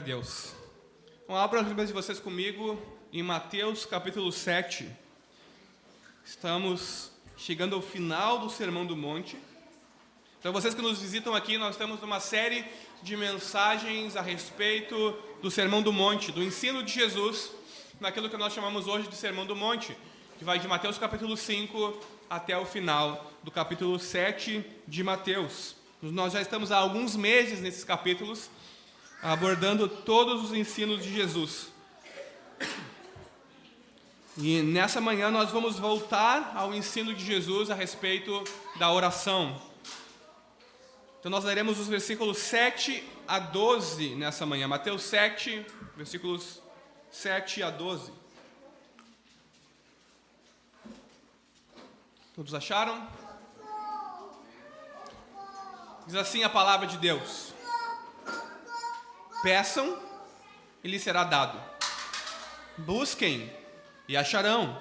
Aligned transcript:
Deus. 0.00 0.52
Então, 1.24 1.36
abra 1.36 1.60
as 1.60 1.66
Bíblias 1.66 1.88
de 1.88 1.94
vocês 1.94 2.18
comigo 2.18 2.80
em 3.12 3.22
Mateus 3.22 3.86
capítulo 3.86 4.30
7. 4.30 4.88
Estamos 6.24 7.10
chegando 7.36 7.76
ao 7.76 7.82
final 7.82 8.38
do 8.38 8.50
Sermão 8.50 8.84
do 8.84 8.96
Monte. 8.96 9.36
Então, 10.38 10.52
vocês 10.52 10.74
que 10.74 10.82
nos 10.82 11.00
visitam 11.00 11.34
aqui, 11.34 11.56
nós 11.56 11.74
estamos 11.74 12.00
numa 12.00 12.20
série 12.20 12.64
de 13.02 13.16
mensagens 13.16 14.16
a 14.16 14.22
respeito 14.22 15.16
do 15.42 15.50
Sermão 15.50 15.82
do 15.82 15.92
Monte, 15.92 16.30
do 16.30 16.42
ensino 16.42 16.82
de 16.82 16.92
Jesus, 16.92 17.50
naquilo 18.00 18.28
que 18.28 18.36
nós 18.36 18.52
chamamos 18.52 18.86
hoje 18.86 19.08
de 19.08 19.16
Sermão 19.16 19.46
do 19.46 19.56
Monte, 19.56 19.96
que 20.38 20.44
vai 20.44 20.58
de 20.58 20.68
Mateus 20.68 20.98
capítulo 20.98 21.36
5 21.36 21.98
até 22.28 22.56
o 22.58 22.66
final 22.66 23.32
do 23.42 23.50
capítulo 23.50 23.98
7 23.98 24.64
de 24.86 25.02
Mateus. 25.02 25.74
Nós 26.02 26.34
já 26.34 26.42
estamos 26.42 26.70
há 26.70 26.76
alguns 26.76 27.16
meses 27.16 27.60
nesses 27.60 27.82
capítulos 27.82 28.50
abordando 29.22 29.88
todos 29.88 30.44
os 30.44 30.52
ensinos 30.52 31.02
de 31.02 31.12
Jesus. 31.12 31.68
E 34.38 34.60
nessa 34.60 35.00
manhã 35.00 35.30
nós 35.30 35.50
vamos 35.50 35.78
voltar 35.78 36.52
ao 36.54 36.74
ensino 36.74 37.14
de 37.14 37.24
Jesus 37.24 37.70
a 37.70 37.74
respeito 37.74 38.44
da 38.78 38.92
oração. 38.92 39.60
Então 41.18 41.30
nós 41.30 41.44
leremos 41.44 41.80
os 41.80 41.88
versículos 41.88 42.38
7 42.38 43.02
a 43.26 43.38
12 43.38 44.14
nessa 44.14 44.44
manhã. 44.44 44.68
Mateus 44.68 45.02
7, 45.02 45.64
versículos 45.96 46.60
7 47.10 47.62
a 47.62 47.70
12. 47.70 48.12
Todos 52.34 52.52
acharam? 52.52 53.08
Diz 56.06 56.14
assim 56.14 56.44
a 56.44 56.50
palavra 56.50 56.86
de 56.86 56.98
Deus. 56.98 57.55
Peçam 59.42 59.98
e 60.82 60.88
lhes 60.88 61.02
será 61.02 61.24
dado. 61.24 61.60
Busquem 62.78 63.52
e 64.08 64.16
acharão. 64.16 64.80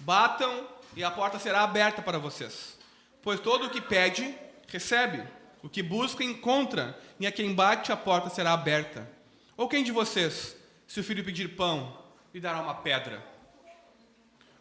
Batam 0.00 0.66
e 0.96 1.04
a 1.04 1.10
porta 1.10 1.38
será 1.38 1.62
aberta 1.62 2.02
para 2.02 2.18
vocês. 2.18 2.78
Pois 3.22 3.40
todo 3.40 3.66
o 3.66 3.70
que 3.70 3.80
pede, 3.80 4.34
recebe. 4.66 5.22
O 5.62 5.68
que 5.68 5.82
busca, 5.82 6.24
encontra. 6.24 6.98
E 7.20 7.26
a 7.26 7.32
quem 7.32 7.54
bate, 7.54 7.92
a 7.92 7.96
porta 7.96 8.28
será 8.28 8.52
aberta. 8.52 9.08
Ou 9.56 9.68
quem 9.68 9.84
de 9.84 9.92
vocês, 9.92 10.56
se 10.88 10.98
o 10.98 11.04
filho 11.04 11.24
pedir 11.24 11.54
pão, 11.54 11.96
lhe 12.34 12.40
dará 12.40 12.60
uma 12.60 12.74
pedra? 12.74 13.24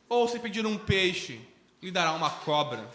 Ou 0.07 0.27
se 0.27 0.39
pedir 0.39 0.65
um 0.65 0.77
peixe, 0.77 1.41
lhe 1.81 1.89
dará 1.89 2.11
uma 2.11 2.29
cobra? 2.29 2.87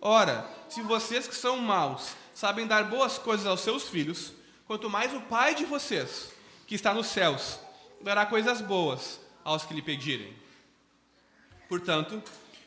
Ora, 0.00 0.48
se 0.68 0.80
vocês 0.80 1.26
que 1.26 1.34
são 1.34 1.58
maus 1.58 2.14
sabem 2.32 2.66
dar 2.66 2.84
boas 2.84 3.18
coisas 3.18 3.46
aos 3.46 3.60
seus 3.60 3.88
filhos, 3.88 4.32
quanto 4.66 4.90
mais 4.90 5.14
o 5.14 5.20
Pai 5.22 5.54
de 5.54 5.64
vocês, 5.64 6.32
que 6.66 6.74
está 6.74 6.92
nos 6.92 7.06
céus, 7.06 7.58
dará 8.00 8.26
coisas 8.26 8.60
boas 8.60 9.20
aos 9.44 9.64
que 9.64 9.74
lhe 9.74 9.82
pedirem. 9.82 10.34
Portanto, 11.68 12.22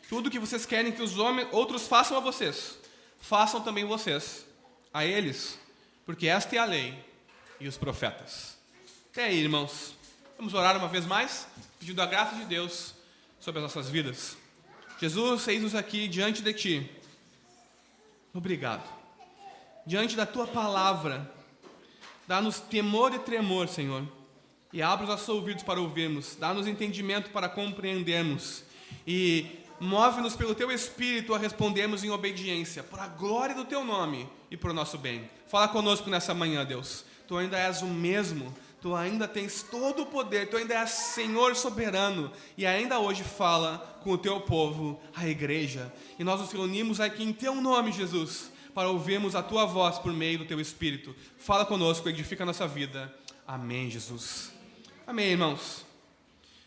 tudo 0.07 0.29
que 0.29 0.39
vocês 0.39 0.65
querem 0.65 0.91
que 0.91 1.01
os 1.01 1.17
homens, 1.17 1.47
outros 1.51 1.87
façam 1.87 2.17
a 2.17 2.19
vocês, 2.19 2.77
façam 3.19 3.61
também 3.61 3.85
vocês 3.85 4.45
a 4.93 5.05
eles, 5.05 5.59
porque 6.05 6.27
esta 6.27 6.55
é 6.55 6.59
a 6.59 6.65
lei 6.65 6.97
e 7.59 7.67
os 7.67 7.77
profetas. 7.77 8.57
Até 9.11 9.25
aí, 9.25 9.39
irmãos. 9.39 9.97
Vamos 10.37 10.53
orar 10.53 10.77
uma 10.77 10.87
vez 10.87 11.05
mais, 11.05 11.47
pedindo 11.79 12.01
a 12.01 12.05
graça 12.05 12.33
de 12.35 12.45
Deus 12.45 12.93
sobre 13.41 13.59
as 13.59 13.63
nossas 13.63 13.89
vidas. 13.89 14.37
Jesus, 14.97 15.45
eis-nos 15.49 15.75
aqui 15.75 16.07
diante 16.07 16.41
de 16.41 16.53
Ti. 16.53 16.91
Obrigado. 18.33 18.89
Diante 19.85 20.15
da 20.15 20.25
Tua 20.25 20.47
palavra, 20.47 21.29
Dá-nos 22.29 22.59
temor 22.59 23.11
e 23.11 23.17
tremor, 23.17 23.67
Senhor. 23.67 24.03
E 24.71 24.83
abre 24.83 25.03
os 25.03 25.09
nossos 25.09 25.27
ouvidos 25.29 25.63
para 25.63 25.81
ouvirmos. 25.81 26.37
Dá-nos 26.39 26.67
entendimento 26.67 27.31
para 27.31 27.49
compreendermos. 27.49 28.63
E 29.07 29.47
move-nos 29.79 30.35
pelo 30.35 30.53
Teu 30.53 30.71
Espírito 30.71 31.33
a 31.33 31.39
respondermos 31.39 32.03
em 32.03 32.11
obediência, 32.11 32.83
para 32.83 33.05
a 33.05 33.07
glória 33.07 33.55
do 33.55 33.65
Teu 33.65 33.83
nome 33.83 34.29
e 34.51 34.55
para 34.55 34.69
o 34.69 34.75
nosso 34.75 34.95
bem. 34.95 35.27
Fala 35.47 35.69
conosco 35.69 36.07
nessa 36.07 36.31
manhã, 36.31 36.63
Deus. 36.63 37.03
Tu 37.27 37.35
ainda 37.35 37.57
és 37.57 37.81
o 37.81 37.87
mesmo. 37.87 38.55
Tu 38.79 38.95
ainda 38.95 39.27
tens 39.27 39.63
todo 39.63 40.03
o 40.03 40.05
poder, 40.05 40.51
tu 40.51 40.55
ainda 40.55 40.75
és 40.75 40.91
Senhor 40.91 41.55
soberano 41.55 42.31
e 42.55 42.65
ainda 42.65 42.99
hoje 42.99 43.23
fala 43.23 43.99
com 44.03 44.11
o 44.11 44.17
teu 44.17 44.39
povo, 44.39 45.01
a 45.15 45.27
igreja. 45.27 45.91
E 46.19 46.23
nós 46.23 46.39
nos 46.39 46.51
reunimos 46.51 47.01
aqui 47.01 47.23
em 47.23 47.33
teu 47.33 47.55
nome, 47.55 47.91
Jesus, 47.91 48.51
para 48.79 48.87
ouvirmos 48.87 49.35
a 49.35 49.43
tua 49.43 49.65
voz 49.65 49.99
por 49.99 50.13
meio 50.13 50.37
do 50.37 50.45
teu 50.45 50.57
Espírito. 50.57 51.13
Fala 51.37 51.65
conosco, 51.65 52.07
edifica 52.07 52.43
a 52.43 52.45
nossa 52.45 52.65
vida. 52.65 53.13
Amém, 53.45 53.91
Jesus. 53.91 54.53
Amém, 55.05 55.31
irmãos. 55.31 55.85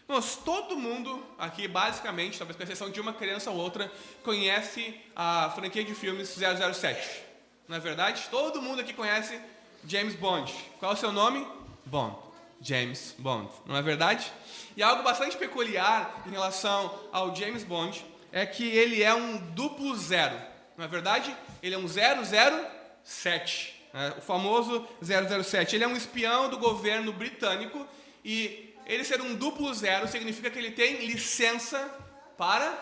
Irmãos, 0.06 0.36
todo 0.36 0.76
mundo 0.76 1.24
aqui, 1.38 1.66
basicamente, 1.66 2.36
talvez 2.36 2.54
com 2.54 2.64
exceção 2.64 2.90
de 2.90 3.00
uma 3.00 3.14
criança 3.14 3.50
ou 3.50 3.56
outra, 3.56 3.90
conhece 4.22 4.94
a 5.16 5.50
franquia 5.54 5.82
de 5.82 5.94
filmes 5.94 6.28
007. 6.28 7.22
Não 7.66 7.78
é 7.78 7.80
verdade? 7.80 8.28
Todo 8.30 8.60
mundo 8.60 8.82
aqui 8.82 8.92
conhece 8.92 9.40
James 9.88 10.14
Bond. 10.14 10.52
Qual 10.78 10.92
é 10.92 10.94
o 10.94 10.98
seu 10.98 11.12
nome? 11.12 11.46
Bond. 11.86 12.14
James 12.60 13.14
Bond. 13.18 13.48
Não 13.64 13.74
é 13.74 13.80
verdade? 13.80 14.30
E 14.76 14.82
algo 14.82 15.02
bastante 15.02 15.34
peculiar 15.38 16.24
em 16.26 16.30
relação 16.30 16.94
ao 17.10 17.34
James 17.34 17.64
Bond 17.64 18.04
é 18.30 18.44
que 18.44 18.68
ele 18.68 19.02
é 19.02 19.14
um 19.14 19.38
duplo 19.38 19.96
zero. 19.96 20.51
Não 20.76 20.84
é 20.84 20.88
verdade? 20.88 21.36
Ele 21.62 21.74
é 21.74 21.78
um 21.78 21.86
007, 21.86 23.88
né? 23.92 24.14
o 24.18 24.20
famoso 24.20 24.86
007. 25.02 25.76
Ele 25.76 25.84
é 25.84 25.88
um 25.88 25.96
espião 25.96 26.48
do 26.48 26.58
governo 26.58 27.12
britânico 27.12 27.86
e 28.24 28.74
ele 28.86 29.04
ser 29.04 29.20
um 29.20 29.34
duplo 29.34 29.72
zero 29.74 30.08
significa 30.08 30.50
que 30.50 30.58
ele 30.58 30.70
tem 30.70 31.06
licença 31.06 31.90
para 32.36 32.76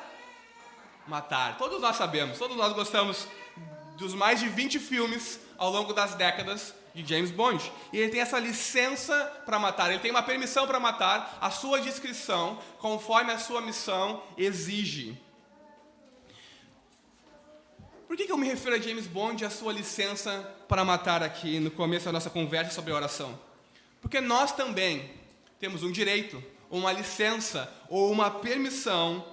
matar. 1.07 1.59
Todos 1.59 1.81
nós 1.81 1.97
sabemos, 1.97 2.39
todos 2.39 2.57
nós 2.57 2.73
gostamos 2.73 3.27
dos 3.97 4.15
mais 4.15 4.41
de 4.41 4.49
20 4.49 4.79
filmes 4.79 5.41
ao 5.59 5.71
longo 5.71 5.93
das 5.93 6.15
décadas 6.15 6.75
de 6.95 7.07
James 7.07 7.31
Bond. 7.31 7.71
E 7.93 7.99
ele 7.99 8.11
tem 8.11 8.21
essa 8.21 8.39
licença 8.39 9.15
para 9.45 9.59
matar, 9.59 9.91
ele 9.91 10.01
tem 10.01 10.11
uma 10.11 10.23
permissão 10.23 10.67
para 10.67 10.81
matar, 10.81 11.39
a 11.41 11.51
sua 11.51 11.81
descrição, 11.81 12.59
conforme 12.79 13.33
a 13.33 13.39
sua 13.39 13.61
missão 13.61 14.23
exige. 14.37 15.21
Por 18.11 18.17
que, 18.17 18.27
que 18.27 18.33
eu 18.33 18.37
me 18.37 18.49
refiro 18.49 18.75
a 18.75 18.79
James 18.81 19.07
Bond 19.07 19.41
e 19.41 19.47
a 19.47 19.51
sua 19.51 19.73
licença 19.73 20.43
para 20.67 20.85
matar 20.85 21.23
aqui 21.23 21.61
no 21.61 21.71
começo 21.71 22.07
da 22.07 22.11
nossa 22.11 22.29
conversa 22.29 22.73
sobre 22.73 22.93
oração? 22.93 23.39
Porque 24.01 24.21
nós 24.21 24.51
também 24.51 25.09
temos 25.61 25.85
um 25.85 25.93
direito, 25.93 26.43
uma 26.69 26.91
licença 26.91 27.73
ou 27.89 28.11
uma 28.11 28.29
permissão 28.29 29.25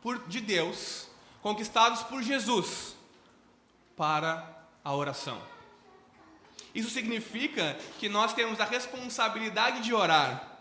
por, 0.00 0.28
de 0.28 0.40
Deus, 0.40 1.08
conquistados 1.42 2.04
por 2.04 2.22
Jesus, 2.22 2.94
para 3.96 4.48
a 4.84 4.94
oração. 4.94 5.42
Isso 6.72 6.90
significa 6.90 7.76
que 7.98 8.08
nós 8.08 8.32
temos 8.32 8.60
a 8.60 8.64
responsabilidade 8.64 9.80
de 9.80 9.92
orar, 9.92 10.60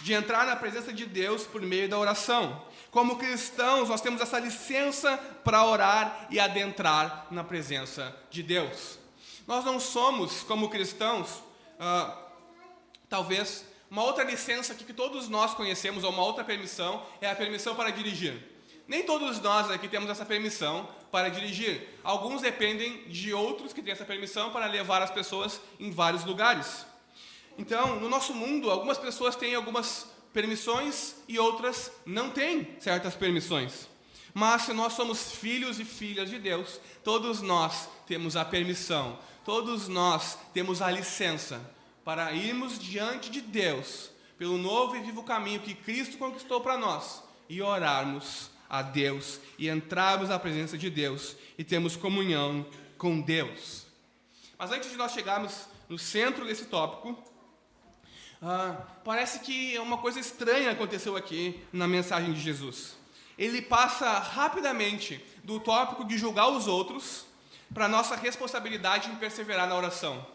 de 0.00 0.14
entrar 0.14 0.46
na 0.46 0.56
presença 0.56 0.90
de 0.90 1.04
Deus 1.04 1.42
por 1.42 1.60
meio 1.60 1.86
da 1.86 1.98
oração. 1.98 2.64
Como 2.92 3.16
cristãos, 3.16 3.88
nós 3.88 4.02
temos 4.02 4.20
essa 4.20 4.38
licença 4.38 5.16
para 5.42 5.64
orar 5.64 6.26
e 6.30 6.38
adentrar 6.38 7.26
na 7.30 7.42
presença 7.42 8.14
de 8.30 8.42
Deus. 8.42 8.98
Nós 9.46 9.64
não 9.64 9.80
somos, 9.80 10.42
como 10.42 10.68
cristãos, 10.68 11.42
ah, 11.80 12.14
talvez 13.08 13.64
uma 13.90 14.04
outra 14.04 14.24
licença 14.24 14.74
que 14.74 14.92
todos 14.92 15.26
nós 15.30 15.54
conhecemos, 15.54 16.04
ou 16.04 16.10
uma 16.10 16.22
outra 16.22 16.44
permissão, 16.44 17.02
é 17.18 17.30
a 17.30 17.34
permissão 17.34 17.74
para 17.74 17.88
dirigir. 17.88 18.46
Nem 18.86 19.02
todos 19.02 19.40
nós 19.40 19.70
aqui 19.70 19.88
temos 19.88 20.10
essa 20.10 20.26
permissão 20.26 20.86
para 21.10 21.30
dirigir. 21.30 21.98
Alguns 22.04 22.42
dependem 22.42 23.08
de 23.08 23.32
outros 23.32 23.72
que 23.72 23.80
têm 23.80 23.94
essa 23.94 24.04
permissão 24.04 24.50
para 24.50 24.66
levar 24.66 25.00
as 25.00 25.10
pessoas 25.10 25.62
em 25.80 25.90
vários 25.90 26.24
lugares. 26.26 26.84
Então, 27.56 27.98
no 27.98 28.10
nosso 28.10 28.34
mundo, 28.34 28.70
algumas 28.70 28.98
pessoas 28.98 29.34
têm 29.34 29.54
algumas 29.54 30.11
permissões 30.32 31.14
e 31.28 31.38
outras 31.38 31.90
não 32.06 32.30
têm 32.30 32.76
certas 32.80 33.14
permissões. 33.14 33.88
Mas 34.34 34.62
se 34.62 34.72
nós 34.72 34.94
somos 34.94 35.32
filhos 35.32 35.78
e 35.78 35.84
filhas 35.84 36.30
de 36.30 36.38
Deus, 36.38 36.80
todos 37.04 37.42
nós 37.42 37.88
temos 38.06 38.34
a 38.36 38.44
permissão, 38.44 39.18
todos 39.44 39.88
nós 39.88 40.38
temos 40.54 40.80
a 40.80 40.90
licença 40.90 41.60
para 42.04 42.32
irmos 42.32 42.78
diante 42.78 43.30
de 43.30 43.40
Deus 43.40 44.10
pelo 44.38 44.58
novo 44.58 44.96
e 44.96 45.00
vivo 45.00 45.22
caminho 45.22 45.60
que 45.60 45.74
Cristo 45.74 46.18
conquistou 46.18 46.60
para 46.60 46.76
nós 46.76 47.22
e 47.48 47.60
orarmos 47.60 48.50
a 48.68 48.80
Deus 48.80 49.38
e 49.58 49.68
entrarmos 49.68 50.30
na 50.30 50.38
presença 50.38 50.78
de 50.78 50.88
Deus 50.88 51.36
e 51.58 51.62
termos 51.62 51.94
comunhão 51.94 52.66
com 52.96 53.20
Deus. 53.20 53.86
Mas 54.58 54.72
antes 54.72 54.90
de 54.90 54.96
nós 54.96 55.12
chegarmos 55.12 55.66
no 55.88 55.98
centro 55.98 56.46
desse 56.46 56.64
tópico, 56.64 57.22
ah, 58.42 58.74
parece 59.04 59.38
que 59.38 59.78
uma 59.78 59.98
coisa 59.98 60.18
estranha 60.18 60.72
aconteceu 60.72 61.16
aqui 61.16 61.62
na 61.72 61.86
mensagem 61.86 62.32
de 62.32 62.40
Jesus. 62.40 62.96
Ele 63.38 63.62
passa 63.62 64.18
rapidamente 64.18 65.24
do 65.44 65.60
tópico 65.60 66.04
de 66.04 66.18
julgar 66.18 66.48
os 66.48 66.66
outros 66.66 67.24
para 67.72 67.88
nossa 67.88 68.16
responsabilidade 68.16 69.10
em 69.10 69.14
perseverar 69.14 69.68
na 69.68 69.76
oração. 69.76 70.26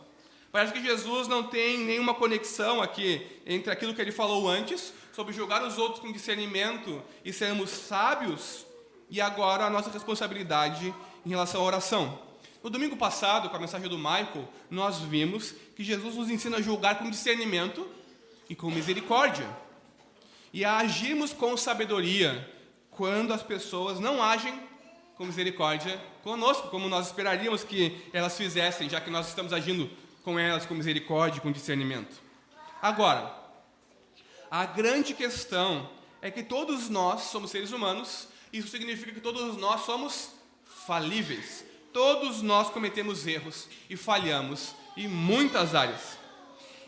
Parece 0.51 0.71
que 0.71 0.81
Jesus 0.81 1.27
não 1.27 1.43
tem 1.43 1.79
nenhuma 1.79 2.13
conexão 2.13 2.81
aqui 2.81 3.27
entre 3.45 3.71
aquilo 3.71 3.93
que 3.93 4.01
ele 4.01 4.13
falou 4.13 4.47
antes, 4.47 4.93
sobre 5.11 5.33
julgar 5.33 5.61
os 5.63 5.77
outros 5.77 5.99
com 5.99 6.11
discernimento 6.11 7.03
e 7.25 7.33
sermos 7.33 7.69
sábios, 7.69 8.65
e 9.09 9.19
agora 9.19 9.65
a 9.65 9.69
nossa 9.69 9.89
responsabilidade 9.89 10.93
em 11.25 11.29
relação 11.29 11.61
à 11.61 11.63
oração. 11.65 12.26
No 12.63 12.69
domingo 12.69 12.97
passado, 12.97 13.49
com 13.49 13.55
a 13.55 13.59
mensagem 13.59 13.87
do 13.87 13.97
Michael, 13.97 14.47
nós 14.69 14.99
vimos 14.99 15.53
que 15.75 15.83
Jesus 15.83 16.15
nos 16.15 16.29
ensina 16.29 16.57
a 16.57 16.61
julgar 16.61 16.99
com 16.99 17.09
discernimento 17.09 17.87
e 18.49 18.55
com 18.55 18.71
misericórdia, 18.71 19.47
e 20.53 20.65
a 20.65 20.77
agirmos 20.77 21.33
com 21.33 21.55
sabedoria 21.55 22.53
quando 22.89 23.33
as 23.33 23.43
pessoas 23.43 23.99
não 23.99 24.23
agem 24.23 24.59
com 25.15 25.25
misericórdia 25.25 26.01
conosco, 26.23 26.69
como 26.69 26.87
nós 26.87 27.07
esperaríamos 27.07 27.63
que 27.63 28.01
elas 28.13 28.37
fizessem, 28.37 28.89
já 28.89 29.01
que 29.01 29.09
nós 29.09 29.27
estamos 29.27 29.53
agindo 29.53 29.89
com 30.23 30.37
elas 30.39 30.65
com 30.65 30.73
misericórdia 30.73 31.39
e 31.39 31.41
com 31.41 31.51
discernimento. 31.51 32.21
Agora, 32.81 33.33
a 34.49 34.65
grande 34.65 35.13
questão 35.13 35.89
é 36.21 36.31
que 36.31 36.43
todos 36.43 36.89
nós 36.89 37.23
somos 37.23 37.51
seres 37.51 37.71
humanos, 37.71 38.27
isso 38.51 38.67
significa 38.67 39.11
que 39.11 39.21
todos 39.21 39.57
nós 39.57 39.81
somos 39.81 40.31
falíveis. 40.65 41.66
Todos 41.97 42.43
nós 42.43 42.69
cometemos 42.69 43.25
erros 43.25 43.67
e 43.89 43.97
falhamos 43.97 44.75
em 44.95 45.07
muitas 45.07 45.73
áreas. 45.73 46.15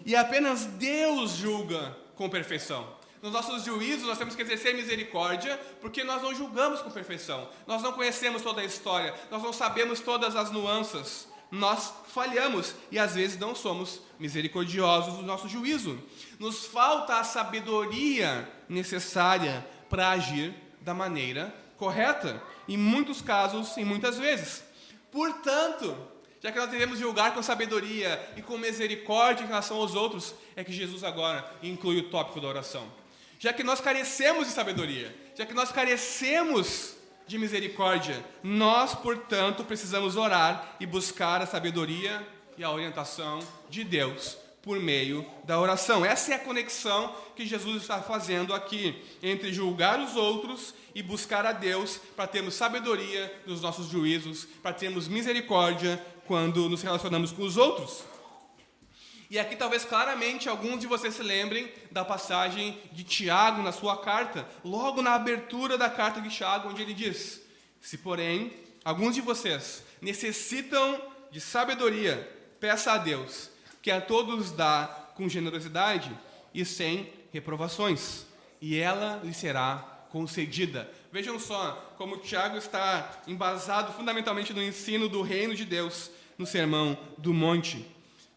E 0.06 0.16
apenas 0.16 0.66
Deus 0.66 1.32
julga 1.32 1.98
com 2.16 2.30
perfeição. 2.30 2.88
Nos 3.20 3.32
nossos 3.32 3.64
juízos, 3.64 4.06
nós 4.06 4.20
temos 4.20 4.36
que 4.36 4.44
exercer 4.44 4.76
misericórdia, 4.76 5.60
porque 5.82 6.04
nós 6.04 6.22
não 6.22 6.36
julgamos 6.36 6.82
com 6.82 6.92
perfeição. 6.92 7.50
Nós 7.66 7.82
não 7.82 7.94
conhecemos 7.94 8.44
toda 8.44 8.62
a 8.62 8.64
história, 8.64 9.16
nós 9.32 9.42
não 9.42 9.52
sabemos 9.52 10.00
todas 10.00 10.36
as 10.36 10.52
nuances 10.52 11.28
nós 11.52 11.92
falhamos 12.10 12.76
e 12.92 13.00
às 13.00 13.16
vezes 13.16 13.40
não 13.40 13.56
somos 13.56 14.02
misericordiosos 14.20 15.16
no 15.16 15.24
nosso 15.24 15.50
juízo. 15.50 16.00
Nos 16.38 16.68
falta 16.68 17.16
a 17.16 17.24
sabedoria 17.24 18.48
necessária 18.70 19.68
para 19.90 20.12
agir 20.12 20.54
da 20.80 20.94
maneira 20.94 21.52
correta, 21.76 22.40
em 22.68 22.78
muitos 22.78 23.20
casos 23.20 23.76
e 23.78 23.84
muitas 23.84 24.20
vezes. 24.20 24.69
Portanto, 25.12 25.96
já 26.42 26.52
que 26.52 26.58
nós 26.60 26.70
devemos 26.70 27.00
julgar 27.00 27.34
com 27.34 27.42
sabedoria 27.42 28.32
e 28.38 28.42
com 28.42 28.58
misericórdia 28.58 29.44
em 29.44 29.48
relação 29.48 29.78
aos 29.78 29.96
outros, 29.96 30.34
é 30.56 30.64
que 30.64 30.72
Jesus 30.72 31.04
agora 31.04 31.50
inclui 31.62 32.00
o 32.00 32.10
tópico 32.10 32.40
da 32.40 32.48
oração. 32.48 32.92
Já 33.38 33.54
que 33.54 33.64
nós 33.64 33.80
carecemos 33.80 34.48
de 34.48 34.54
sabedoria, 34.54 35.16
já 35.36 35.46
que 35.46 35.54
nós 35.54 35.72
carecemos 35.72 36.96
de 37.30 37.38
misericórdia. 37.38 38.26
Nós, 38.42 38.96
portanto, 38.96 39.64
precisamos 39.64 40.18
orar 40.18 40.76
e 40.80 40.86
buscar 40.86 41.42
a 41.42 41.46
sabedoria 41.46 42.28
e 42.58 42.64
a 42.64 42.72
orientação 42.72 43.40
de 43.70 43.84
Deus 43.84 44.49
por 44.62 44.80
meio 44.80 45.26
da 45.44 45.60
oração. 45.60 46.06
Essa 46.06 46.34
é 46.34 46.36
a 46.36 46.40
conexão 46.40 47.16
que 47.36 47.46
Jesus 47.46 47.82
está 47.82 48.02
fazendo 48.02 48.54
aqui 48.54 48.96
entre 49.24 49.54
julgar 49.54 50.00
os 50.00 50.16
outros 50.16 50.74
e 50.94 51.02
buscar 51.02 51.46
a 51.46 51.52
Deus 51.52 52.00
para 52.16 52.28
termos 52.28 52.56
sabedoria 52.56 53.42
nos 53.46 53.62
nossos 53.62 53.88
juízos, 53.88 54.46
para 54.62 54.74
termos 54.74 55.08
misericórdia 55.08 56.04
quando 56.28 56.70
nos 56.70 56.82
relacionamos 56.82 57.32
com 57.32 57.44
os 57.44 57.58
outros. 57.58 58.04
E 59.30 59.38
aqui 59.38 59.56
talvez 59.56 59.86
claramente 59.86 60.50
alguns 60.50 60.80
de 60.80 60.88
vocês 60.88 61.14
se 61.14 61.22
lembrem 61.22 61.72
da 61.92 62.04
passagem 62.04 62.80
de 62.92 63.04
Tiago 63.04 63.62
na 63.62 63.72
sua 63.72 63.98
carta, 63.98 64.48
logo 64.64 65.04
na 65.04 65.14
abertura 65.14 65.78
da 65.78 65.88
carta 65.88 66.20
de 66.20 66.30
Tiago, 66.30 66.70
onde 66.70 66.82
ele 66.82 66.96
diz: 66.96 67.40
Se, 67.80 68.00
porém, 68.00 68.52
alguns 68.84 69.14
de 69.14 69.22
vocês 69.22 69.84
necessitam 70.02 71.00
de 71.32 71.40
sabedoria, 71.40 72.28
peça 72.60 72.94
a 72.94 72.98
Deus, 72.98 73.52
que 73.81 73.92
a 73.92 74.02
todos 74.02 74.52
dá 74.52 75.12
com 75.16 75.30
generosidade 75.30 76.12
e 76.54 76.66
sem 76.66 77.12
reprovações, 77.31 78.26
e 78.62 78.78
ela 78.78 79.22
lhe 79.24 79.34
será 79.34 80.06
concedida. 80.10 80.90
Vejam 81.12 81.40
só 81.40 81.94
como 81.98 82.18
Tiago 82.18 82.58
está 82.58 83.22
embasado 83.28 83.94
fundamentalmente 83.94 84.54
no 84.54 84.62
ensino 84.62 85.08
do 85.08 85.22
reino 85.22 85.56
de 85.56 85.66
Deus 85.66 86.12
no 86.38 86.46
Sermão 86.46 86.98
do 87.18 87.34
Monte. 87.34 87.86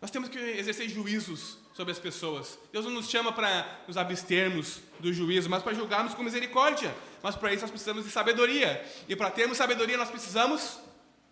Nós 0.00 0.10
temos 0.10 0.28
que 0.28 0.38
exercer 0.38 0.88
juízos 0.88 1.58
sobre 1.72 1.92
as 1.92 1.98
pessoas. 1.98 2.58
Deus 2.72 2.84
não 2.84 2.92
nos 2.92 3.08
chama 3.08 3.32
para 3.32 3.80
nos 3.86 3.96
abstermos 3.96 4.80
do 5.00 5.12
juízo, 5.12 5.48
mas 5.48 5.62
para 5.62 5.74
julgarmos 5.74 6.14
com 6.14 6.22
misericórdia. 6.22 6.94
Mas 7.22 7.36
para 7.36 7.52
isso 7.52 7.62
nós 7.62 7.70
precisamos 7.70 8.04
de 8.04 8.10
sabedoria. 8.10 8.84
E 9.08 9.16
para 9.16 9.30
termos 9.30 9.56
sabedoria 9.56 9.96
nós 9.96 10.10
precisamos 10.10 10.78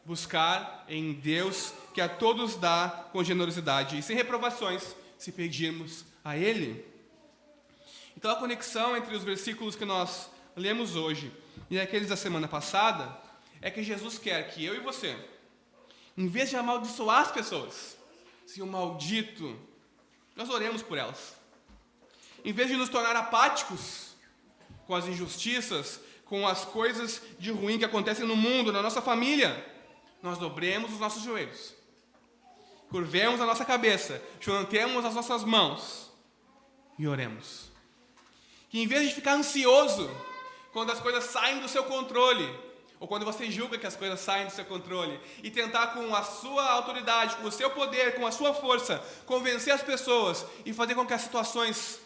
buscar 0.05 0.85
em 0.89 1.13
Deus 1.13 1.73
que 1.95 2.01
a 2.01 2.09
todos 2.09 2.57
dá 2.57 3.09
com 3.13 3.23
generosidade 3.23 3.99
e 3.99 4.03
sem 4.03 4.17
reprovações, 4.17 4.95
se 5.19 5.33
pedirmos 5.33 6.05
a 6.25 6.37
Ele. 6.37 6.85
Então 8.17 8.31
a 8.31 8.37
conexão 8.37 8.97
entre 8.97 9.15
os 9.15 9.23
versículos 9.25 9.77
que 9.77 9.85
nós 9.85 10.31
lemos 10.57 10.97
hoje 10.97 11.33
e 11.71 11.79
aqueles 11.79 12.09
da 12.09 12.17
semana 12.17 12.49
passada 12.49 13.17
é 13.63 13.71
que 13.71 13.83
Jesus 13.83 14.19
quer 14.19 14.51
que 14.51 14.65
eu 14.65 14.75
e 14.75 14.81
você, 14.81 15.17
em 16.17 16.27
vez 16.27 16.51
de 16.51 16.57
amaldiçoar 16.57 17.21
as 17.21 17.33
pessoas, 17.33 17.97
Senhor 18.47 18.67
maldito, 18.67 19.59
nós 20.35 20.51
oremos 20.51 20.83
por 20.83 20.99
elas. 20.99 21.37
Em 22.45 22.53
vez 22.53 22.69
de 22.69 22.77
nos 22.77 22.89
tornar 22.89 23.15
apáticos 23.15 24.17
com 24.87 24.95
as 24.95 25.07
injustiças, 25.07 26.01
com 26.25 26.47
as 26.47 26.65
coisas 26.65 27.23
de 27.39 27.51
ruim 27.51 27.79
que 27.79 27.85
acontecem 27.85 28.27
no 28.27 28.35
mundo, 28.35 28.73
na 28.73 28.83
nossa 28.83 29.01
família, 29.01 29.65
nós 30.23 30.39
dobremos 30.39 30.93
os 30.93 31.01
nossos 31.01 31.23
joelhos, 31.23 31.75
curvemos 32.91 33.41
a 33.41 33.47
nossa 33.47 33.65
cabeça, 33.65 34.23
juntemos 34.41 35.05
as 35.05 35.15
nossas 35.15 35.45
mãos 35.45 36.11
e 36.99 37.07
oremos. 37.07 37.71
Que 38.69 38.81
em 38.81 38.87
vez 38.87 39.09
de 39.09 39.15
ficar 39.15 39.35
ansioso 39.35 40.11
quando 40.73 40.93
as 40.93 41.01
coisas 41.01 41.25
saem 41.25 41.61
do 41.61 41.69
seu 41.69 41.85
controle, 41.85 42.49
ou 42.99 43.09
quando 43.09 43.25
você 43.25 43.51
julga 43.51 43.79
que 43.79 43.87
as 43.87 43.97
coisas 43.97 44.21
saem 44.21 44.47
do 44.47 44.53
seu 44.53 44.65
controle, 44.65 45.19
e 45.43 45.51
tentar 45.51 45.89
com 45.89 46.15
a 46.15 46.23
sua 46.23 46.71
autoridade, 46.71 47.37
com 47.37 47.49
o 47.49 47.53
seu 47.53 47.71
poder, 47.71 48.15
com 48.15 48.27
a 48.27 48.31
sua 48.31 48.53
força, 48.53 49.03
convencer 49.25 49.73
as 49.73 49.83
pessoas 49.83 50.45
e 50.67 50.73
fazer 50.73 50.95
com 50.95 51.07
que 51.07 51.15
as 51.15 51.23
situações 51.23 51.99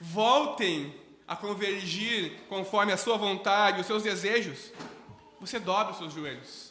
voltem 0.00 0.94
a 1.28 1.36
convergir 1.36 2.40
conforme 2.48 2.92
a 2.92 2.96
sua 2.96 3.18
vontade, 3.18 3.80
os 3.80 3.86
seus 3.86 4.02
desejos, 4.02 4.72
você 5.38 5.58
dobra 5.60 5.92
os 5.92 5.98
seus 5.98 6.12
joelhos 6.12 6.69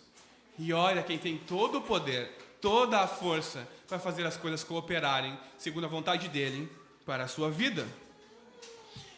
e 0.60 0.74
olha 0.74 1.02
quem 1.02 1.18
tem 1.18 1.38
todo 1.38 1.78
o 1.78 1.82
poder, 1.82 2.30
toda 2.60 3.00
a 3.00 3.08
força 3.08 3.66
para 3.88 3.98
fazer 3.98 4.28
as 4.28 4.36
coisas 4.36 4.62
cooperarem 4.62 5.40
segundo 5.58 5.86
a 5.86 5.90
vontade 5.90 6.28
dele 6.28 6.70
para 7.06 7.24
a 7.24 7.28
sua 7.30 7.50
vida. 7.50 7.88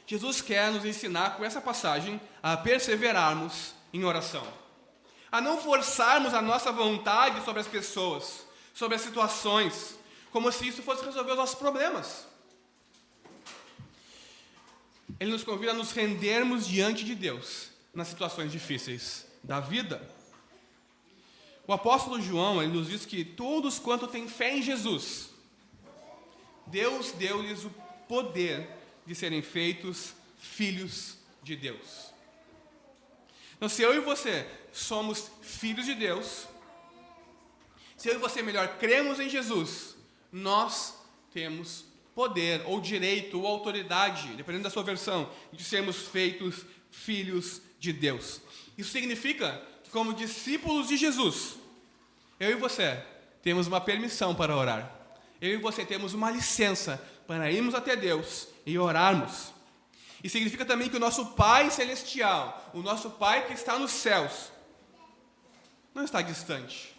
Jesus 0.06 0.40
quer 0.40 0.72
nos 0.72 0.86
ensinar 0.86 1.38
com 1.38 1.44
essa 1.44 1.60
passagem 1.60 2.22
a 2.44 2.56
perseverarmos 2.56 3.74
em 3.92 4.04
oração. 4.04 4.46
A 5.32 5.42
não 5.42 5.58
forçarmos 5.58 6.34
a 6.36 6.44
nossa 6.44 6.72
vontade 6.72 7.44
sobre 7.44 7.62
as 7.62 7.68
pessoas, 7.68 8.46
sobre 8.72 8.96
as 8.96 9.02
situações, 9.02 9.98
como 10.32 10.52
se 10.52 10.68
isso 10.68 10.84
fosse 10.84 11.04
resolver 11.04 11.32
os 11.32 11.38
nossos 11.38 11.56
problemas. 11.56 12.28
Ele 15.20 15.32
nos 15.32 15.44
convida 15.44 15.72
a 15.72 15.76
nos 15.76 15.92
rendermos 15.92 16.68
diante 16.68 17.04
de 17.04 17.16
Deus 17.16 17.70
nas 17.94 18.10
situações 18.10 18.52
difíceis 18.52 19.26
da 19.44 19.60
vida. 19.60 20.21
O 21.68 21.74
apóstolo 21.74 22.22
João 22.22 22.62
ele 22.62 22.74
nos 22.74 22.88
diz 22.88 23.06
que 23.06 23.24
todos 23.24 23.80
quanto 23.80 24.08
têm 24.08 24.28
fé 24.28 24.58
em 24.58 24.62
Jesus, 24.62 25.30
Deus 26.68 27.12
deu-lhes 27.12 27.64
o 27.64 27.70
poder 28.08 28.70
de 29.06 29.16
serem 29.16 29.42
feitos 29.42 30.14
filhos 30.40 31.18
de 31.44 31.56
Deus. 31.56 32.12
Então, 33.56 33.70
se 33.70 33.82
eu 33.82 33.94
e 33.94 34.00
você 34.00 34.48
somos 34.74 35.30
filhos 35.42 35.86
de 35.86 35.94
Deus, 35.94 36.48
se 37.96 38.10
eu 38.10 38.16
e 38.16 38.18
você, 38.18 38.42
melhor, 38.42 38.80
cremos 38.80 39.20
em 39.20 39.30
Jesus, 39.30 39.96
nós 40.32 40.96
temos 41.32 41.86
poder, 42.16 42.64
ou 42.66 42.82
direito, 42.82 43.40
ou 43.40 43.48
autoridade, 43.48 44.30
dependendo 44.30 44.64
da 44.64 44.70
sua 44.70 44.84
versão, 44.84 45.32
de 45.54 45.64
sermos 45.64 46.08
feitos 46.08 46.66
filhos 46.90 47.62
de 47.80 47.94
Deus. 47.94 48.42
Isso 48.78 48.92
significa 48.92 49.62
como 49.92 50.14
discípulos 50.14 50.88
de 50.88 50.98
Jesus, 50.98 51.56
eu 52.40 52.52
e 52.52 52.56
você 52.56 53.04
temos 53.44 53.68
uma 53.68 53.82
permissão 53.82 54.34
para 54.34 54.56
orar. 54.56 54.90
Eu 55.40 55.56
e 55.56 55.58
você 55.58 55.86
temos 55.86 56.14
uma 56.14 56.30
licença 56.30 57.02
para 57.28 57.52
irmos 57.52 57.74
até 57.74 57.96
Deus 57.96 58.48
e 58.66 58.78
orarmos. 58.78 59.52
E 60.24 60.30
significa 60.30 60.66
também 60.66 60.90
que 60.90 60.98
o 60.98 61.00
nosso 61.00 61.28
Pai 61.34 61.72
Celestial, 61.72 62.72
o 62.74 62.82
nosso 62.82 63.10
Pai 63.12 63.48
que 63.48 63.54
está 63.54 63.78
nos 63.80 63.92
céus, 63.92 64.52
não 65.94 66.04
está 66.04 66.22
distante, 66.22 66.96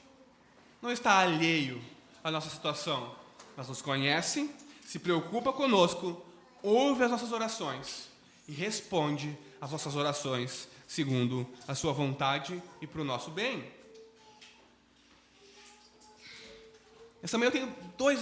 não 0.81 0.91
está 0.91 1.19
alheio 1.19 1.83
à 2.23 2.31
nossa 2.31 2.51
situação, 2.51 3.15
mas 3.57 3.69
nos 3.69 3.81
conhece, 3.81 4.51
se 4.85 4.99
preocupa 4.99 5.53
conosco, 5.53 6.25
ouve 6.63 7.05
as 7.05 7.11
nossas 7.11 7.33
orações 7.33 8.09
e 8.49 8.53
responde 8.53 9.39
às 9.61 9.71
nossas 9.71 9.95
orações 9.95 10.69
segundo 10.93 11.49
a 11.67 11.75
sua 11.75 11.91
vontade 11.95 12.63
e 12.79 12.87
para 12.87 13.01
o 13.01 13.05
nosso 13.05 13.31
bem. 13.31 13.65
Essa 17.23 17.39
manhã 17.39 17.49
eu 17.49 17.53
tenho 17.53 17.77
dois 17.97 18.21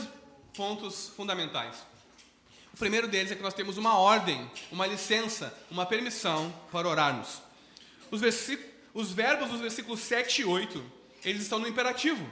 pontos 0.55 1.09
fundamentais. 1.17 1.79
O 2.73 2.77
primeiro 2.77 3.09
deles 3.09 3.33
é 3.33 3.35
que 3.35 3.43
nós 3.43 3.55
temos 3.55 3.77
uma 3.77 3.99
ordem, 3.99 4.49
uma 4.71 4.87
licença, 4.87 5.53
uma 5.69 5.85
permissão 5.85 6.55
para 6.71 6.89
orarmos. 6.89 7.43
Os, 8.09 8.21
os 8.95 9.11
verbos 9.11 9.51
dos 9.51 9.61
versículos 9.61 9.99
7 9.99 10.43
e 10.43 10.45
8, 10.45 10.85
eles 11.25 11.43
estão 11.43 11.59
no 11.59 11.67
imperativo. 11.67 12.25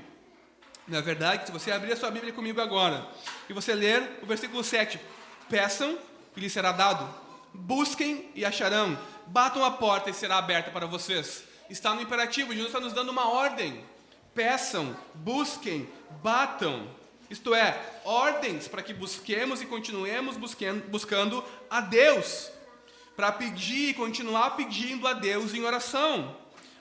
Na 0.87 1.00
verdade, 1.00 1.47
se 1.47 1.52
você 1.52 1.73
abrir 1.73 1.95
a 1.95 1.97
sua 1.97 2.12
Bíblia 2.12 2.33
comigo 2.33 2.61
agora 2.61 3.09
e 3.49 3.52
você 3.52 3.75
ler 3.75 4.21
o 4.23 4.26
versículo 4.26 4.62
7, 4.62 5.00
peçam 5.50 5.99
e 6.37 6.40
lhes 6.40 6.52
será 6.52 6.71
dado, 6.71 7.27
busquem 7.52 8.31
e 8.35 8.45
acharão, 8.45 8.99
batam 9.26 9.64
a 9.64 9.71
porta 9.71 10.11
e 10.11 10.14
será 10.14 10.38
aberta 10.38 10.71
para 10.71 10.87
vocês. 10.87 11.45
Está 11.69 11.95
no 11.95 12.00
imperativo, 12.00 12.52
Jesus 12.52 12.69
está 12.69 12.81
nos 12.81 12.93
dando 12.93 13.11
uma 13.11 13.28
ordem. 13.28 13.85
Peçam, 14.35 14.97
busquem, 15.14 15.88
batam. 16.23 16.88
Isto 17.28 17.55
é, 17.55 18.00
ordens 18.05 18.67
para 18.69 18.83
que 18.83 18.95
busquemos 18.95 19.61
e 19.61 19.67
continuemos 19.67 20.37
buscando 20.88 21.45
a 21.69 21.81
Deus. 21.81 22.50
Para 23.14 23.33
pedir 23.33 23.90
e 23.90 23.95
continuar 23.95 24.57
pedindo 24.57 25.07
a 25.07 25.12
Deus 25.12 25.52
em 25.52 25.64
oração. 25.64 26.37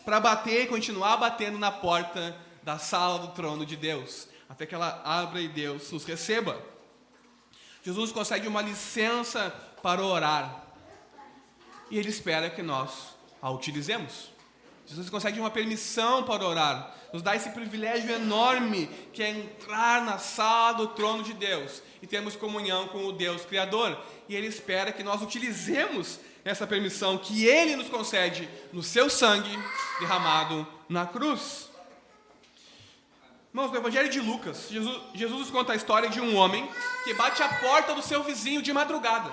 Para 0.05 0.19
bater 0.19 0.63
e 0.63 0.67
continuar 0.67 1.17
batendo 1.17 1.57
na 1.57 1.71
porta 1.71 2.37
da 2.63 2.77
sala 2.77 3.19
do 3.19 3.29
trono 3.29 3.65
de 3.65 3.75
Deus, 3.75 4.27
até 4.49 4.65
que 4.65 4.75
ela 4.75 5.01
abra 5.05 5.39
e 5.39 5.47
Deus 5.47 5.89
nos 5.91 6.03
receba. 6.03 6.61
Jesus 7.87 8.11
consegue 8.11 8.49
uma 8.49 8.61
licença 8.61 9.49
para 9.81 10.03
orar 10.03 10.67
e 11.89 11.97
ele 11.97 12.09
espera 12.09 12.49
que 12.49 12.61
nós 12.61 13.15
a 13.41 13.49
utilizemos. 13.49 14.29
Jesus 14.85 15.09
consegue 15.09 15.39
uma 15.39 15.49
permissão 15.49 16.23
para 16.23 16.45
orar, 16.45 16.93
nos 17.13 17.21
dá 17.21 17.33
esse 17.33 17.49
privilégio 17.51 18.11
enorme 18.11 18.87
que 19.13 19.23
é 19.23 19.29
entrar 19.29 20.03
na 20.03 20.17
sala 20.17 20.73
do 20.73 20.87
trono 20.87 21.23
de 21.23 21.31
Deus 21.31 21.81
e 22.01 22.07
termos 22.07 22.35
comunhão 22.35 22.89
com 22.89 23.05
o 23.05 23.13
Deus 23.13 23.45
Criador. 23.45 23.97
E 24.27 24.35
Ele 24.35 24.47
espera 24.47 24.91
que 24.91 25.01
nós 25.01 25.21
utilizemos 25.21 26.19
essa 26.43 26.67
permissão 26.67 27.17
que 27.17 27.45
Ele 27.45 27.77
nos 27.77 27.87
concede 27.87 28.49
no 28.73 28.83
seu 28.83 29.09
sangue 29.09 29.57
derramado 30.01 30.67
na 30.89 31.05
cruz. 31.05 31.69
Irmãos, 33.57 33.71
no 33.71 33.79
Evangelho 33.79 34.07
de 34.07 34.19
Lucas, 34.19 34.67
Jesus, 34.69 35.01
Jesus 35.15 35.39
nos 35.39 35.49
conta 35.49 35.73
a 35.73 35.75
história 35.75 36.07
de 36.07 36.21
um 36.21 36.35
homem 36.35 36.69
que 37.03 37.11
bate 37.15 37.41
a 37.41 37.49
porta 37.55 37.95
do 37.95 38.03
seu 38.03 38.21
vizinho 38.21 38.61
de 38.61 38.71
madrugada. 38.71 39.31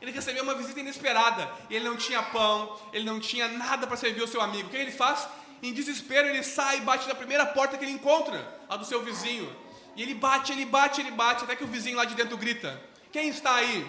Ele 0.00 0.12
recebeu 0.12 0.44
uma 0.44 0.54
visita 0.54 0.78
inesperada. 0.78 1.50
E 1.68 1.74
ele 1.74 1.84
não 1.84 1.96
tinha 1.96 2.22
pão, 2.22 2.78
ele 2.92 3.04
não 3.04 3.18
tinha 3.18 3.48
nada 3.48 3.84
para 3.84 3.96
servir 3.96 4.22
o 4.22 4.28
seu 4.28 4.40
amigo. 4.40 4.68
O 4.68 4.70
que 4.70 4.76
ele 4.76 4.92
faz? 4.92 5.26
Em 5.60 5.72
desespero, 5.72 6.28
ele 6.28 6.44
sai 6.44 6.76
e 6.76 6.80
bate 6.82 7.08
na 7.08 7.16
primeira 7.16 7.44
porta 7.46 7.76
que 7.76 7.84
ele 7.84 7.90
encontra, 7.90 8.60
a 8.68 8.76
do 8.76 8.84
seu 8.84 9.02
vizinho. 9.02 9.52
E 9.96 10.02
ele 10.02 10.14
bate, 10.14 10.52
ele 10.52 10.66
bate, 10.66 11.00
ele 11.00 11.10
bate, 11.10 11.42
até 11.42 11.56
que 11.56 11.64
o 11.64 11.66
vizinho 11.66 11.96
lá 11.96 12.04
de 12.04 12.14
dentro 12.14 12.36
grita: 12.36 12.80
Quem 13.10 13.28
está 13.28 13.56
aí? 13.56 13.84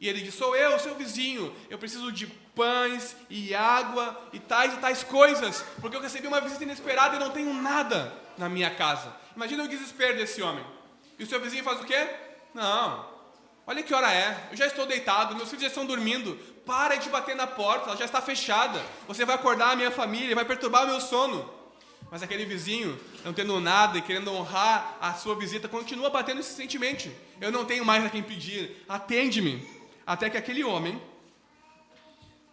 E 0.00 0.08
ele 0.08 0.22
diz: 0.22 0.36
Sou 0.36 0.56
eu, 0.56 0.78
seu 0.78 0.94
vizinho. 0.94 1.54
Eu 1.68 1.76
preciso 1.76 2.10
de 2.10 2.32
pães 2.58 3.14
e 3.30 3.54
água 3.54 4.20
e 4.32 4.40
tais 4.40 4.74
e 4.74 4.78
tais 4.78 5.04
coisas, 5.04 5.64
porque 5.80 5.96
eu 5.96 6.00
recebi 6.00 6.26
uma 6.26 6.40
visita 6.40 6.64
inesperada 6.64 7.14
e 7.14 7.20
não 7.20 7.30
tenho 7.30 7.54
nada 7.54 8.12
na 8.36 8.48
minha 8.48 8.68
casa. 8.68 9.14
Imagina 9.36 9.62
o 9.62 9.68
desespero 9.68 10.16
desse 10.16 10.42
homem. 10.42 10.64
E 11.16 11.22
o 11.22 11.26
seu 11.26 11.40
vizinho 11.40 11.62
faz 11.62 11.80
o 11.80 11.84
quê? 11.84 12.08
Não. 12.52 13.06
Olha 13.64 13.80
que 13.84 13.94
hora 13.94 14.12
é. 14.12 14.48
Eu 14.50 14.56
já 14.56 14.66
estou 14.66 14.86
deitado, 14.86 15.36
meus 15.36 15.48
filhos 15.48 15.62
já 15.62 15.68
estão 15.68 15.86
dormindo. 15.86 16.34
Para 16.66 16.96
de 16.96 17.08
bater 17.08 17.36
na 17.36 17.46
porta, 17.46 17.90
ela 17.90 17.96
já 17.96 18.04
está 18.04 18.20
fechada. 18.20 18.82
Você 19.06 19.24
vai 19.24 19.36
acordar 19.36 19.70
a 19.70 19.76
minha 19.76 19.92
família, 19.92 20.34
vai 20.34 20.44
perturbar 20.44 20.82
o 20.82 20.88
meu 20.88 21.00
sono. 21.00 21.48
Mas 22.10 22.24
aquele 22.24 22.44
vizinho, 22.44 22.98
não 23.24 23.32
tendo 23.32 23.60
nada 23.60 23.98
e 23.98 24.02
querendo 24.02 24.32
honrar 24.32 24.96
a 25.00 25.14
sua 25.14 25.36
visita, 25.36 25.68
continua 25.68 26.10
batendo 26.10 26.40
insistentemente. 26.40 27.14
Eu 27.40 27.52
não 27.52 27.64
tenho 27.64 27.84
mais 27.84 28.04
a 28.04 28.10
quem 28.10 28.22
pedir. 28.22 28.84
Atende-me. 28.88 29.64
Até 30.04 30.28
que 30.28 30.36
aquele 30.36 30.64
homem 30.64 31.00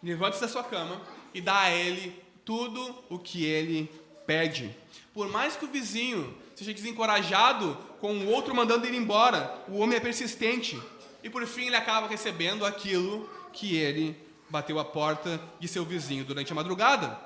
levante-se 0.06 0.40
da 0.40 0.48
sua 0.48 0.64
cama 0.64 1.00
e 1.34 1.40
dá 1.40 1.62
a 1.62 1.70
ele 1.70 2.22
tudo 2.44 2.94
o 3.10 3.18
que 3.18 3.44
ele 3.44 3.90
pede. 4.26 4.74
Por 5.12 5.28
mais 5.28 5.56
que 5.56 5.64
o 5.64 5.68
vizinho 5.68 6.36
seja 6.54 6.72
desencorajado 6.72 7.76
com 8.00 8.12
o 8.12 8.28
outro 8.28 8.54
mandando 8.54 8.86
ele 8.86 8.96
embora, 8.96 9.62
o 9.68 9.78
homem 9.78 9.96
é 9.96 10.00
persistente. 10.00 10.80
E 11.22 11.28
por 11.28 11.44
fim 11.46 11.66
ele 11.66 11.76
acaba 11.76 12.06
recebendo 12.06 12.64
aquilo 12.64 13.28
que 13.52 13.76
ele 13.76 14.16
bateu 14.48 14.78
a 14.78 14.84
porta 14.84 15.40
de 15.58 15.66
seu 15.66 15.84
vizinho 15.84 16.24
durante 16.24 16.52
a 16.52 16.54
madrugada. 16.54 17.18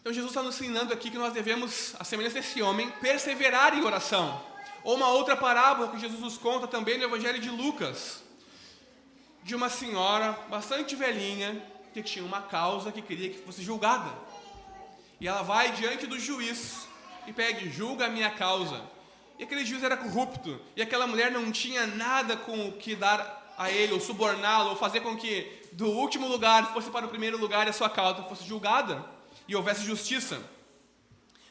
Então 0.00 0.12
Jesus 0.12 0.30
está 0.30 0.42
nos 0.42 0.60
ensinando 0.60 0.92
aqui 0.92 1.10
que 1.10 1.16
nós 1.16 1.32
devemos, 1.32 1.94
a 1.98 2.04
semelhança 2.04 2.34
desse 2.34 2.60
homem, 2.60 2.90
perseverar 3.00 3.76
em 3.76 3.82
oração. 3.82 4.40
Ou 4.84 4.96
uma 4.96 5.08
outra 5.08 5.34
parábola 5.34 5.88
que 5.88 5.98
Jesus 5.98 6.20
nos 6.20 6.36
conta 6.36 6.68
também 6.68 6.98
no 6.98 7.04
Evangelho 7.04 7.40
de 7.40 7.48
Lucas, 7.48 8.22
de 9.44 9.54
uma 9.54 9.68
senhora 9.68 10.32
bastante 10.48 10.96
velhinha 10.96 11.62
que 11.92 12.02
tinha 12.02 12.24
uma 12.24 12.42
causa 12.42 12.90
que 12.90 13.02
queria 13.02 13.30
que 13.30 13.38
fosse 13.38 13.62
julgada. 13.62 14.10
E 15.20 15.28
ela 15.28 15.42
vai 15.42 15.70
diante 15.72 16.06
do 16.06 16.18
juiz 16.18 16.88
e 17.26 17.32
pede: 17.32 17.70
julga 17.70 18.06
a 18.06 18.08
minha 18.08 18.30
causa. 18.30 18.82
E 19.38 19.44
aquele 19.44 19.64
juiz 19.64 19.82
era 19.82 19.96
corrupto, 19.96 20.60
e 20.76 20.82
aquela 20.82 21.06
mulher 21.06 21.30
não 21.30 21.50
tinha 21.50 21.86
nada 21.86 22.36
com 22.36 22.68
o 22.68 22.72
que 22.72 22.94
dar 22.94 23.54
a 23.58 23.70
ele, 23.70 23.92
ou 23.92 24.00
suborná-lo, 24.00 24.70
ou 24.70 24.76
fazer 24.76 25.00
com 25.00 25.16
que 25.16 25.60
do 25.72 25.88
último 25.90 26.26
lugar 26.28 26.72
fosse 26.72 26.88
para 26.88 27.06
o 27.06 27.08
primeiro 27.08 27.36
lugar 27.36 27.66
e 27.66 27.70
a 27.70 27.72
sua 27.72 27.90
causa 27.90 28.22
fosse 28.22 28.44
julgada 28.44 29.04
e 29.46 29.54
houvesse 29.54 29.84
justiça. 29.84 30.40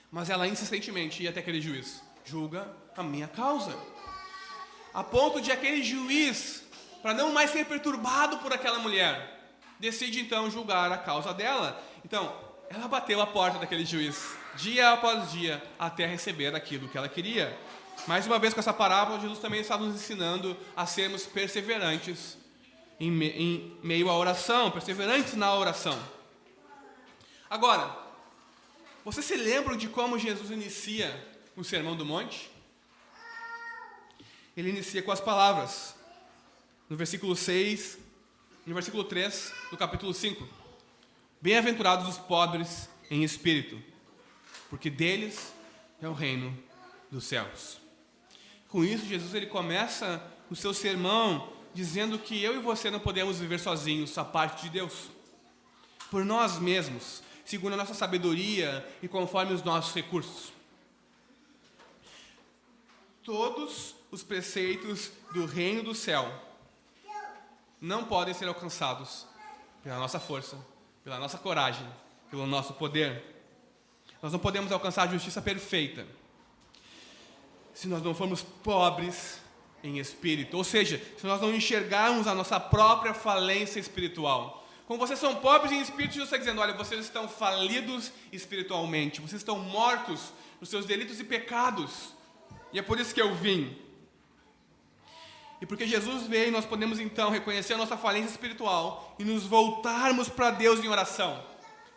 Mas 0.10 0.30
ela 0.30 0.48
insistentemente 0.48 1.24
ia 1.24 1.30
até 1.30 1.42
aquele 1.42 1.62
juiz: 1.62 2.02
julga 2.26 2.68
a 2.98 3.04
minha 3.04 3.28
causa. 3.28 3.78
A 4.94 5.04
ponto 5.04 5.42
de 5.42 5.52
aquele 5.52 5.84
juiz 5.84 6.63
para 7.04 7.14
não 7.14 7.34
mais 7.34 7.52
ser 7.52 7.66
perturbado 7.66 8.38
por 8.38 8.54
aquela 8.54 8.80
mulher, 8.80 9.40
decide 9.78 10.22
então 10.22 10.50
julgar 10.50 10.90
a 10.90 10.98
causa 10.98 11.34
dela. 11.34 11.84
Então, 12.06 12.34
ela 12.70 12.88
bateu 12.88 13.22
a 13.22 13.28
porta 13.28 13.60
daquele 13.60 13.84
juiz, 13.84 14.36
dia 14.56 14.94
após 14.94 15.32
dia, 15.34 15.62
até 15.78 16.06
receber 16.06 16.56
aquilo 16.56 16.88
que 16.88 16.98
ela 16.98 17.10
queria. 17.10 17.56
Mais 18.08 18.26
uma 18.26 18.40
vez, 18.40 18.54
com 18.54 18.62
essa 18.62 18.74
parábola, 18.74 19.20
Jesus 19.20 19.40
também 19.40 19.60
está 19.60 19.78
nos 19.78 19.94
ensinando 19.94 20.58
a 20.76 20.86
sermos 20.86 21.26
perseverantes 21.26 22.38
em, 22.98 23.12
me, 23.12 23.28
em 23.28 23.78
meio 23.84 24.10
à 24.10 24.18
oração, 24.18 24.72
perseverantes 24.72 25.34
na 25.34 25.54
oração. 25.54 26.02
Agora, 27.50 27.96
você 29.04 29.22
se 29.22 29.36
lembra 29.36 29.76
de 29.76 29.90
como 29.90 30.18
Jesus 30.18 30.50
inicia 30.50 31.14
o 31.56 31.66
Sermão 31.66 31.98
do 31.98 32.06
Monte? 32.06 32.50
Ele 34.56 34.70
inicia 34.70 35.04
com 35.04 35.12
as 35.12 35.20
palavras: 35.20 35.96
no 36.94 36.98
versículo 36.98 37.36
6, 37.36 37.98
no 38.68 38.76
versículo 38.76 39.04
3 39.04 39.52
do 39.72 39.76
capítulo 39.76 40.14
5. 40.14 40.48
Bem-aventurados 41.42 42.08
os 42.08 42.20
pobres 42.20 42.88
em 43.10 43.24
espírito, 43.24 43.82
porque 44.70 44.92
deles 44.92 45.56
é 46.00 46.08
o 46.08 46.14
reino 46.14 46.56
dos 47.10 47.24
céus. 47.24 47.80
Com 48.70 48.86
isso, 48.86 49.08
Jesus 49.08 49.34
ele 49.34 49.48
começa 49.48 50.24
o 50.52 50.56
seu 50.56 50.72
sermão 50.72 51.52
dizendo 51.74 52.20
que 52.20 52.44
eu 52.44 52.58
e 52.58 52.60
você 52.60 52.92
não 52.92 53.00
podemos 53.00 53.40
viver 53.40 53.60
sozinhos 53.60 54.16
a 54.20 54.24
parte 54.24 54.62
de 54.62 54.70
Deus. 54.70 55.10
Por 56.12 56.24
nós 56.24 56.60
mesmos, 56.60 57.24
segundo 57.44 57.74
a 57.74 57.78
nossa 57.78 57.96
sabedoria 57.96 58.88
e 59.02 59.08
conforme 59.08 59.52
os 59.52 59.64
nossos 59.64 59.96
recursos. 59.96 60.54
Todos 63.24 63.96
os 64.12 64.22
preceitos 64.22 65.10
do 65.34 65.48
reino 65.48 65.82
do 65.82 65.96
céu 65.96 66.53
não 67.84 68.06
podem 68.06 68.34
ser 68.34 68.48
alcançados 68.48 69.28
pela 69.84 69.98
nossa 69.98 70.18
força, 70.18 70.58
pela 71.04 71.20
nossa 71.20 71.38
coragem, 71.38 71.86
pelo 72.30 72.48
nosso 72.48 72.74
poder. 72.76 73.22
Nós 74.22 74.32
não 74.32 74.40
podemos 74.40 74.72
alcançar 74.72 75.04
a 75.04 75.12
justiça 75.12 75.42
perfeita 75.42 76.08
se 77.74 77.90
nós 77.90 78.02
não 78.02 78.16
formos 78.16 78.42
pobres 78.42 79.42
em 79.84 80.00
espírito, 80.00 80.56
ou 80.56 80.64
seja, 80.64 81.02
se 81.18 81.28
nós 81.28 81.42
não 81.42 81.54
enxergarmos 81.54 82.26
a 82.26 82.34
nossa 82.34 82.58
própria 82.58 83.14
falência 83.14 83.82
espiritual. 83.82 84.66
Como 84.88 84.98
vocês 84.98 85.20
são 85.20 85.36
pobres 85.36 85.74
em 85.74 85.82
espírito, 85.82 86.14
Jesus 86.14 86.30
está 86.30 86.38
dizendo: 86.38 86.62
olha, 86.62 86.74
vocês 86.74 87.04
estão 87.04 87.28
falidos 87.28 88.14
espiritualmente, 88.32 89.20
vocês 89.20 89.42
estão 89.42 89.60
mortos 89.60 90.32
nos 90.62 90.70
seus 90.70 90.86
delitos 90.86 91.20
e 91.20 91.24
pecados, 91.26 92.16
e 92.72 92.80
é 92.80 92.82
por 92.82 92.98
isso 92.98 93.14
que 93.14 93.22
eu 93.22 93.36
vim. 93.36 93.83
E 95.64 95.66
porque 95.66 95.88
Jesus 95.88 96.28
veio, 96.28 96.52
nós 96.52 96.66
podemos 96.66 97.00
então 97.00 97.30
reconhecer 97.30 97.76
a 97.76 97.78
nossa 97.78 97.96
falência 97.96 98.32
espiritual 98.32 99.16
e 99.18 99.24
nos 99.24 99.46
voltarmos 99.46 100.28
para 100.28 100.52
Deus 100.52 100.84
em 100.84 100.90
oração, 100.90 101.42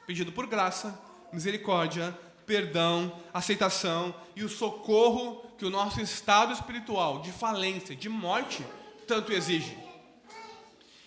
pedindo 0.07 0.31
por 0.31 0.47
graça, 0.47 0.97
misericórdia, 1.33 2.17
perdão, 2.47 3.21
aceitação 3.35 4.15
e 4.37 4.45
o 4.45 4.49
socorro 4.49 5.45
que 5.59 5.65
o 5.65 5.71
nosso 5.71 6.01
estado 6.01 6.53
espiritual 6.53 7.23
de 7.23 7.33
falência, 7.33 7.97
de 7.97 8.09
morte, 8.09 8.65
tanto 9.05 9.33
exige. 9.33 9.77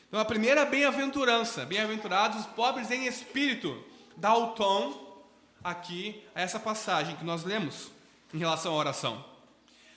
Então, 0.09 0.19
a 0.19 0.25
primeira 0.25 0.65
bem-aventurança, 0.65 1.65
bem-aventurados 1.65 2.41
os 2.41 2.45
pobres 2.45 2.91
em 2.91 3.07
espírito, 3.07 3.81
dá 4.17 4.35
o 4.35 4.47
tom 4.47 5.23
aqui 5.63 6.21
a 6.35 6.41
essa 6.41 6.59
passagem 6.59 7.15
que 7.15 7.23
nós 7.23 7.45
lemos 7.45 7.89
em 8.33 8.37
relação 8.37 8.73
à 8.73 8.75
oração. 8.75 9.23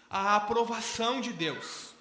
a 0.09 0.37
aprovação 0.37 1.21
de 1.21 1.33
Deus 1.33 1.92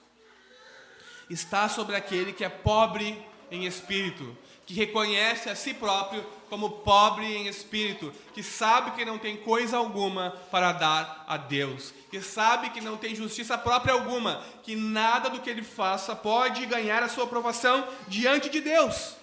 está 1.34 1.70
sobre 1.70 1.96
aquele 1.96 2.34
que 2.34 2.44
é 2.44 2.50
pobre 2.50 3.18
em 3.50 3.66
espírito, 3.66 4.38
que 4.66 4.74
reconhece 4.74 5.50
a 5.50 5.56
si 5.56 5.74
próprio 5.74 6.24
como 6.50 6.70
pobre 6.70 7.26
em 7.26 7.48
espírito, 7.48 8.14
que 8.34 8.44
sabe 8.44 8.92
que 8.92 9.06
não 9.06 9.18
tem 9.18 9.38
coisa 9.38 9.78
alguma 9.78 10.32
para 10.52 10.72
dar 10.74 11.24
a 11.28 11.38
Deus, 11.38 11.94
que 12.10 12.22
sabe 12.22 12.70
que 12.70 12.82
não 12.82 12.98
tem 12.98 13.16
justiça 13.16 13.58
própria 13.58 13.94
alguma, 13.94 14.44
que 14.64 14.76
nada 14.76 15.30
do 15.30 15.40
que 15.40 15.50
ele 15.50 15.64
faça 15.64 16.16
pode 16.16 16.66
ganhar 16.66 17.02
a 17.04 17.10
sua 17.10 17.24
aprovação 17.24 17.88
diante 18.08 18.50
de 18.50 18.62
Deus. 18.62 19.16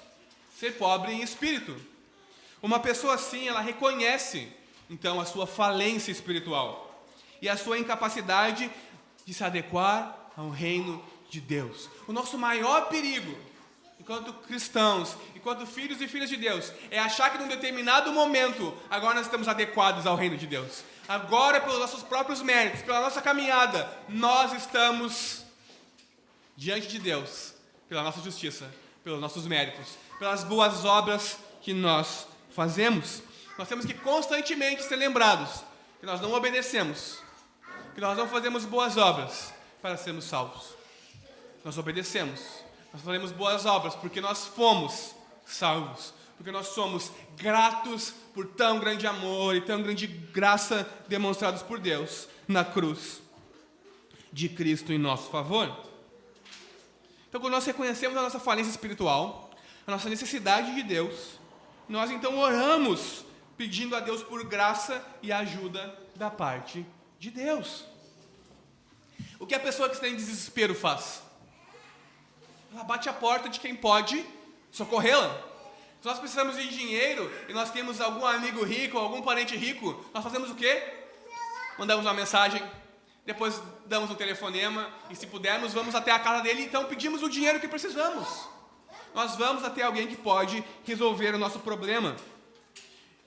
Ser 0.59 0.73
pobre 0.73 1.12
em 1.12 1.23
espírito. 1.23 1.77
Uma 2.62 2.81
pessoa 2.81 3.15
assim, 3.15 3.47
ela 3.47 3.61
reconhece 3.61 4.49
então 4.91 5.21
a 5.21 5.25
sua 5.25 5.47
falência 5.47 6.11
espiritual 6.11 7.05
e 7.41 7.49
a 7.49 7.57
sua 7.57 7.79
incapacidade 7.79 8.71
de 9.25 9.35
se 9.35 9.45
adequar 9.45 10.33
ao 10.37 10.49
reino 10.49 11.03
de 11.30 11.40
Deus. 11.40 11.88
O 12.06 12.12
nosso 12.12 12.38
maior 12.38 12.88
perigo, 12.88 13.37
enquanto 14.00 14.32
cristãos, 14.32 15.16
enquanto 15.35 15.66
filhos 15.66 16.00
e 16.00 16.08
filhas 16.08 16.28
de 16.28 16.37
Deus, 16.37 16.73
é 16.90 16.99
achar 16.99 17.30
que 17.30 17.38
num 17.38 17.49
determinado 17.49 18.12
momento 18.12 18.75
agora 18.90 19.14
nós 19.14 19.26
estamos 19.26 19.49
adequados 19.49 20.06
ao 20.06 20.16
reino 20.16 20.37
de 20.37 20.47
Deus. 20.47 20.82
Agora, 21.06 21.61
pelos 21.61 21.78
nossos 21.78 22.02
próprios 22.02 22.42
méritos, 22.42 22.82
pela 22.82 23.00
nossa 23.00 23.23
caminhada, 23.23 23.90
nós 24.08 24.52
estamos 24.52 25.44
diante 26.56 26.88
de 26.88 26.99
Deus, 26.99 27.54
pela 27.88 28.02
nossa 28.02 28.20
justiça, 28.20 28.70
pelos 29.02 29.20
nossos 29.20 29.47
méritos, 29.47 29.97
pelas 30.18 30.44
boas 30.44 30.85
obras 30.85 31.38
que 31.62 31.73
nós 31.73 32.26
fazemos. 32.54 33.23
Nós 33.56 33.68
temos 33.68 33.87
que 33.87 33.94
constantemente 33.94 34.82
ser 34.82 34.97
lembrados 34.97 35.62
que 36.00 36.06
nós 36.06 36.20
não 36.20 36.32
obedecemos, 36.32 37.18
que 37.94 38.00
nós 38.00 38.16
não 38.16 38.28
fazemos 38.28 38.64
boas 38.64 38.97
obras 38.97 39.52
para 39.80 39.97
sermos 39.97 40.25
salvos. 40.25 40.77
Nós 41.65 41.77
obedecemos, 41.77 42.41
nós 42.93 43.03
fazemos 43.03 43.33
boas 43.33 43.67
obras 43.67 43.95
porque 43.95 44.21
nós 44.21 44.47
fomos 44.47 45.15
salvos, 45.47 46.15
porque 46.37 46.50
nós 46.50 46.69
somos 46.69 47.11
gratos 47.37 48.15
por 48.33 48.47
tão 48.47 48.79
grande 48.79 49.07
amor 49.07 49.57
e 49.57 49.61
tão 49.61 49.83
grande 49.83 50.07
graça 50.07 50.88
demonstrados 51.09 51.62
por 51.62 51.81
Deus 51.81 52.29
na 52.47 52.65
cruz 52.65 53.21
de 54.33 54.49
Cristo 54.49 54.93
em 54.93 54.99
nosso 54.99 55.31
favor. 55.31 55.85
Então, 57.29 57.41
quando 57.41 57.53
nós 57.53 57.67
reconhecemos 57.67 58.17
a 58.17 58.23
nossa 58.23 58.38
falência 58.38 58.71
espiritual, 58.71 59.50
a 59.87 59.91
nossa 59.91 60.09
necessidade 60.09 60.75
de 60.75 60.83
Deus, 60.83 61.38
nós 61.88 62.11
então 62.11 62.38
oramos 62.38 63.25
pedindo 63.57 63.97
a 63.97 64.00
Deus 64.00 64.23
por 64.23 64.45
graça 64.45 65.05
e 65.23 65.33
ajuda 65.33 65.99
da 66.15 66.31
parte 66.31 66.87
de 67.19 67.31
Deus. 67.31 67.85
O 69.38 69.47
que 69.47 69.55
a 69.55 69.61
pessoa 69.61 69.88
que 69.88 69.97
está 69.97 70.09
em 70.09 70.17
desespero 70.17 70.75
faz? 70.75 71.23
Ela 72.78 72.85
bate 72.85 73.08
a 73.08 73.12
porta 73.12 73.49
de 73.49 73.58
quem 73.58 73.75
pode 73.75 74.25
socorrê-la. 74.70 75.37
Se 76.00 76.06
nós 76.06 76.20
precisamos 76.20 76.54
de 76.54 76.68
dinheiro 76.68 77.28
e 77.49 77.52
nós 77.52 77.73
temos 77.73 78.00
algum 78.00 78.24
amigo 78.24 78.62
rico, 78.62 78.96
algum 78.96 79.20
parente 79.20 79.57
rico, 79.57 80.05
nós 80.14 80.22
fazemos 80.22 80.48
o 80.48 80.55
quê? 80.55 80.81
Mandamos 81.76 82.07
uma 82.07 82.14
mensagem, 82.14 82.62
depois 83.26 83.61
damos 83.87 84.12
um 84.12 84.14
telefonema 84.14 84.88
e 85.11 85.16
se 85.16 85.26
pudermos 85.26 85.74
vamos 85.74 85.92
até 85.96 86.12
a 86.12 86.20
casa 86.20 86.40
dele, 86.40 86.62
então 86.62 86.85
pedimos 86.85 87.20
o 87.20 87.29
dinheiro 87.29 87.59
que 87.59 87.66
precisamos. 87.66 88.48
Nós 89.12 89.35
vamos 89.35 89.64
até 89.64 89.83
alguém 89.83 90.07
que 90.07 90.14
pode 90.16 90.62
resolver 90.85 91.35
o 91.35 91.38
nosso 91.38 91.59
problema. 91.59 92.14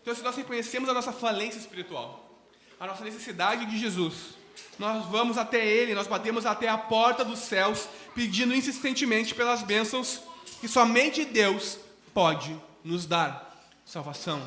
Então, 0.02 0.16
se 0.16 0.22
nós 0.22 0.38
reconhecemos 0.38 0.88
a 0.88 0.94
nossa 0.94 1.12
falência 1.12 1.60
espiritual, 1.60 2.40
a 2.80 2.88
nossa 2.88 3.04
necessidade 3.04 3.66
de 3.66 3.78
Jesus, 3.78 4.40
nós 4.80 5.06
vamos 5.08 5.38
até 5.38 5.66
Ele, 5.66 5.94
nós 5.94 6.08
batemos 6.08 6.46
até 6.46 6.68
a 6.68 6.78
porta 6.78 7.26
dos 7.26 7.40
céus, 7.40 7.88
pedindo 8.14 8.56
insistentemente 8.56 9.34
pelas 9.34 9.64
bênçãos 9.64 10.22
que 10.60 10.68
somente 10.68 11.26
Deus 11.26 11.78
pode 12.14 12.56
nos 12.84 13.06
dar: 13.06 13.66
salvação, 13.86 14.44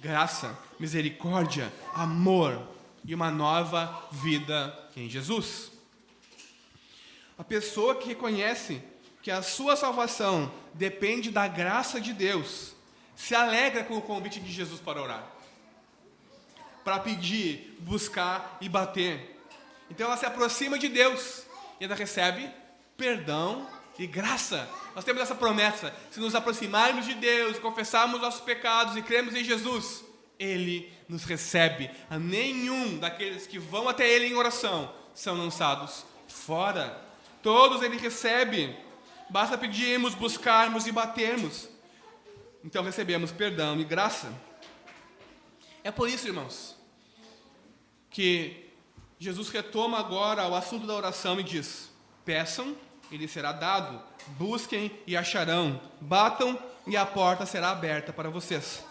graça, 0.00 0.58
misericórdia, 0.78 1.72
amor 1.94 2.60
e 3.04 3.14
uma 3.14 3.30
nova 3.30 4.08
vida 4.10 4.76
em 4.96 5.08
Jesus. 5.08 5.70
A 7.38 7.44
pessoa 7.44 7.94
que 7.94 8.08
reconhece 8.08 8.82
que 9.22 9.30
a 9.30 9.42
sua 9.42 9.76
salvação 9.76 10.52
depende 10.74 11.30
da 11.30 11.46
graça 11.46 12.00
de 12.00 12.12
Deus, 12.12 12.72
se 13.14 13.34
alegra 13.34 13.84
com 13.84 13.96
o 13.96 14.02
convite 14.02 14.40
de 14.40 14.52
Jesus 14.52 14.80
para 14.80 15.00
orar, 15.00 15.24
para 16.84 16.98
pedir, 16.98 17.76
buscar 17.80 18.58
e 18.60 18.68
bater. 18.68 19.40
Então 19.88 20.06
ela 20.06 20.16
se 20.16 20.26
aproxima 20.26 20.78
de 20.78 20.88
Deus 20.88 21.44
e 21.80 21.84
ela 21.84 21.94
recebe 21.94 22.50
perdão 22.96 23.68
e 23.98 24.06
graça. 24.06 24.68
Nós 24.94 25.04
temos 25.04 25.22
essa 25.22 25.34
promessa: 25.34 25.94
se 26.10 26.20
nos 26.20 26.34
aproximarmos 26.34 27.06
de 27.06 27.14
Deus, 27.14 27.58
confessarmos 27.58 28.20
nossos 28.20 28.40
pecados 28.40 28.96
e 28.96 29.02
cremos 29.02 29.34
em 29.34 29.44
Jesus, 29.44 30.04
Ele 30.38 30.92
nos 31.08 31.24
recebe. 31.24 31.90
A 32.10 32.18
nenhum 32.18 32.98
daqueles 32.98 33.46
que 33.46 33.58
vão 33.58 33.88
até 33.88 34.08
Ele 34.08 34.26
em 34.26 34.34
oração 34.34 34.92
são 35.14 35.36
lançados 35.36 36.04
fora. 36.26 37.00
Todos 37.42 37.82
Ele 37.82 37.96
recebe. 37.98 38.76
Basta 39.30 39.56
pedirmos, 39.56 40.14
buscarmos 40.14 40.86
e 40.86 40.92
batermos. 40.92 41.68
Então 42.64 42.84
recebemos 42.84 43.32
perdão 43.32 43.80
e 43.80 43.84
graça. 43.84 44.32
É 45.82 45.90
por 45.90 46.08
isso, 46.08 46.28
irmãos, 46.28 46.76
que 48.10 48.70
Jesus 49.18 49.48
retoma 49.48 49.98
agora 49.98 50.46
o 50.46 50.54
assunto 50.54 50.86
da 50.86 50.94
oração 50.94 51.40
e 51.40 51.42
diz: 51.42 51.91
Peçam, 52.24 52.76
e 53.10 53.16
lhes 53.16 53.30
será 53.30 53.52
dado, 53.52 54.02
busquem 54.38 54.90
e 55.06 55.16
acharão, 55.16 55.80
batam 56.00 56.58
e 56.86 56.96
a 56.96 57.04
porta 57.04 57.44
será 57.44 57.70
aberta 57.70 58.12
para 58.12 58.30
vocês. 58.30 58.82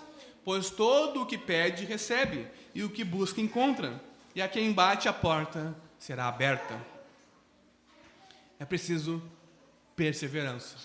Pois 0.46 0.70
todo 0.70 1.22
o 1.22 1.26
que 1.26 1.38
pede, 1.38 1.86
recebe, 1.86 2.48
e 2.74 2.84
o 2.84 2.90
que 2.90 3.04
busca, 3.04 3.42
encontra, 3.42 4.02
e 4.36 4.42
a 4.42 4.48
quem 4.48 4.72
bate 4.72 5.08
a 5.08 5.14
porta 5.14 5.76
será 5.98 6.28
aberta. 6.28 6.80
É 8.60 8.66
preciso 8.66 9.22
perseverança. 9.96 10.76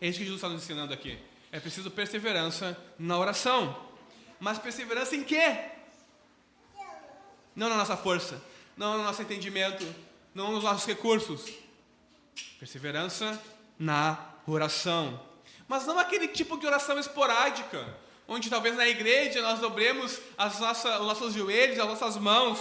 É 0.00 0.08
isso 0.08 0.18
que 0.18 0.24
Jesus 0.24 0.38
está 0.38 0.48
nos 0.48 0.62
ensinando 0.62 0.92
aqui. 0.92 1.18
É 1.50 1.58
preciso 1.58 1.90
perseverança 1.90 2.76
na 2.98 3.16
oração. 3.16 3.76
Mas 4.38 4.58
perseverança 4.58 5.16
em 5.16 5.24
quê? 5.24 5.70
Não 7.54 7.70
na 7.70 7.76
nossa 7.76 7.96
força, 7.96 8.42
não 8.76 8.98
no 8.98 9.04
nosso 9.04 9.22
entendimento, 9.22 9.86
não 10.34 10.52
nos 10.52 10.64
nossos 10.64 10.86
recursos. 10.86 11.65
Perseverança 12.58 13.40
na 13.78 14.18
oração. 14.46 15.20
Mas 15.68 15.86
não 15.86 15.98
aquele 15.98 16.28
tipo 16.28 16.56
de 16.56 16.66
oração 16.66 16.98
esporádica, 16.98 17.96
onde 18.28 18.50
talvez 18.50 18.76
na 18.76 18.88
igreja 18.88 19.42
nós 19.42 19.60
dobremos 19.60 20.20
as 20.36 20.58
nossas, 20.58 21.00
os 21.00 21.06
nossos 21.06 21.34
joelhos, 21.34 21.78
as 21.78 21.86
nossas 21.86 22.16
mãos 22.16 22.60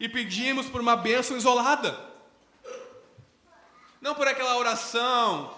e 0.00 0.08
pedimos 0.08 0.66
por 0.66 0.80
uma 0.80 0.96
bênção 0.96 1.36
isolada. 1.36 1.98
Não 4.00 4.14
por 4.14 4.28
aquela 4.28 4.56
oração 4.56 5.54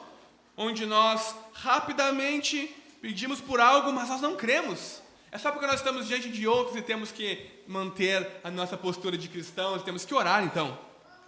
onde 0.56 0.86
nós 0.86 1.34
rapidamente 1.52 2.74
pedimos 3.00 3.40
por 3.40 3.60
algo, 3.60 3.92
mas 3.92 4.08
nós 4.08 4.20
não 4.20 4.36
cremos. 4.36 5.02
É 5.30 5.38
só 5.38 5.52
porque 5.52 5.66
nós 5.66 5.76
estamos 5.76 6.06
diante 6.06 6.28
de 6.30 6.46
outros 6.48 6.76
e 6.76 6.82
temos 6.82 7.12
que 7.12 7.62
manter 7.66 8.26
a 8.42 8.50
nossa 8.50 8.76
postura 8.76 9.16
de 9.16 9.28
cristãos, 9.28 9.82
temos 9.82 10.04
que 10.04 10.14
orar 10.14 10.42
então. 10.42 10.78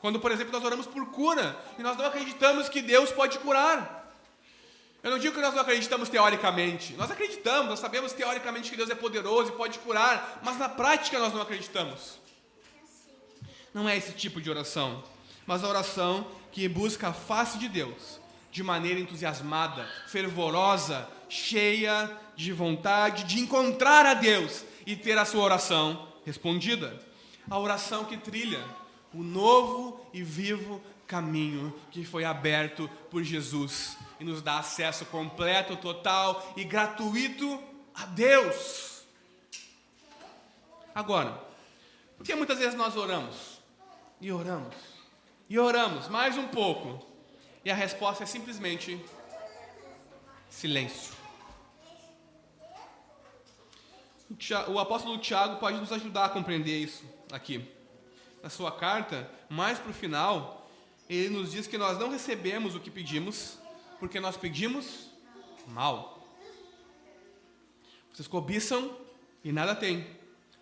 Quando, 0.01 0.19
por 0.19 0.33
exemplo, 0.33 0.53
nós 0.53 0.65
oramos 0.65 0.87
por 0.87 1.07
cura 1.07 1.57
e 1.79 1.83
nós 1.83 1.97
não 1.97 2.07
acreditamos 2.07 2.69
que 2.69 2.81
Deus 2.81 3.11
pode 3.11 3.39
curar. 3.39 4.01
Eu 5.03 5.11
não 5.11 5.19
digo 5.19 5.35
que 5.35 5.41
nós 5.41 5.55
não 5.55 5.63
acreditamos 5.63 6.09
teoricamente. 6.09 6.95
Nós 6.95 7.11
acreditamos, 7.11 7.69
nós 7.69 7.79
sabemos 7.79 8.13
teoricamente 8.13 8.71
que 8.71 8.77
Deus 8.77 8.91
é 8.91 8.95
poderoso 8.95 9.51
e 9.51 9.57
pode 9.57 9.79
curar, 9.79 10.41
mas 10.43 10.59
na 10.59 10.69
prática 10.69 11.19
nós 11.19 11.33
não 11.33 11.43
acreditamos. 11.43 12.19
Não 13.73 13.89
é 13.89 13.97
esse 13.97 14.13
tipo 14.13 14.41
de 14.41 14.51
oração, 14.51 15.03
mas 15.47 15.63
a 15.63 15.69
oração 15.69 16.27
que 16.53 16.69
busca 16.69 17.09
a 17.09 17.13
face 17.13 17.59
de 17.59 17.69
Deus 17.69 18.21
de 18.51 18.63
maneira 18.63 18.99
entusiasmada, 18.99 19.89
fervorosa, 20.09 21.09
cheia 21.29 22.11
de 22.35 22.53
vontade 22.53 23.25
de 23.25 23.39
encontrar 23.39 24.05
a 24.05 24.15
Deus 24.15 24.65
e 24.85 24.97
ter 24.97 25.17
a 25.17 25.25
sua 25.25 25.45
oração 25.45 26.09
respondida. 26.27 26.99
A 27.49 27.59
oração 27.59 28.05
que 28.05 28.17
trilha 28.17 28.63
o 29.13 29.23
novo 29.23 30.05
e 30.13 30.23
vivo 30.23 30.81
caminho 31.07 31.75
que 31.91 32.05
foi 32.05 32.25
aberto 32.25 32.89
por 33.11 33.23
Jesus 33.23 33.97
e 34.19 34.25
nos 34.25 34.43
dá 34.43 34.59
acesso 34.59 35.05
completo, 35.07 35.77
total 35.77 36.53
e 36.57 36.65
gratuito 36.65 37.63
a 37.95 38.07
Deus. 38.07 39.05
Agora, 40.95 41.43
por 42.17 42.25
que 42.25 42.35
muitas 42.35 42.59
vezes 42.59 42.75
nós 42.75 42.97
oramos 42.97 43.61
e 44.21 44.31
oramos 44.31 45.01
e 45.51 45.59
oramos 45.59 46.07
mais 46.07 46.39
um 46.39 46.47
pouco. 46.47 47.05
E 47.65 47.71
a 47.71 47.75
resposta 47.75 48.23
é 48.23 48.27
simplesmente 48.27 49.05
silêncio. 50.49 51.13
O 54.69 54.79
apóstolo 54.79 55.19
Tiago 55.19 55.59
pode 55.59 55.79
nos 55.79 55.91
ajudar 55.91 56.27
a 56.27 56.29
compreender 56.29 56.79
isso 56.79 57.05
aqui. 57.33 57.69
Na 58.43 58.49
sua 58.49 58.73
carta, 58.73 59.31
mais 59.49 59.79
para 59.79 59.91
o 59.91 59.95
final, 59.95 60.71
ele 61.09 61.29
nos 61.29 61.53
diz 61.53 61.67
que 61.67 61.77
nós 61.77 61.99
não 61.99 62.11
recebemos 62.11 62.75
o 62.75 62.81
que 62.81 62.91
pedimos, 62.91 63.59
porque 63.99 64.21
nós 64.21 64.37
pedimos 64.37 65.11
mal. 65.67 66.27
Vocês 68.13 68.29
cobiçam 68.29 68.97
e 69.45 69.53
nada 69.53 69.75
têm, 69.75 70.07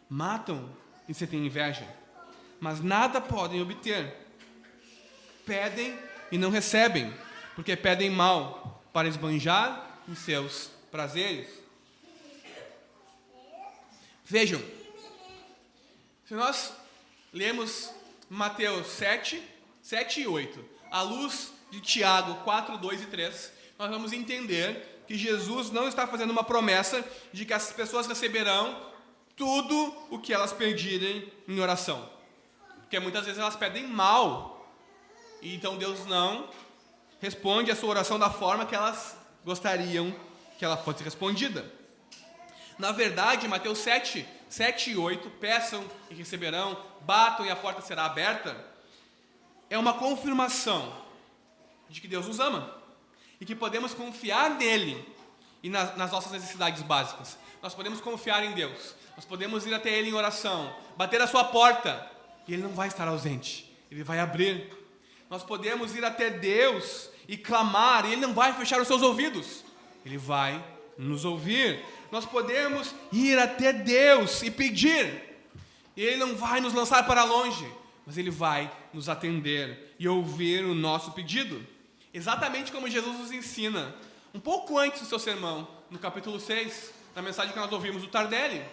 matam 0.09 0.75
e 1.09 1.15
você 1.15 1.27
tem 1.27 1.47
inveja, 1.47 1.87
mas 2.61 2.83
nada 2.83 3.21
podem 3.21 3.61
obter. 3.61 4.27
Pedem 5.45 5.99
e 6.31 6.37
não 6.39 6.51
recebem, 6.51 7.13
porque 7.55 7.77
pedem 7.77 8.11
mal 8.11 8.83
para 8.93 9.09
esbanjar 9.09 10.01
em 10.09 10.15
seus 10.15 10.71
prazeres. 10.91 11.49
Vejam, 14.25 14.63
se 16.27 16.35
nós 16.35 16.75
lemos 17.33 17.91
Mateus 18.29 18.87
7, 18.89 19.43
7 19.83 20.23
e 20.23 20.27
8, 20.27 20.65
à 20.91 21.03
luz 21.03 21.53
de 21.71 21.81
Tiago 21.81 22.37
4, 22.45 22.79
2 22.79 23.03
e 23.03 23.07
3, 23.07 23.53
nós 23.79 23.91
vamos 23.91 24.13
entender 24.13 25.05
que 25.07 25.17
Jesus 25.17 25.71
não 25.71 25.89
está 25.89 26.07
fazendo 26.07 26.31
uma 26.31 26.45
promessa 26.45 27.05
de 27.33 27.45
que 27.45 27.55
as 27.55 27.73
pessoas 27.73 28.07
receberão 28.07 28.89
tudo 29.37 29.95
o 30.11 30.19
que 30.19 30.35
elas 30.35 30.53
pedirem 30.53 31.33
em 31.47 31.61
oração. 31.61 32.11
Porque 32.81 32.99
muitas 32.99 33.25
vezes 33.25 33.41
elas 33.41 33.57
pedem 33.57 33.87
mal. 33.87 34.75
E 35.41 35.55
então 35.55 35.77
Deus 35.77 36.05
não 36.07 36.49
responde 37.21 37.71
a 37.71 37.77
sua 37.77 37.91
oração 37.91 38.19
da 38.19 38.31
forma 38.31 38.67
que 38.67 38.75
elas 38.75 39.17
gostariam 39.45 40.15
que 40.59 40.65
ela 40.65 40.77
fosse 40.77 41.05
respondida. 41.05 41.73
Na 42.79 42.93
verdade, 42.93 43.49
Mateus 43.49 43.79
7, 43.79 44.27
7 44.49 44.93
e 44.93 44.97
8, 44.97 45.29
peçam 45.31 45.85
e 46.11 46.15
receberão, 46.15 46.83
batam 47.03 47.45
e 47.45 47.51
a 47.51 47.57
porta 47.57 47.81
será 47.83 48.05
aberta, 48.05 48.57
é 49.71 49.79
uma 49.79 49.95
confirmação 49.95 50.93
de 51.89 52.01
que 52.01 52.09
Deus 52.09 52.27
nos 52.27 52.41
ama 52.41 52.75
e 53.41 53.45
que 53.45 53.55
podemos 53.55 53.95
confiar 53.95 54.51
nele 54.51 55.05
e 55.63 55.69
nas, 55.69 55.97
nas 55.97 56.11
nossas 56.11 56.33
necessidades 56.33 56.83
básicas. 56.83 57.37
Nós 57.63 57.75
podemos 57.75 58.01
confiar 58.01 58.43
em 58.45 58.53
Deus, 58.53 58.95
nós 59.17 59.25
podemos 59.25 59.67
ir 59.67 59.75
até 59.75 59.91
Ele 59.91 60.11
em 60.11 60.15
oração, 60.15 60.75
bater 60.97 61.21
a 61.21 61.27
sua 61.27 61.45
porta, 61.45 62.09
e 62.47 62.55
Ele 62.55 62.63
não 62.63 62.71
vai 62.71 62.89
estar 62.89 63.07
ausente, 63.09 63.71
Ele 63.91 64.03
vai 64.05 64.21
abrir. 64.21 64.73
Nós 65.29 65.43
podemos 65.43 65.95
ir 65.95 66.05
até 66.05 66.31
Deus 66.31 67.11
e 67.27 67.37
clamar, 67.37 68.07
e 68.07 68.13
Ele 68.13 68.21
não 68.21 68.33
vai 68.33 68.53
fechar 68.55 68.81
os 68.81 68.87
seus 68.87 69.03
ouvidos, 69.03 69.65
Ele 70.05 70.17
vai 70.17 70.65
nos 70.97 71.25
ouvir. 71.25 71.85
Nós 72.11 72.25
podemos 72.25 72.95
ir 73.13 73.39
até 73.39 73.73
Deus 73.73 74.43
e 74.43 74.51
pedir, 74.51 75.41
e 75.97 76.03
Ele 76.03 76.17
não 76.17 76.37
vai 76.37 76.61
nos 76.61 76.73
lançar 76.73 77.07
para 77.07 77.25
longe, 77.25 77.67
mas 78.07 78.17
Ele 78.17 78.31
vai 78.31 78.71
nos 78.93 79.09
atender 79.09 79.95
e 79.99 80.09
ouvir 80.09 80.65
o 80.65 80.75
nosso 80.75 81.13
pedido. 81.13 81.65
Exatamente 82.13 82.73
como 82.73 82.89
Jesus 82.89 83.19
nos 83.19 83.33
ensina, 83.33 83.95
um 84.35 84.41
pouco 84.41 84.79
antes 84.79 85.01
do 85.01 85.07
seu 85.07 85.19
sermão, 85.19 85.69
no 85.91 85.99
capítulo 85.99 86.41
6, 86.41 86.93
na 87.15 87.23
mensagem 87.23 87.53
que 87.53 87.59
nós 87.59 87.73
ouvimos 87.73 88.03
do 88.03 88.09
Tardelli. 88.09 88.65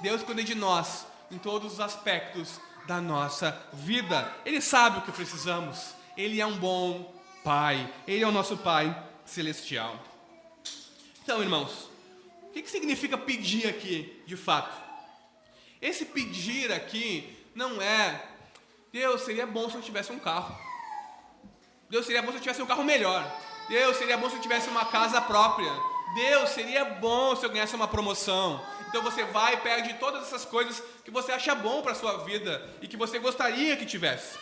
Deus 0.00 0.22
cuida 0.22 0.42
de 0.42 0.54
nós 0.54 1.06
em 1.30 1.38
todos 1.38 1.74
os 1.74 1.80
aspectos 1.80 2.60
da 2.86 3.00
nossa 3.00 3.58
vida. 3.72 4.32
Ele 4.44 4.60
sabe 4.60 4.98
o 4.98 5.02
que 5.02 5.12
precisamos. 5.12 5.94
Ele 6.16 6.40
é 6.40 6.46
um 6.46 6.56
bom 6.56 7.12
Pai. 7.44 7.92
Ele 8.06 8.22
é 8.22 8.28
o 8.28 8.32
nosso 8.32 8.56
Pai 8.56 8.96
celestial. 9.24 9.98
Então, 11.22 11.42
irmãos, 11.42 11.90
o 12.52 12.54
que, 12.54 12.60
que 12.60 12.70
significa 12.70 13.16
pedir 13.16 13.66
aqui, 13.66 14.22
de 14.26 14.36
fato? 14.36 14.76
Esse 15.80 16.04
pedir 16.04 16.70
aqui 16.70 17.34
não 17.54 17.80
é 17.80 18.22
Deus, 18.92 19.22
seria 19.22 19.46
bom 19.46 19.70
se 19.70 19.76
eu 19.76 19.80
tivesse 19.80 20.12
um 20.12 20.18
carro. 20.18 20.54
Deus, 21.88 22.04
seria 22.04 22.20
bom 22.20 22.30
se 22.30 22.36
eu 22.36 22.42
tivesse 22.42 22.60
um 22.60 22.66
carro 22.66 22.84
melhor. 22.84 23.24
Deus, 23.70 23.96
seria 23.96 24.18
bom 24.18 24.28
se 24.28 24.36
eu 24.36 24.42
tivesse 24.42 24.68
uma 24.68 24.84
casa 24.84 25.18
própria. 25.22 25.72
Deus, 26.14 26.50
seria 26.50 26.84
bom 26.84 27.34
se 27.34 27.46
eu 27.46 27.48
ganhasse 27.48 27.74
uma 27.74 27.88
promoção. 27.88 28.62
Então 28.86 29.00
você 29.00 29.24
vai 29.24 29.54
e 29.54 29.56
perde 29.56 29.94
todas 29.94 30.24
essas 30.24 30.44
coisas 30.44 30.82
que 31.06 31.10
você 31.10 31.32
acha 31.32 31.54
bom 31.54 31.80
para 31.80 31.92
a 31.92 31.94
sua 31.94 32.18
vida 32.18 32.68
e 32.82 32.86
que 32.86 32.98
você 32.98 33.18
gostaria 33.18 33.78
que 33.78 33.86
tivesse. 33.86 34.36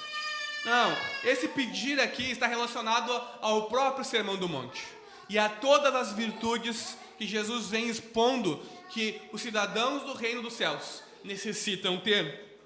Não, 0.65 0.97
esse 1.23 1.47
pedir 1.47 2.01
aqui 2.01 2.29
está 2.29 2.49
relacionado 2.49 3.13
ao 3.41 3.69
próprio 3.69 4.05
Sermão 4.05 4.37
do 4.37 4.49
Monte 4.49 4.85
e 5.29 5.39
a 5.39 5.49
todas 5.49 5.95
as 5.95 6.13
virtudes 6.13 6.99
que 7.21 7.27
Jesus 7.27 7.67
vem 7.67 7.91
expondo 7.91 8.63
que 8.89 9.21
os 9.31 9.43
cidadãos 9.43 10.05
do 10.05 10.15
reino 10.15 10.41
dos 10.41 10.55
céus 10.55 11.03
necessitam 11.23 12.01
ter. 12.01 12.59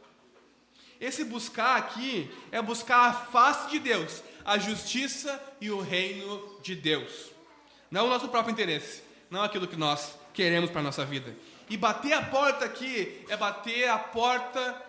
Esse 1.00 1.24
buscar 1.24 1.76
aqui 1.76 2.30
é 2.52 2.62
buscar 2.62 3.10
a 3.10 3.12
face 3.12 3.68
de 3.68 3.80
Deus, 3.80 4.22
a 4.44 4.56
justiça 4.56 5.42
e 5.60 5.72
o 5.72 5.80
reino 5.80 6.60
de 6.62 6.76
Deus. 6.76 7.32
Não 7.90 8.06
o 8.06 8.08
nosso 8.08 8.28
próprio 8.28 8.52
interesse, 8.52 9.02
não 9.28 9.42
aquilo 9.42 9.66
que 9.66 9.74
nós 9.74 10.16
queremos 10.32 10.70
para 10.70 10.82
a 10.82 10.84
nossa 10.84 11.04
vida. 11.04 11.36
E 11.68 11.76
bater 11.76 12.12
a 12.12 12.22
porta 12.22 12.64
aqui 12.64 13.24
é 13.28 13.36
bater 13.36 13.88
a 13.88 13.98
porta 13.98 14.80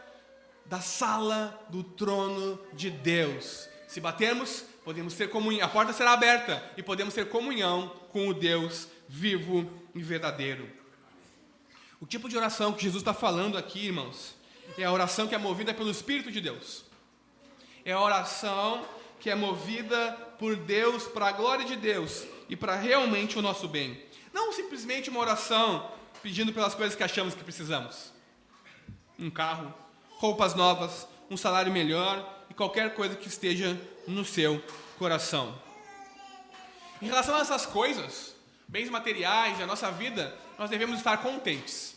da 0.67 0.80
sala 0.80 1.60
do 1.69 1.84
trono 1.84 2.60
de 2.71 2.91
Deus. 2.91 3.67
Se 3.88 3.99
batermos, 3.99 4.63
podemos 4.84 5.15
ter 5.15 5.28
comunhão, 5.32 5.65
a 5.65 5.69
porta 5.69 5.91
será 5.91 6.12
aberta 6.12 6.63
e 6.78 6.84
podemos 6.84 7.15
ter 7.15 7.30
comunhão 7.30 7.88
com 8.12 8.28
o 8.28 8.34
Deus 8.34 8.93
vivo 9.07 9.71
e 9.93 10.01
verdadeiro. 10.01 10.69
O 11.99 12.05
tipo 12.05 12.27
de 12.27 12.37
oração 12.37 12.73
que 12.73 12.83
Jesus 12.83 13.01
está 13.01 13.13
falando 13.13 13.57
aqui, 13.57 13.87
irmãos, 13.87 14.35
é 14.77 14.83
a 14.83 14.91
oração 14.91 15.27
que 15.27 15.35
é 15.35 15.37
movida 15.37 15.73
pelo 15.73 15.89
Espírito 15.89 16.31
de 16.31 16.41
Deus. 16.41 16.83
É 17.83 17.91
a 17.93 18.01
oração 18.01 18.85
que 19.19 19.29
é 19.29 19.35
movida 19.35 20.11
por 20.37 20.55
Deus, 20.55 21.03
para 21.03 21.27
a 21.27 21.31
glória 21.31 21.65
de 21.65 21.75
Deus 21.75 22.25
e 22.49 22.55
para 22.55 22.75
realmente 22.75 23.39
o 23.39 23.41
nosso 23.41 23.67
bem. 23.67 24.03
Não 24.33 24.51
simplesmente 24.51 25.09
uma 25.09 25.19
oração 25.19 25.89
pedindo 26.21 26.51
pelas 26.51 26.75
coisas 26.75 26.95
que 26.95 27.03
achamos 27.03 27.33
que 27.33 27.43
precisamos. 27.43 28.11
Um 29.17 29.29
carro, 29.29 29.73
roupas 30.17 30.53
novas, 30.53 31.07
um 31.29 31.37
salário 31.37 31.71
melhor 31.71 32.45
e 32.49 32.53
qualquer 32.53 32.93
coisa 32.93 33.15
que 33.15 33.27
esteja 33.27 33.79
no 34.05 34.25
seu 34.25 34.61
coração. 34.99 35.57
Em 37.01 37.07
relação 37.07 37.35
a 37.35 37.39
essas 37.39 37.65
coisas, 37.65 38.34
bens 38.67 38.89
materiais 38.89 39.60
e 39.60 39.63
a 39.63 39.67
nossa 39.67 39.91
vida, 39.91 40.38
nós 40.58 40.69
devemos 40.69 40.97
estar 40.97 41.17
contentes. 41.17 41.95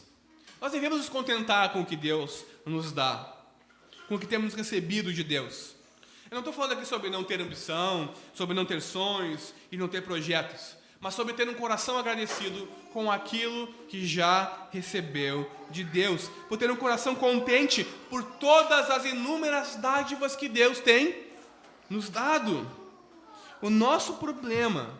Nós 0.61 0.73
devemos 0.73 0.99
nos 0.99 1.09
contentar 1.09 1.73
com 1.73 1.83
o 1.83 1.87
que 1.87 1.97
Deus 1.97 2.45
nos 2.67 2.93
dá, 2.93 3.33
com 4.09 4.17
o 4.17 4.19
que 4.19 4.27
temos 4.27 4.55
recebido 4.55 5.13
de 5.13 5.23
Deus. 5.23 5.77
Eu 6.31 6.35
não 6.35 6.41
estou 6.41 6.53
falando 6.53 6.73
aqui 6.73 6.85
sobre 6.85 7.09
não 7.09 7.25
ter 7.25 7.41
ambição, 7.41 8.13
sobre 8.35 8.55
não 8.55 8.65
ter 8.65 8.83
sonhos 8.83 9.55
e 9.73 9.77
não 9.77 9.89
ter 9.89 10.03
projetos 10.03 10.79
mas 11.01 11.15
sobre 11.15 11.33
ter 11.35 11.49
um 11.49 11.55
coração 11.55 11.97
agradecido 11.97 12.67
com 12.93 13.11
aquilo 13.11 13.69
que 13.89 14.07
já 14.07 14.69
recebeu 14.73 15.49
de 15.71 15.85
Deus, 15.85 16.29
por 16.49 16.59
ter 16.59 16.71
um 16.71 16.77
coração 16.77 17.15
contente 17.15 17.85
por 18.11 18.25
todas 18.25 18.91
as 18.91 19.05
inúmeras 19.05 19.77
dádivas 19.77 20.35
que 20.35 20.49
Deus 20.49 20.81
tem 20.81 21.15
nos 21.89 22.09
dado. 22.09 22.69
O 23.63 23.71
nosso 23.71 24.15
problema 24.15 24.91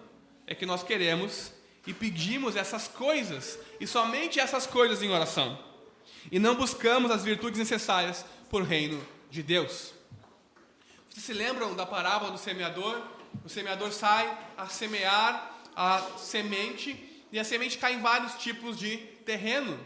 é 0.47 0.55
que 0.55 0.67
nós 0.67 0.83
queremos 0.83 1.53
e 1.89 1.95
pedimos 1.95 2.55
essas 2.55 2.87
coisas, 2.87 3.59
e 3.81 3.87
somente 3.87 4.39
essas 4.39 4.67
coisas 4.67 5.03
em 5.03 5.09
oração, 5.09 5.59
e 6.31 6.39
não 6.39 6.55
buscamos 6.55 7.11
as 7.11 7.25
virtudes 7.25 7.59
necessárias 7.59 8.27
por 8.51 8.63
reino 8.63 9.03
de 9.31 9.43
Deus. 9.43 9.95
Vocês 11.09 11.25
se 11.25 11.33
lembram 11.33 11.75
da 11.75 11.87
parábola 11.87 12.31
do 12.31 12.37
semeador? 12.37 13.01
O 13.43 13.49
semeador 13.49 13.91
sai 13.91 14.31
a 14.59 14.67
semear 14.67 15.51
a 15.75 16.03
semente 16.19 17.25
e 17.33 17.39
a 17.39 17.45
semente 17.45 17.79
cai 17.79 17.95
em 17.95 18.03
vários 18.03 18.35
tipos 18.35 18.79
de 18.79 18.99
terreno. 19.25 19.81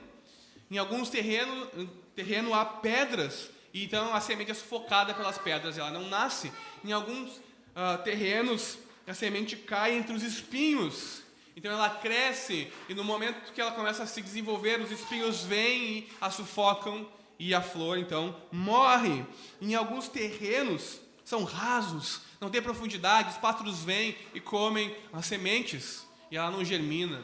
Em 0.68 0.78
alguns 0.78 1.08
terrenos 1.08 1.68
terreno 2.16 2.52
há 2.52 2.64
pedras 2.64 3.48
e 3.72 3.84
então 3.84 4.12
a 4.12 4.20
semente 4.20 4.50
é 4.50 4.54
sufocada 4.54 5.14
pelas 5.14 5.38
pedras, 5.38 5.78
ela 5.78 5.92
não 5.92 6.08
nasce. 6.08 6.52
Em 6.84 6.90
alguns 6.90 7.30
uh, 7.36 8.02
terrenos 8.02 8.76
a 9.06 9.14
semente 9.14 9.54
cai 9.54 9.94
entre 9.94 10.16
os 10.16 10.24
espinhos, 10.24 11.22
então 11.56 11.70
ela 11.70 11.90
cresce 11.90 12.72
e 12.88 12.94
no 12.94 13.04
momento 13.04 13.52
que 13.52 13.60
ela 13.60 13.72
começa 13.72 14.02
a 14.02 14.06
se 14.06 14.22
desenvolver, 14.22 14.80
os 14.80 14.90
espinhos 14.90 15.44
vêm 15.44 15.82
e 15.82 16.12
a 16.20 16.30
sufocam 16.30 17.08
e 17.38 17.54
a 17.54 17.60
flor 17.60 17.98
então 17.98 18.34
morre. 18.50 19.24
Em 19.60 19.74
alguns 19.74 20.08
terrenos 20.08 21.00
são 21.24 21.44
rasos, 21.44 22.22
não 22.40 22.50
tem 22.50 22.62
profundidade, 22.62 23.30
os 23.30 23.36
pássaros 23.36 23.84
vêm 23.84 24.16
e 24.34 24.40
comem 24.40 24.94
as 25.12 25.26
sementes 25.26 26.06
e 26.30 26.36
ela 26.36 26.50
não 26.50 26.64
germina. 26.64 27.22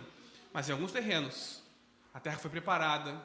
Mas 0.53 0.69
em 0.69 0.73
alguns 0.73 0.93
terrenos, 0.93 1.63
a 2.13 2.21
terra 2.21 2.39
foi 2.39 2.51
preparada, 2.51 3.21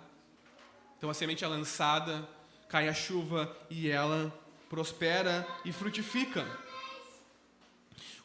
então 0.97 1.09
a 1.09 1.13
semente 1.13 1.43
é 1.43 1.47
lançada, 1.47 2.27
cai 2.69 2.87
a 2.87 2.93
chuva 2.93 3.55
e 3.69 3.89
ela 3.89 4.33
prospera 4.69 5.47
e 5.63 5.71
frutifica. 5.71 6.45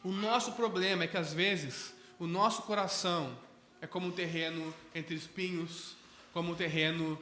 O 0.03 0.11
nosso 0.11 0.53
problema 0.53 1.03
é 1.03 1.07
que 1.07 1.17
às 1.17 1.33
vezes 1.33 1.93
o 2.19 2.27
nosso 2.27 2.63
coração 2.63 3.35
é 3.81 3.87
como 3.87 4.07
um 4.07 4.11
terreno 4.11 4.73
entre 4.93 5.15
espinhos, 5.15 5.95
como 6.33 6.51
um 6.51 6.55
terreno 6.55 7.17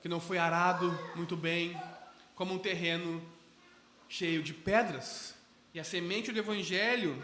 que 0.00 0.08
não 0.08 0.20
foi 0.20 0.38
arado 0.38 0.98
muito 1.14 1.36
bem, 1.36 1.78
como 2.34 2.54
um 2.54 2.58
terreno 2.58 3.22
cheio 4.08 4.42
de 4.42 4.54
pedras. 4.54 5.34
E 5.74 5.78
a 5.78 5.84
semente 5.84 6.32
do 6.32 6.38
Evangelho 6.38 7.22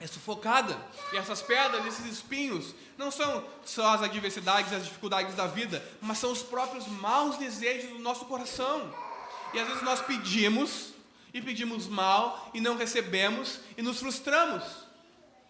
é 0.00 0.06
sufocada. 0.08 0.76
E 1.12 1.16
essas 1.16 1.42
pedras, 1.42 1.86
esses 1.86 2.06
espinhos, 2.06 2.74
não 2.98 3.12
são 3.12 3.46
só 3.64 3.94
as 3.94 4.02
adversidades, 4.02 4.72
as 4.72 4.84
dificuldades 4.84 5.36
da 5.36 5.46
vida, 5.46 5.80
mas 6.02 6.18
são 6.18 6.32
os 6.32 6.42
próprios 6.42 6.88
maus 6.88 7.38
desejos 7.38 7.90
do 7.90 8.00
nosso 8.00 8.24
coração. 8.24 8.92
E 9.54 9.60
às 9.60 9.68
vezes 9.68 9.82
nós 9.84 10.00
pedimos, 10.00 10.92
e 11.32 11.40
pedimos 11.40 11.86
mal, 11.86 12.50
e 12.52 12.60
não 12.60 12.76
recebemos, 12.76 13.60
e 13.76 13.82
nos 13.82 14.00
frustramos. 14.00 14.85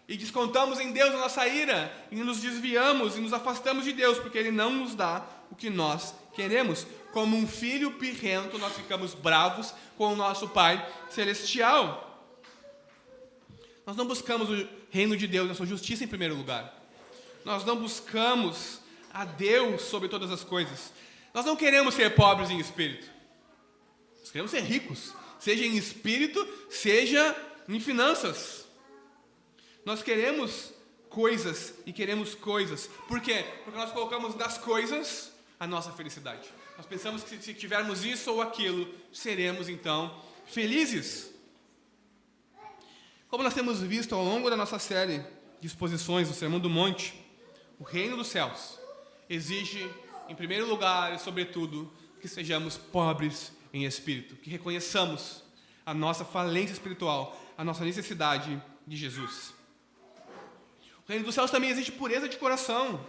E 0.07 0.15
descontamos 0.15 0.79
em 0.79 0.91
Deus 0.93 1.13
a 1.13 1.17
nossa 1.17 1.45
ira, 1.47 1.91
e 2.09 2.15
nos 2.15 2.39
desviamos 2.39 3.17
e 3.17 3.19
nos 3.19 3.33
afastamos 3.33 3.83
de 3.83 3.91
Deus, 3.91 4.17
porque 4.17 4.37
Ele 4.37 4.51
não 4.51 4.71
nos 4.71 4.95
dá 4.95 5.25
o 5.51 5.55
que 5.55 5.69
nós 5.69 6.15
queremos. 6.33 6.87
Como 7.11 7.35
um 7.35 7.47
filho 7.47 7.91
pirrento, 7.93 8.57
nós 8.57 8.73
ficamos 8.73 9.13
bravos 9.13 9.73
com 9.97 10.13
o 10.13 10.15
nosso 10.15 10.47
Pai 10.47 10.87
Celestial. 11.09 12.05
Nós 13.85 13.97
não 13.97 14.05
buscamos 14.05 14.49
o 14.49 14.67
reino 14.89 15.17
de 15.17 15.27
Deus, 15.27 15.51
a 15.51 15.55
sua 15.55 15.65
justiça 15.65 16.03
em 16.03 16.07
primeiro 16.07 16.35
lugar. 16.35 16.73
Nós 17.43 17.65
não 17.65 17.75
buscamos 17.77 18.79
a 19.13 19.25
Deus 19.25 19.81
sobre 19.81 20.07
todas 20.07 20.31
as 20.31 20.43
coisas. 20.43 20.91
Nós 21.33 21.45
não 21.45 21.55
queremos 21.55 21.95
ser 21.95 22.15
pobres 22.15 22.49
em 22.49 22.59
espírito. 22.59 23.09
Nós 24.19 24.31
queremos 24.31 24.51
ser 24.51 24.61
ricos, 24.61 25.13
seja 25.39 25.65
em 25.65 25.75
espírito, 25.75 26.47
seja 26.69 27.35
em 27.67 27.79
finanças. 27.79 28.66
Nós 29.87 30.03
queremos 30.03 30.73
coisas 31.09 31.73
e 31.85 31.93
queremos 31.93 32.35
coisas. 32.35 32.89
Por 33.07 33.21
quê? 33.21 33.45
Porque 33.63 33.79
nós 33.79 33.89
colocamos 33.89 34.35
nas 34.35 34.57
coisas 34.57 35.31
a 35.57 35.65
nossa 35.65 35.93
felicidade. 35.93 36.49
Nós 36.75 36.85
pensamos 36.85 37.23
que 37.23 37.37
se 37.37 37.53
tivermos 37.53 38.03
isso 38.03 38.29
ou 38.33 38.41
aquilo, 38.41 38.93
seremos 39.13 39.69
então 39.69 40.21
felizes. 40.45 41.31
Como 43.29 43.41
nós 43.41 43.53
temos 43.53 43.79
visto 43.79 44.13
ao 44.13 44.25
longo 44.25 44.49
da 44.49 44.57
nossa 44.57 44.77
série 44.77 45.23
de 45.61 45.67
exposições 45.67 46.27
do 46.27 46.33
Sermão 46.33 46.59
do 46.59 46.69
Monte, 46.69 47.13
o 47.79 47.85
reino 47.85 48.17
dos 48.17 48.27
céus 48.27 48.77
exige, 49.29 49.89
em 50.27 50.35
primeiro 50.35 50.67
lugar 50.67 51.15
e 51.15 51.17
sobretudo, 51.17 51.89
que 52.19 52.27
sejamos 52.27 52.75
pobres 52.75 53.53
em 53.71 53.85
espírito, 53.85 54.35
que 54.35 54.49
reconheçamos 54.49 55.45
a 55.85 55.93
nossa 55.93 56.25
falência 56.25 56.73
espiritual, 56.73 57.41
a 57.57 57.63
nossa 57.63 57.85
necessidade 57.85 58.61
de 58.85 58.97
Jesus. 58.97 59.55
Reino 61.07 61.23
dos 61.23 61.35
céus 61.35 61.49
também 61.49 61.69
exige 61.69 61.91
pureza 61.91 62.27
de 62.27 62.37
coração, 62.37 63.05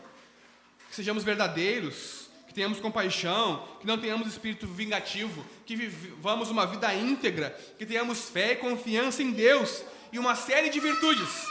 que 0.89 0.95
sejamos 0.95 1.25
verdadeiros, 1.25 2.29
que 2.47 2.55
tenhamos 2.55 2.79
compaixão, 2.81 3.67
que 3.81 3.87
não 3.87 3.99
tenhamos 3.99 4.29
espírito 4.29 4.67
vingativo, 4.67 5.45
que 5.67 5.75
vivamos 5.75 6.49
uma 6.49 6.67
vida 6.67 6.95
íntegra, 6.95 7.51
que 7.77 7.85
tenhamos 7.85 8.31
fé 8.31 8.53
e 8.53 8.57
confiança 8.57 9.23
em 9.23 9.33
Deus, 9.33 9.83
e 10.13 10.19
uma 10.19 10.37
série 10.37 10.71
de 10.71 10.79
virtudes. 10.79 11.47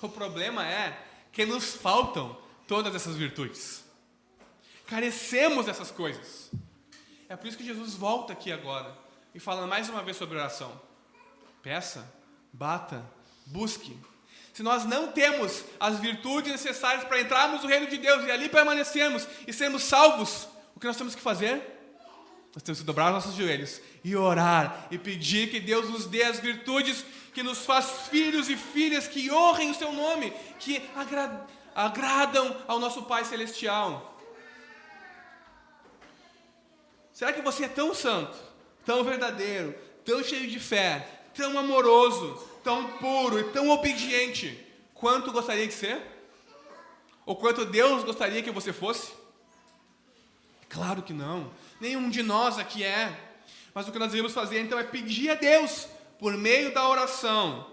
O 0.00 0.08
problema 0.08 0.66
é 0.66 0.98
que 1.32 1.46
nos 1.46 1.74
faltam 1.74 2.36
todas 2.68 2.94
essas 2.94 3.16
virtudes. 3.16 3.82
Carecemos 4.86 5.66
dessas 5.66 5.90
coisas. 5.90 6.50
É 7.28 7.36
por 7.36 7.46
isso 7.46 7.56
que 7.56 7.64
Jesus 7.64 7.94
volta 7.94 8.34
aqui 8.34 8.52
agora 8.52 8.94
e 9.34 9.40
fala 9.40 9.66
mais 9.66 9.88
uma 9.88 10.02
vez 10.02 10.18
sobre 10.18 10.36
oração. 10.36 10.80
Peça, 11.62 12.12
bata, 12.52 13.04
busque. 13.46 13.96
Se 14.52 14.62
nós 14.62 14.84
não 14.84 15.08
temos 15.08 15.64
as 15.80 15.98
virtudes 15.98 16.52
necessárias 16.52 17.04
para 17.04 17.20
entrarmos 17.20 17.62
no 17.62 17.68
reino 17.68 17.86
de 17.86 17.96
Deus 17.96 18.24
e 18.24 18.30
ali 18.30 18.48
permanecermos 18.48 19.26
e 19.46 19.52
sermos 19.52 19.82
salvos, 19.84 20.46
o 20.76 20.80
que 20.80 20.86
nós 20.86 20.96
temos 20.96 21.14
que 21.14 21.22
fazer? 21.22 21.72
Nós 22.54 22.62
temos 22.62 22.80
que 22.80 22.84
dobrar 22.84 23.06
os 23.06 23.12
nossos 23.12 23.34
joelhos 23.34 23.80
e 24.04 24.14
orar 24.14 24.88
e 24.90 24.98
pedir 24.98 25.50
que 25.50 25.58
Deus 25.58 25.88
nos 25.88 26.06
dê 26.06 26.22
as 26.22 26.38
virtudes 26.38 27.02
que 27.32 27.42
nos 27.42 27.64
faz 27.64 28.08
filhos 28.10 28.50
e 28.50 28.56
filhas 28.56 29.08
que 29.08 29.32
honrem 29.32 29.70
o 29.70 29.74
seu 29.74 29.90
nome, 29.90 30.32
que 30.58 30.82
agra 30.94 31.46
agradam 31.74 32.54
ao 32.68 32.78
nosso 32.78 33.04
Pai 33.04 33.24
Celestial. 33.24 34.20
Será 37.14 37.32
que 37.32 37.40
você 37.40 37.64
é 37.64 37.68
tão 37.68 37.94
santo, 37.94 38.36
tão 38.84 39.02
verdadeiro, 39.02 39.74
tão 40.04 40.22
cheio 40.22 40.50
de 40.50 40.60
fé, 40.60 41.21
tão 41.34 41.58
amoroso, 41.58 42.34
tão 42.62 42.98
puro 42.98 43.40
e 43.40 43.44
tão 43.44 43.70
obediente 43.70 44.58
quanto 44.94 45.32
gostaria 45.32 45.66
de 45.66 45.74
ser? 45.74 46.00
Ou 47.24 47.36
quanto 47.36 47.64
Deus 47.64 48.04
gostaria 48.04 48.42
que 48.42 48.50
você 48.50 48.72
fosse? 48.72 49.12
Claro 50.68 51.02
que 51.02 51.12
não. 51.12 51.50
Nenhum 51.80 52.08
de 52.08 52.22
nós 52.22 52.58
aqui 52.58 52.82
é. 52.82 53.32
Mas 53.74 53.88
o 53.88 53.92
que 53.92 53.98
nós 53.98 54.10
devemos 54.10 54.32
fazer 54.32 54.60
então 54.60 54.78
é 54.78 54.84
pedir 54.84 55.30
a 55.30 55.34
Deus, 55.34 55.86
por 56.18 56.36
meio 56.36 56.72
da 56.74 56.88
oração, 56.88 57.66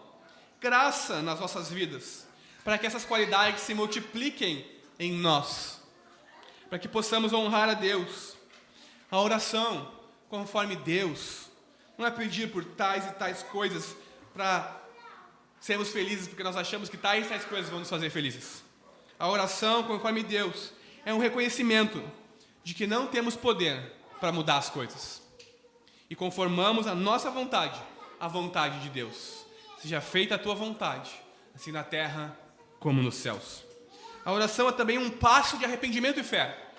graça 0.59 1.21
nas 1.21 1.39
nossas 1.39 1.69
vidas, 1.69 2.25
para 2.63 2.77
que 2.77 2.87
essas 2.87 3.05
qualidades 3.05 3.63
se 3.63 3.73
multipliquem 3.73 4.65
em 4.97 5.11
nós, 5.11 5.81
para 6.69 6.79
que 6.79 6.87
possamos 6.87 7.33
honrar 7.33 7.69
a 7.69 7.73
Deus. 7.73 8.35
A 9.11 9.19
oração, 9.19 9.91
conforme 10.29 10.75
Deus, 10.75 11.48
não 11.99 12.07
é 12.07 12.11
pedir 12.11 12.49
por 12.49 12.63
tais 12.63 13.05
e 13.05 13.11
tais 13.11 13.43
coisas 13.43 13.93
para 14.33 14.81
sermos 15.59 15.89
felizes, 15.89 16.29
porque 16.29 16.43
nós 16.43 16.55
achamos 16.55 16.87
que 16.87 16.95
tais 16.95 17.25
e 17.25 17.29
tais 17.29 17.43
coisas 17.43 17.69
vão 17.69 17.79
nos 17.79 17.89
fazer 17.89 18.09
felizes. 18.09 18.63
A 19.19 19.27
oração, 19.27 19.83
conforme 19.83 20.23
Deus, 20.23 20.71
é 21.05 21.13
um 21.13 21.19
reconhecimento 21.19 22.01
de 22.63 22.73
que 22.73 22.87
não 22.87 23.05
temos 23.05 23.35
poder 23.35 23.93
para 24.17 24.31
mudar 24.31 24.57
as 24.57 24.69
coisas. 24.69 25.21
E 26.09 26.15
conformamos 26.15 26.87
a 26.87 26.95
nossa 26.95 27.29
vontade 27.29 27.77
à 28.17 28.29
vontade 28.29 28.79
de 28.79 28.89
Deus. 28.89 29.45
Seja 29.77 29.99
feita 29.99 30.35
a 30.35 30.39
tua 30.39 30.55
vontade, 30.55 31.11
assim 31.53 31.73
na 31.73 31.83
terra 31.83 32.37
como 32.79 33.01
nos 33.01 33.15
céus. 33.15 33.65
A 34.23 34.31
oração 34.31 34.69
é 34.69 34.71
também 34.71 34.97
um 34.97 35.09
passo 35.09 35.57
de 35.57 35.65
arrependimento 35.65 36.17
e 36.21 36.23
fé. 36.23 36.71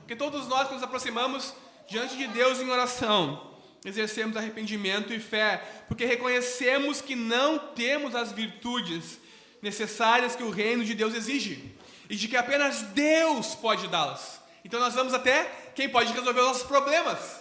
Porque 0.00 0.14
todos 0.14 0.46
nós 0.48 0.68
que 0.68 0.74
nos 0.74 0.82
aproximamos 0.82 1.54
diante 1.88 2.14
de 2.14 2.26
Deus 2.26 2.60
em 2.60 2.68
oração, 2.68 3.49
exercemos 3.84 4.36
arrependimento 4.36 5.12
e 5.12 5.20
fé, 5.20 5.62
porque 5.88 6.04
reconhecemos 6.04 7.00
que 7.00 7.16
não 7.16 7.58
temos 7.58 8.14
as 8.14 8.32
virtudes 8.32 9.18
necessárias 9.62 10.36
que 10.36 10.42
o 10.42 10.50
reino 10.50 10.84
de 10.84 10.94
Deus 10.94 11.14
exige, 11.14 11.74
e 12.08 12.16
de 12.16 12.28
que 12.28 12.36
apenas 12.36 12.82
Deus 12.82 13.54
pode 13.54 13.88
dá-las. 13.88 14.40
Então 14.64 14.80
nós 14.80 14.94
vamos 14.94 15.14
até 15.14 15.44
quem 15.74 15.88
pode 15.88 16.12
resolver 16.12 16.40
os 16.40 16.46
nossos 16.46 16.62
problemas. 16.64 17.40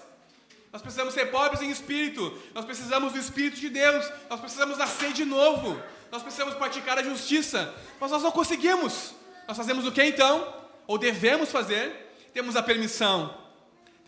Nós 0.72 0.82
precisamos 0.82 1.14
ser 1.14 1.32
pobres 1.32 1.62
em 1.62 1.72
espírito, 1.72 2.38
nós 2.54 2.64
precisamos 2.64 3.14
do 3.14 3.20
Espírito 3.20 3.60
de 3.60 3.70
Deus, 3.70 4.08
nós 4.30 4.40
precisamos 4.40 4.78
nascer 4.78 5.12
de 5.14 5.26
novo, 5.26 5.82
nós 6.12 6.22
precisamos 6.22 6.54
praticar 6.54 6.98
a 7.00 7.04
justiça, 7.04 7.74
mas 8.00 8.12
nós 8.12 8.22
não 8.22 8.32
conseguimos. 8.32 9.16
Nós 9.48 9.58
fazemos 9.58 9.86
o 9.88 9.92
que 9.92 10.04
então? 10.04 10.54
Ou 10.86 10.98
devemos 10.98 11.52
fazer? 11.52 12.14
Temos 12.34 12.56
a 12.56 12.62
permissão, 12.62 13.36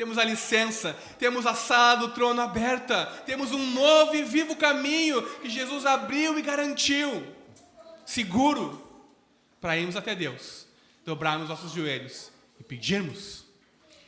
temos 0.01 0.17
a 0.17 0.23
licença, 0.23 0.97
temos 1.19 1.45
a 1.45 1.53
sala 1.53 1.99
do 1.99 2.07
trono 2.09 2.41
aberta, 2.41 3.05
temos 3.23 3.51
um 3.51 3.71
novo 3.71 4.15
e 4.15 4.23
vivo 4.23 4.55
caminho 4.55 5.21
que 5.41 5.47
Jesus 5.47 5.85
abriu 5.85 6.39
e 6.39 6.41
garantiu, 6.41 7.23
seguro, 8.03 8.83
para 9.61 9.77
irmos 9.77 9.95
até 9.95 10.15
Deus, 10.15 10.65
dobrarmos 11.05 11.49
nossos 11.49 11.71
joelhos 11.71 12.31
e 12.59 12.63
pedirmos. 12.63 13.45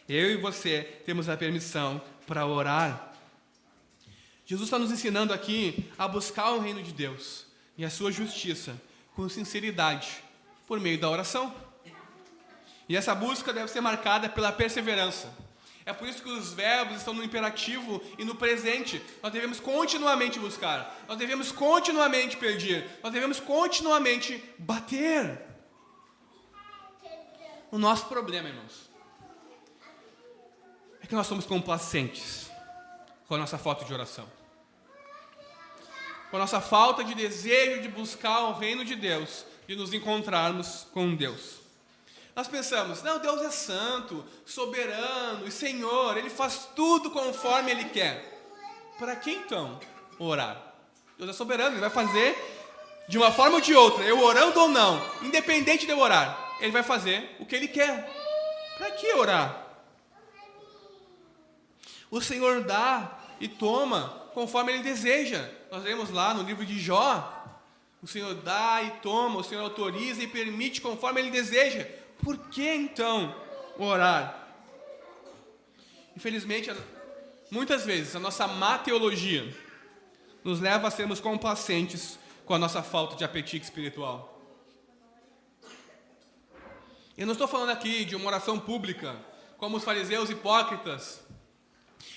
Eu 0.09 0.31
e 0.31 0.35
você 0.35 0.81
temos 1.05 1.29
a 1.29 1.37
permissão 1.37 2.01
para 2.25 2.43
orar. 2.43 3.13
Jesus 4.47 4.65
está 4.65 4.79
nos 4.79 4.91
ensinando 4.91 5.31
aqui 5.31 5.91
a 5.95 6.07
buscar 6.07 6.53
o 6.53 6.59
reino 6.59 6.81
de 6.81 6.91
Deus 6.91 7.45
e 7.77 7.85
a 7.85 7.89
sua 7.91 8.11
justiça 8.11 8.81
com 9.15 9.29
sinceridade 9.29 10.23
por 10.65 10.79
meio 10.79 10.99
da 10.99 11.07
oração. 11.07 11.53
E 12.89 12.97
essa 12.97 13.13
busca 13.13 13.53
deve 13.53 13.67
ser 13.67 13.79
marcada 13.79 14.27
pela 14.27 14.51
perseverança. 14.51 15.42
É 15.85 15.91
por 15.91 16.07
isso 16.07 16.23
que 16.23 16.29
os 16.29 16.53
verbos 16.53 16.97
estão 16.97 17.13
no 17.13 17.23
imperativo 17.23 18.01
e 18.17 18.23
no 18.23 18.35
presente. 18.35 19.01
Nós 19.21 19.33
devemos 19.33 19.59
continuamente 19.59 20.39
buscar, 20.39 21.03
nós 21.07 21.17
devemos 21.17 21.51
continuamente 21.51 22.37
pedir, 22.37 22.89
nós 23.01 23.11
devemos 23.11 23.39
continuamente 23.39 24.41
bater. 24.57 25.41
O 27.69 27.77
nosso 27.77 28.05
problema, 28.05 28.47
irmãos, 28.47 28.89
é 31.01 31.07
que 31.07 31.15
nós 31.15 31.27
somos 31.27 31.45
complacentes 31.45 32.49
com 33.27 33.35
a 33.35 33.37
nossa 33.37 33.57
falta 33.57 33.83
de 33.83 33.93
oração. 33.93 34.29
Com 36.29 36.37
a 36.37 36.39
nossa 36.39 36.61
falta 36.61 37.03
de 37.03 37.13
desejo 37.13 37.81
de 37.81 37.89
buscar 37.89 38.41
o 38.41 38.53
reino 38.53 38.85
de 38.85 38.95
Deus, 38.95 39.45
de 39.67 39.75
nos 39.75 39.93
encontrarmos 39.93 40.87
com 40.93 41.13
Deus. 41.15 41.62
Nós 42.35 42.47
pensamos, 42.47 43.03
não, 43.03 43.19
Deus 43.19 43.41
é 43.41 43.51
santo, 43.51 44.25
soberano 44.45 45.47
e 45.47 45.51
Senhor, 45.51 46.17
Ele 46.17 46.29
faz 46.29 46.67
tudo 46.75 47.11
conforme 47.11 47.71
Ele 47.71 47.85
quer. 47.85 48.47
Para 48.97 49.15
que 49.15 49.31
então 49.31 49.79
orar? 50.17 50.73
Deus 51.17 51.29
é 51.29 51.33
soberano, 51.33 51.75
Ele 51.75 51.81
vai 51.81 51.91
fazer 51.91 52.35
de 53.07 53.17
uma 53.17 53.31
forma 53.31 53.57
ou 53.57 53.61
de 53.61 53.75
outra, 53.75 54.03
eu 54.03 54.19
orando 54.19 54.59
ou 54.59 54.67
não, 54.67 54.99
independente 55.21 55.85
de 55.85 55.91
eu 55.91 55.99
orar, 55.99 56.55
Ele 56.59 56.71
vai 56.71 56.81
fazer 56.81 57.35
o 57.39 57.45
que 57.45 57.55
Ele 57.55 57.67
quer. 57.67 58.09
Para 58.77 58.91
que 58.91 59.13
orar? 59.13 59.67
O 62.09 62.21
Senhor 62.21 62.63
dá 62.63 63.19
e 63.39 63.47
toma 63.47 64.29
conforme 64.33 64.71
Ele 64.71 64.83
deseja. 64.83 65.49
Nós 65.71 65.83
lemos 65.83 66.09
lá 66.09 66.33
no 66.33 66.43
livro 66.43 66.65
de 66.65 66.79
Jó. 66.79 67.41
O 68.01 68.07
Senhor 68.07 68.33
dá 68.35 68.81
e 68.83 68.91
toma, 69.01 69.39
o 69.39 69.43
Senhor 69.43 69.61
autoriza 69.61 70.21
e 70.23 70.27
permite 70.27 70.81
conforme 70.81 71.21
Ele 71.21 71.31
deseja. 71.31 71.87
Por 72.23 72.37
que 72.49 72.67
então 72.73 73.35
orar? 73.77 74.47
Infelizmente, 76.15 76.71
muitas 77.51 77.85
vezes 77.85 78.15
a 78.15 78.19
nossa 78.19 78.47
má 78.47 78.77
teologia 78.77 79.53
nos 80.43 80.59
leva 80.59 80.87
a 80.87 80.91
sermos 80.91 81.19
complacentes 81.19 82.17
com 82.45 82.53
a 82.53 82.59
nossa 82.59 82.81
falta 82.81 83.15
de 83.15 83.23
apetite 83.23 83.65
espiritual. 83.65 84.41
Eu 87.17 87.25
não 87.25 87.33
estou 87.33 87.47
falando 87.47 87.71
aqui 87.71 88.05
de 88.05 88.15
uma 88.15 88.27
oração 88.27 88.59
pública, 88.59 89.15
como 89.57 89.77
os 89.77 89.83
fariseus 89.83 90.29
hipócritas. 90.29 91.21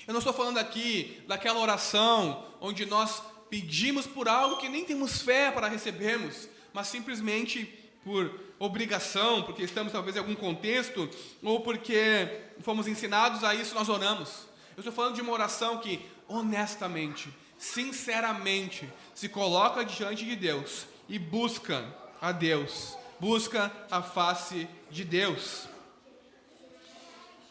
Eu 0.07 0.13
não 0.13 0.19
estou 0.19 0.33
falando 0.33 0.57
aqui 0.57 1.23
daquela 1.27 1.59
oração 1.59 2.45
onde 2.61 2.85
nós 2.85 3.21
pedimos 3.49 4.05
por 4.07 4.27
algo 4.27 4.57
que 4.57 4.69
nem 4.69 4.85
temos 4.85 5.21
fé 5.21 5.51
para 5.51 5.67
recebermos, 5.67 6.49
mas 6.73 6.87
simplesmente 6.87 7.86
por 8.07 8.39
obrigação, 8.57 9.43
porque 9.43 9.63
estamos 9.63 9.91
talvez 9.91 10.15
em 10.15 10.19
algum 10.19 10.33
contexto, 10.33 11.09
ou 11.43 11.59
porque 11.59 12.39
fomos 12.61 12.87
ensinados 12.87 13.43
a 13.43 13.53
isso, 13.53 13.75
nós 13.75 13.89
oramos. 13.89 14.47
Eu 14.77 14.79
estou 14.79 14.93
falando 14.93 15.15
de 15.15 15.21
uma 15.21 15.33
oração 15.33 15.79
que, 15.79 15.99
honestamente, 16.25 17.29
sinceramente, 17.57 18.89
se 19.13 19.27
coloca 19.27 19.83
diante 19.83 20.23
de 20.23 20.37
Deus 20.37 20.87
e 21.09 21.19
busca 21.19 21.85
a 22.21 22.31
Deus, 22.31 22.97
busca 23.19 23.69
a 23.91 24.01
face 24.01 24.69
de 24.89 25.03
Deus. 25.03 25.67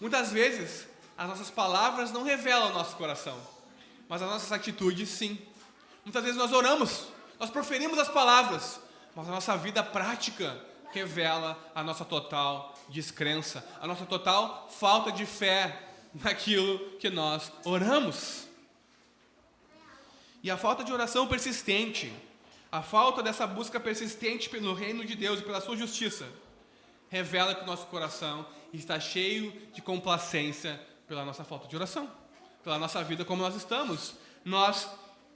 Muitas 0.01 0.33
vezes, 0.33 0.87
as 1.19 1.29
nossas 1.29 1.51
palavras 1.51 2.13
não 2.13 2.23
revelam 2.23 2.71
o 2.71 2.75
nosso 2.75 2.97
coração, 2.97 3.39
mas 4.09 4.23
as 4.23 4.29
nossas 4.31 4.53
atitudes 4.53 5.11
sim. 5.11 5.39
Muitas 6.03 6.23
vezes 6.23 6.39
nós 6.39 6.55
oramos, 6.55 7.09
nós 7.39 7.51
proferimos 7.51 7.99
as 7.99 8.09
palavras, 8.09 8.81
mas 9.17 9.27
a 9.31 9.33
nossa 9.33 9.57
vida 9.57 9.83
prática 9.83 10.63
revela 10.93 11.59
a 11.75 11.83
nossa 11.83 12.05
total 12.05 12.75
descrença, 12.91 13.67
a 13.81 13.87
nossa 13.87 14.05
total 14.05 14.69
falta 14.71 15.11
de 15.11 15.25
fé 15.25 15.89
naquilo 16.15 16.79
que 16.99 17.09
nós 17.09 17.51
oramos. 17.65 18.47
E 20.43 20.51
a 20.51 20.59
falta 20.59 20.85
de 20.85 20.93
oração 20.93 21.27
persistente, 21.27 22.13
a 22.71 22.83
falta 22.83 23.23
dessa 23.23 23.47
busca 23.47 23.81
persistente 23.81 24.51
pelo 24.51 24.75
reino 24.75 25.03
de 25.03 25.17
Deus 25.17 25.41
e 25.41 25.43
pela 25.43 25.63
sua 25.63 25.79
justiça, 25.79 26.29
revela 27.09 27.55
que 27.55 27.63
o 27.63 27.67
nosso 27.67 27.87
coração 27.87 28.47
está 28.71 29.01
cheio 29.01 29.51
de 29.73 29.81
complacência 29.81 30.79
pela 31.09 31.25
nossa 31.25 31.43
falta 31.43 31.67
de 31.67 31.75
oração, 31.75 32.11
pela 32.63 32.79
nossa 32.79 33.03
vida 33.03 33.25
como 33.25 33.43
nós 33.43 33.57
estamos. 33.57 34.15
Nós, 34.45 34.91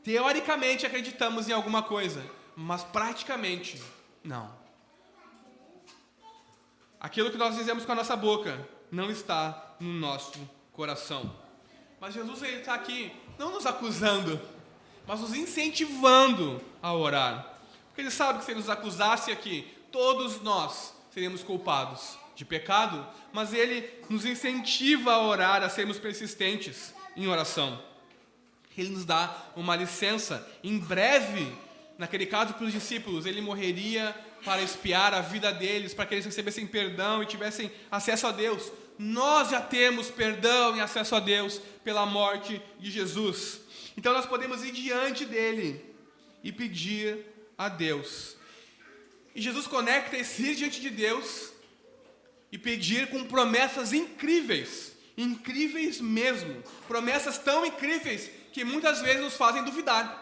teoricamente, 0.04 0.84
acreditamos 0.84 1.48
em 1.48 1.52
alguma 1.52 1.82
coisa, 1.82 2.22
mas 2.56 2.82
praticamente, 2.82 3.80
não. 4.22 4.50
Aquilo 7.00 7.30
que 7.30 7.38
nós 7.38 7.56
dizemos 7.56 7.84
com 7.84 7.92
a 7.92 7.94
nossa 7.94 8.14
boca 8.14 8.68
não 8.90 9.10
está 9.10 9.74
no 9.80 9.92
nosso 9.92 10.38
coração. 10.72 11.34
Mas 12.00 12.14
Jesus 12.14 12.42
está 12.42 12.74
aqui 12.74 13.12
não 13.38 13.52
nos 13.52 13.64
acusando, 13.64 14.40
mas 15.06 15.20
nos 15.20 15.34
incentivando 15.34 16.60
a 16.82 16.92
orar. 16.92 17.54
Porque 17.88 18.02
Ele 18.02 18.10
sabe 18.10 18.38
que 18.38 18.44
se 18.44 18.50
Ele 18.50 18.60
nos 18.60 18.68
acusasse 18.68 19.32
aqui, 19.32 19.66
todos 19.90 20.42
nós 20.42 20.94
seríamos 21.10 21.42
culpados 21.42 22.18
de 22.36 22.44
pecado, 22.44 23.06
mas 23.32 23.52
Ele 23.52 23.90
nos 24.08 24.24
incentiva 24.24 25.12
a 25.12 25.20
orar, 25.20 25.62
a 25.62 25.68
sermos 25.70 25.98
persistentes 25.98 26.94
em 27.16 27.26
oração. 27.26 27.82
Ele 28.76 28.90
nos 28.90 29.04
dá 29.04 29.34
uma 29.56 29.76
licença. 29.76 30.46
Em 30.62 30.78
breve, 30.78 31.52
naquele 32.00 32.24
caso 32.24 32.54
para 32.54 32.64
os 32.64 32.72
discípulos, 32.72 33.26
Ele 33.26 33.42
morreria 33.42 34.16
para 34.42 34.62
espiar 34.62 35.12
a 35.12 35.20
vida 35.20 35.52
deles, 35.52 35.92
para 35.92 36.06
que 36.06 36.14
eles 36.14 36.24
recebessem 36.24 36.66
perdão 36.66 37.22
e 37.22 37.26
tivessem 37.26 37.70
acesso 37.90 38.26
a 38.26 38.32
Deus. 38.32 38.72
Nós 38.98 39.50
já 39.50 39.60
temos 39.60 40.10
perdão 40.10 40.74
e 40.74 40.80
acesso 40.80 41.14
a 41.14 41.20
Deus 41.20 41.60
pela 41.84 42.06
morte 42.06 42.60
de 42.78 42.90
Jesus. 42.90 43.60
Então 43.98 44.14
nós 44.14 44.24
podemos 44.24 44.64
ir 44.64 44.72
diante 44.72 45.26
dele 45.26 45.84
e 46.42 46.50
pedir 46.50 47.18
a 47.58 47.68
Deus. 47.68 48.34
E 49.34 49.42
Jesus 49.42 49.66
conecta 49.66 50.16
esse 50.16 50.42
ir 50.42 50.54
diante 50.54 50.80
de 50.80 50.88
Deus 50.88 51.52
e 52.50 52.56
pedir 52.56 53.08
com 53.08 53.24
promessas 53.24 53.92
incríveis, 53.92 54.92
incríveis 55.18 56.00
mesmo, 56.00 56.62
promessas 56.88 57.36
tão 57.36 57.64
incríveis 57.66 58.30
que 58.54 58.64
muitas 58.64 59.02
vezes 59.02 59.22
nos 59.22 59.36
fazem 59.36 59.62
duvidar. 59.62 60.19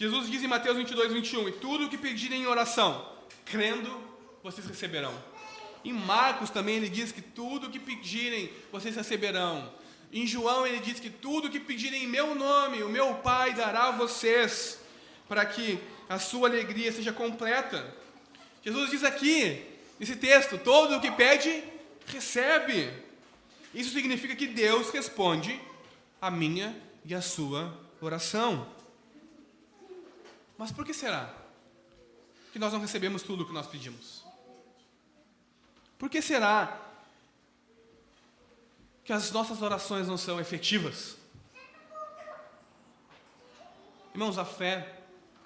Jesus 0.00 0.30
diz 0.30 0.42
em 0.42 0.46
Mateus 0.46 0.78
22, 0.78 1.12
21: 1.12 1.50
E 1.50 1.52
tudo 1.52 1.84
o 1.84 1.88
que 1.90 1.98
pedirem 1.98 2.40
em 2.40 2.46
oração, 2.46 3.06
crendo, 3.44 4.02
vocês 4.42 4.66
receberão. 4.66 5.12
Em 5.84 5.92
Marcos 5.92 6.48
também 6.48 6.76
ele 6.76 6.88
diz 6.88 7.12
que 7.12 7.20
tudo 7.20 7.66
o 7.66 7.70
que 7.70 7.78
pedirem, 7.78 8.50
vocês 8.72 8.96
receberão. 8.96 9.70
Em 10.10 10.26
João 10.26 10.66
ele 10.66 10.80
diz 10.80 10.98
que 10.98 11.10
tudo 11.10 11.48
o 11.48 11.50
que 11.50 11.60
pedirem 11.60 12.04
em 12.04 12.06
meu 12.06 12.34
nome, 12.34 12.82
o 12.82 12.88
meu 12.88 13.16
Pai 13.16 13.52
dará 13.52 13.88
a 13.88 13.90
vocês, 13.90 14.78
para 15.28 15.44
que 15.44 15.78
a 16.08 16.18
sua 16.18 16.48
alegria 16.48 16.90
seja 16.90 17.12
completa. 17.12 17.94
Jesus 18.64 18.88
diz 18.88 19.04
aqui, 19.04 19.62
nesse 19.98 20.16
texto: 20.16 20.56
todo 20.56 20.96
o 20.96 21.00
que 21.02 21.10
pede, 21.10 21.62
recebe. 22.06 22.90
Isso 23.74 23.92
significa 23.92 24.34
que 24.34 24.46
Deus 24.46 24.88
responde 24.88 25.60
a 26.22 26.30
minha 26.30 26.74
e 27.04 27.14
a 27.14 27.20
sua 27.20 27.78
oração. 28.00 28.79
Mas 30.60 30.70
por 30.70 30.84
que 30.84 30.92
será 30.92 31.34
que 32.52 32.58
nós 32.58 32.70
não 32.70 32.80
recebemos 32.80 33.22
tudo 33.22 33.44
o 33.44 33.46
que 33.46 33.52
nós 33.54 33.66
pedimos? 33.66 34.22
Por 35.98 36.10
que 36.10 36.20
será 36.20 36.78
que 39.02 39.10
as 39.10 39.32
nossas 39.32 39.62
orações 39.62 40.06
não 40.06 40.18
são 40.18 40.38
efetivas? 40.38 41.16
Irmãos, 44.12 44.36
a 44.36 44.44
fé 44.44 45.00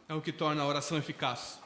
é 0.08 0.14
o 0.14 0.20
que 0.20 0.32
torna 0.32 0.64
a 0.64 0.66
oração 0.66 0.98
eficaz. 0.98 1.60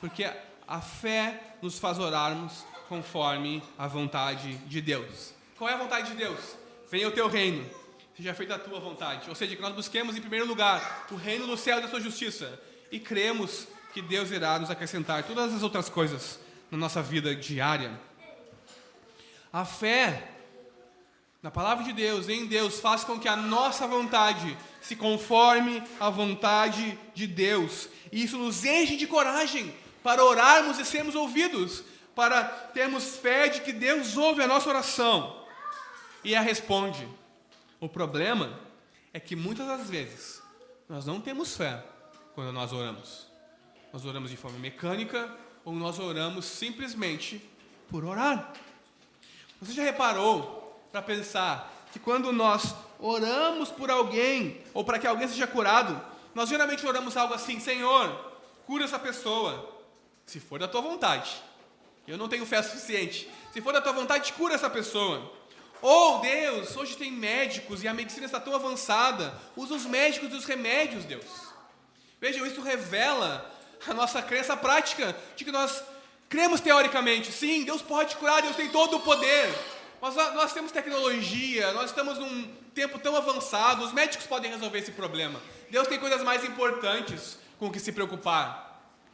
Porque 0.00 0.24
a 0.66 0.80
fé 0.80 1.54
nos 1.62 1.78
faz 1.78 2.00
orarmos 2.00 2.64
conforme 2.88 3.62
a 3.78 3.86
vontade 3.86 4.56
de 4.66 4.80
Deus. 4.80 5.32
Qual 5.56 5.70
é 5.70 5.74
a 5.74 5.78
vontade 5.78 6.10
de 6.10 6.16
Deus? 6.16 6.56
Venha 6.90 7.06
o 7.06 7.12
teu 7.12 7.28
reino, 7.28 7.64
seja 8.16 8.34
feita 8.34 8.56
a 8.56 8.58
tua 8.58 8.80
vontade. 8.80 9.28
Ou 9.28 9.36
seja, 9.36 9.54
que 9.54 9.62
nós 9.62 9.72
busquemos 9.72 10.16
em 10.16 10.20
primeiro 10.20 10.46
lugar 10.46 11.06
o 11.12 11.14
reino 11.14 11.46
do 11.46 11.56
céu 11.56 11.78
e 11.78 11.82
da 11.82 11.88
sua 11.88 12.00
justiça 12.00 12.66
e 12.90 12.98
cremos 12.98 13.66
que 13.92 14.02
Deus 14.02 14.30
irá 14.30 14.58
nos 14.58 14.70
acrescentar 14.70 15.24
todas 15.24 15.54
as 15.54 15.62
outras 15.62 15.88
coisas 15.88 16.38
na 16.70 16.78
nossa 16.78 17.02
vida 17.02 17.34
diária. 17.34 17.98
A 19.52 19.64
fé 19.64 20.32
na 21.40 21.50
palavra 21.52 21.84
de 21.84 21.92
Deus, 21.92 22.28
em 22.28 22.46
Deus, 22.46 22.80
faz 22.80 23.04
com 23.04 23.18
que 23.18 23.28
a 23.28 23.36
nossa 23.36 23.86
vontade 23.86 24.56
se 24.80 24.96
conforme 24.96 25.82
à 26.00 26.10
vontade 26.10 26.98
de 27.14 27.26
Deus. 27.28 27.88
E 28.10 28.24
isso 28.24 28.36
nos 28.36 28.64
enche 28.64 28.96
de 28.96 29.06
coragem 29.06 29.72
para 30.02 30.24
orarmos 30.24 30.78
e 30.78 30.84
sermos 30.84 31.14
ouvidos, 31.14 31.84
para 32.14 32.42
termos 32.44 33.16
fé 33.16 33.48
de 33.48 33.60
que 33.60 33.72
Deus 33.72 34.16
ouve 34.16 34.42
a 34.42 34.48
nossa 34.48 34.68
oração 34.68 35.44
e 36.24 36.34
a 36.34 36.40
responde. 36.40 37.06
O 37.80 37.88
problema 37.88 38.58
é 39.12 39.20
que 39.20 39.36
muitas 39.36 39.66
das 39.66 39.88
vezes 39.88 40.42
nós 40.88 41.06
não 41.06 41.20
temos 41.20 41.56
fé 41.56 41.84
quando 42.38 42.52
nós 42.52 42.72
oramos. 42.72 43.26
Nós 43.92 44.04
oramos 44.04 44.30
de 44.30 44.36
forma 44.36 44.60
mecânica 44.60 45.28
ou 45.64 45.72
nós 45.72 45.98
oramos 45.98 46.44
simplesmente 46.44 47.44
por 47.90 48.04
orar. 48.04 48.52
Você 49.60 49.72
já 49.72 49.82
reparou 49.82 50.80
para 50.92 51.02
pensar 51.02 51.68
que 51.92 51.98
quando 51.98 52.30
nós 52.32 52.76
oramos 53.00 53.72
por 53.72 53.90
alguém 53.90 54.62
ou 54.72 54.84
para 54.84 55.00
que 55.00 55.06
alguém 55.08 55.26
seja 55.26 55.48
curado, 55.48 56.00
nós 56.32 56.48
geralmente 56.48 56.86
oramos 56.86 57.16
algo 57.16 57.34
assim: 57.34 57.58
Senhor, 57.58 58.08
cura 58.64 58.84
essa 58.84 59.00
pessoa, 59.00 59.76
se 60.24 60.38
for 60.38 60.60
da 60.60 60.68
tua 60.68 60.80
vontade. 60.80 61.42
Eu 62.06 62.16
não 62.16 62.28
tenho 62.28 62.46
fé 62.46 62.62
suficiente. 62.62 63.28
Se 63.52 63.60
for 63.60 63.72
da 63.72 63.80
tua 63.80 63.92
vontade, 63.92 64.32
cura 64.34 64.54
essa 64.54 64.70
pessoa. 64.70 65.28
Ou 65.82 66.20
Deus, 66.20 66.76
hoje 66.76 66.96
tem 66.96 67.10
médicos 67.10 67.82
e 67.82 67.88
a 67.88 67.94
medicina 67.94 68.26
está 68.26 68.38
tão 68.38 68.54
avançada, 68.54 69.36
usa 69.56 69.74
os 69.74 69.86
médicos 69.86 70.32
e 70.32 70.36
os 70.36 70.44
remédios, 70.44 71.04
Deus. 71.04 71.47
Vejam, 72.20 72.46
isso 72.46 72.60
revela 72.60 73.50
a 73.86 73.94
nossa 73.94 74.20
crença 74.22 74.56
prática 74.56 75.16
de 75.36 75.44
que 75.44 75.52
nós 75.52 75.82
cremos 76.28 76.60
teoricamente. 76.60 77.32
Sim, 77.32 77.64
Deus 77.64 77.82
pode 77.82 78.16
curar, 78.16 78.42
Deus 78.42 78.56
tem 78.56 78.68
todo 78.68 78.96
o 78.96 79.00
poder. 79.00 79.54
Mas 80.00 80.14
nós 80.14 80.52
temos 80.52 80.70
tecnologia, 80.70 81.72
nós 81.72 81.90
estamos 81.90 82.18
num 82.18 82.54
tempo 82.74 82.98
tão 82.98 83.16
avançado, 83.16 83.84
os 83.84 83.92
médicos 83.92 84.26
podem 84.26 84.50
resolver 84.50 84.78
esse 84.78 84.92
problema. 84.92 85.40
Deus 85.70 85.88
tem 85.88 85.98
coisas 85.98 86.22
mais 86.22 86.44
importantes 86.44 87.38
com 87.58 87.70
que 87.70 87.80
se 87.80 87.90
preocupar 87.90 88.68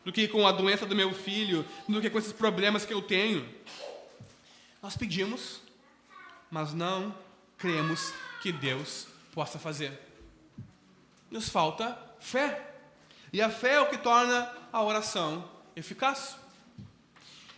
do 0.04 0.12
que 0.12 0.28
com 0.28 0.46
a 0.46 0.52
doença 0.52 0.84
do 0.84 0.94
meu 0.94 1.14
filho, 1.14 1.64
do 1.88 2.00
que 2.00 2.10
com 2.10 2.18
esses 2.18 2.32
problemas 2.32 2.84
que 2.84 2.92
eu 2.92 3.00
tenho. 3.00 3.48
Nós 4.82 4.96
pedimos, 4.96 5.62
mas 6.50 6.74
não 6.74 7.14
cremos 7.56 8.12
que 8.42 8.52
Deus 8.52 9.06
possa 9.32 9.58
fazer. 9.58 9.98
Nos 11.30 11.48
falta 11.48 11.98
fé. 12.20 12.73
E 13.34 13.42
a 13.42 13.50
fé 13.50 13.72
é 13.72 13.80
o 13.80 13.88
que 13.88 13.98
torna 13.98 14.48
a 14.72 14.80
oração 14.80 15.44
eficaz. 15.74 16.36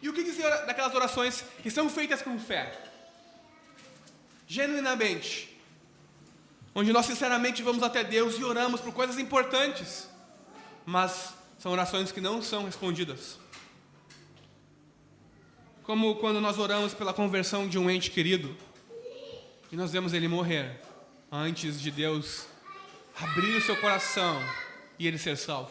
E 0.01 0.09
o 0.09 0.12
que 0.14 0.24
dizer 0.24 0.49
daquelas 0.64 0.95
orações 0.95 1.45
que 1.62 1.70
são 1.70 1.91
feitas 1.91 2.22
com 2.22 2.39
fé? 2.39 2.83
Genuinamente. 4.47 5.55
Onde 6.74 6.95
nós 6.95 7.05
sinceramente 7.05 7.62
vamos 7.62 7.83
até 7.83 8.03
Deus 8.03 8.39
e 8.39 8.43
oramos 8.43 8.81
por 8.81 8.95
coisas 8.95 9.18
importantes. 9.18 10.09
Mas 10.87 11.35
são 11.59 11.72
orações 11.72 12.11
que 12.11 12.22
não 12.22 12.41
são 12.41 12.64
respondidas. 12.64 13.39
Como 15.83 16.16
quando 16.16 16.41
nós 16.41 16.59
oramos 16.59 16.95
pela 16.95 17.12
conversão 17.12 17.68
de 17.68 17.79
um 17.79 17.91
ente 17.91 18.11
querido 18.11 18.57
e 19.70 19.77
nós 19.77 19.93
vemos 19.93 20.14
ele 20.14 20.27
morrer 20.27 20.81
antes 21.31 21.79
de 21.79 21.91
Deus 21.91 22.47
abrir 23.14 23.59
o 23.59 23.61
seu 23.61 23.79
coração 23.79 24.41
e 24.99 25.07
ele 25.07 25.18
ser 25.18 25.36
salvo. 25.36 25.70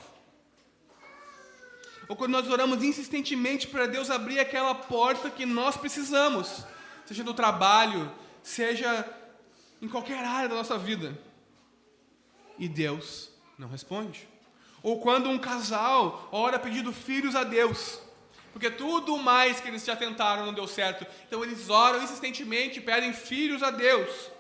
Ou 2.08 2.16
quando 2.16 2.32
nós 2.32 2.48
oramos 2.50 2.84
insistentemente 2.84 3.68
para 3.68 3.88
Deus 3.88 4.12
abrir 4.12 4.40
aquela 4.40 4.76
porta 4.76 5.30
que 5.30 5.46
nós 5.46 5.76
precisamos, 5.76 6.64
seja 7.06 7.24
no 7.24 7.34
trabalho, 7.34 8.12
seja 8.44 9.08
em 9.82 9.88
qualquer 9.88 10.24
área 10.24 10.50
da 10.50 10.56
nossa 10.56 10.78
vida, 10.78 11.18
e 12.58 12.68
Deus 12.68 13.32
não 13.58 13.68
responde. 13.68 14.28
Ou 14.84 15.00
quando 15.00 15.30
um 15.30 15.40
casal 15.40 16.30
ora 16.32 16.60
pedindo 16.60 16.94
filhos 16.94 17.36
a 17.36 17.44
Deus, 17.44 18.00
porque 18.54 18.70
tudo 18.70 19.18
mais 19.18 19.60
que 19.60 19.68
eles 19.68 19.84
já 19.84 19.96
tentaram 19.96 20.46
não 20.46 20.54
deu 20.54 20.68
certo, 20.68 21.06
então 21.28 21.44
eles 21.44 21.70
oram 21.70 22.04
insistentemente, 22.04 22.80
pedem 22.80 23.12
filhos 23.12 23.64
a 23.64 23.72
Deus, 23.72 24.32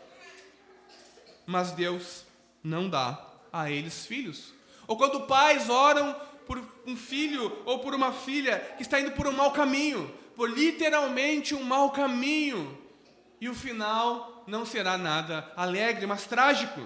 mas 1.46 1.72
Deus 1.72 2.26
não 2.64 2.90
dá 2.90 3.22
a 3.52 3.70
eles 3.70 4.06
filhos. 4.06 4.55
Ou 4.88 4.98
quando 4.98 5.22
pais 5.22 5.70
oram 5.70 6.14
por 6.46 6.62
um 6.86 6.96
filho 6.96 7.62
ou 7.66 7.80
por 7.80 7.94
uma 7.94 8.12
filha 8.12 8.60
que 8.78 8.84
está 8.84 9.00
indo 9.00 9.12
por 9.12 9.28
um 9.28 9.32
mau 9.32 9.52
caminho, 9.52 10.14
por 10.36 10.50
literalmente 10.50 11.56
um 11.56 11.64
mau 11.64 11.92
caminho, 11.92 12.78
e 13.40 13.50
o 13.50 13.56
final 13.56 14.44
não 14.48 14.66
será 14.66 14.98
nada 14.98 15.52
alegre, 15.56 16.06
mas 16.06 16.26
trágico. 16.26 16.82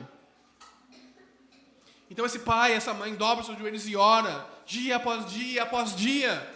Então 2.09 2.25
esse 2.25 2.39
pai, 2.39 2.73
essa 2.73 2.93
mãe 2.93 3.13
dobra 3.13 3.43
seus 3.43 3.57
joelhos 3.57 3.87
e 3.87 3.95
ora, 3.95 4.47
dia 4.65 4.95
após 4.95 5.25
dia 5.31 5.63
após 5.63 5.95
dia. 5.95 6.55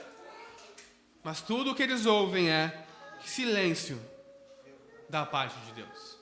Mas 1.23 1.41
tudo 1.41 1.71
o 1.71 1.75
que 1.75 1.83
eles 1.83 2.05
ouvem 2.05 2.49
é 2.49 2.85
silêncio 3.23 4.01
da 5.09 5.25
parte 5.25 5.57
de 5.61 5.73
Deus. 5.73 6.17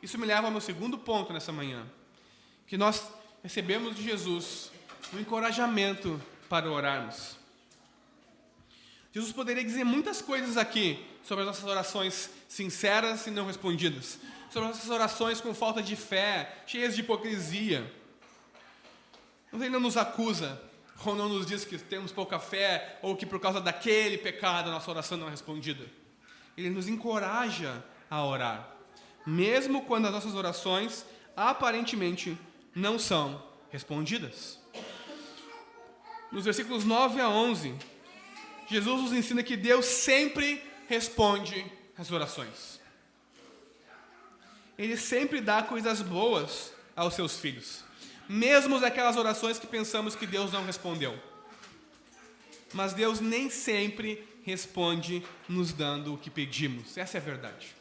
Isso 0.00 0.18
me 0.18 0.26
leva 0.26 0.46
ao 0.46 0.50
meu 0.50 0.60
segundo 0.60 0.96
ponto 0.96 1.32
nessa 1.32 1.50
manhã, 1.50 1.86
que 2.66 2.76
nós 2.76 3.10
recebemos 3.46 3.94
de 3.94 4.02
Jesus 4.02 4.72
um 5.14 5.20
encorajamento 5.20 6.20
para 6.48 6.68
orarmos. 6.68 7.36
Jesus 9.12 9.32
poderia 9.32 9.62
dizer 9.62 9.84
muitas 9.84 10.20
coisas 10.20 10.56
aqui 10.56 11.06
sobre 11.22 11.42
as 11.42 11.46
nossas 11.46 11.64
orações 11.64 12.28
sinceras 12.48 13.24
e 13.28 13.30
não 13.30 13.46
respondidas, 13.46 14.18
sobre 14.50 14.68
as 14.68 14.74
nossas 14.74 14.90
orações 14.90 15.40
com 15.40 15.54
falta 15.54 15.80
de 15.80 15.94
fé, 15.94 16.64
cheias 16.66 16.96
de 16.96 17.02
hipocrisia. 17.02 17.88
Mas 19.52 19.62
ele 19.62 19.70
não 19.70 19.78
nos 19.78 19.96
acusa, 19.96 20.60
ou 21.04 21.14
não 21.14 21.28
nos 21.28 21.46
diz 21.46 21.64
que 21.64 21.78
temos 21.78 22.10
pouca 22.10 22.40
fé, 22.40 22.98
ou 23.00 23.14
que 23.14 23.24
por 23.24 23.38
causa 23.38 23.60
daquele 23.60 24.18
pecado 24.18 24.70
a 24.70 24.72
nossa 24.72 24.90
oração 24.90 25.16
não 25.16 25.28
é 25.28 25.30
respondida. 25.30 25.86
Ele 26.56 26.70
nos 26.70 26.88
encoraja 26.88 27.80
a 28.10 28.24
orar, 28.24 28.74
mesmo 29.24 29.82
quando 29.82 30.06
as 30.06 30.12
nossas 30.12 30.34
orações 30.34 31.06
aparentemente 31.36 32.36
não 32.76 32.98
são 32.98 33.42
respondidas 33.70 34.60
nos 36.30 36.44
versículos 36.44 36.84
9 36.84 37.20
a 37.20 37.28
11, 37.28 37.74
Jesus 38.68 39.02
nos 39.02 39.12
ensina 39.12 39.42
que 39.42 39.56
Deus 39.56 39.86
sempre 39.86 40.62
responde 40.88 41.64
às 41.96 42.10
orações. 42.10 42.80
Ele 44.76 44.96
sempre 44.96 45.40
dá 45.40 45.62
coisas 45.62 46.02
boas 46.02 46.72
aos 46.94 47.14
seus 47.14 47.38
filhos, 47.38 47.82
mesmo 48.28 48.84
aquelas 48.84 49.16
orações 49.16 49.58
que 49.58 49.66
pensamos 49.66 50.14
que 50.14 50.26
Deus 50.26 50.52
não 50.52 50.66
respondeu. 50.66 51.18
Mas 52.74 52.92
Deus 52.92 53.20
nem 53.20 53.48
sempre 53.48 54.22
responde 54.44 55.24
nos 55.48 55.72
dando 55.72 56.14
o 56.14 56.18
que 56.18 56.28
pedimos, 56.28 56.98
essa 56.98 57.16
é 57.16 57.20
a 57.20 57.24
verdade. 57.24 57.74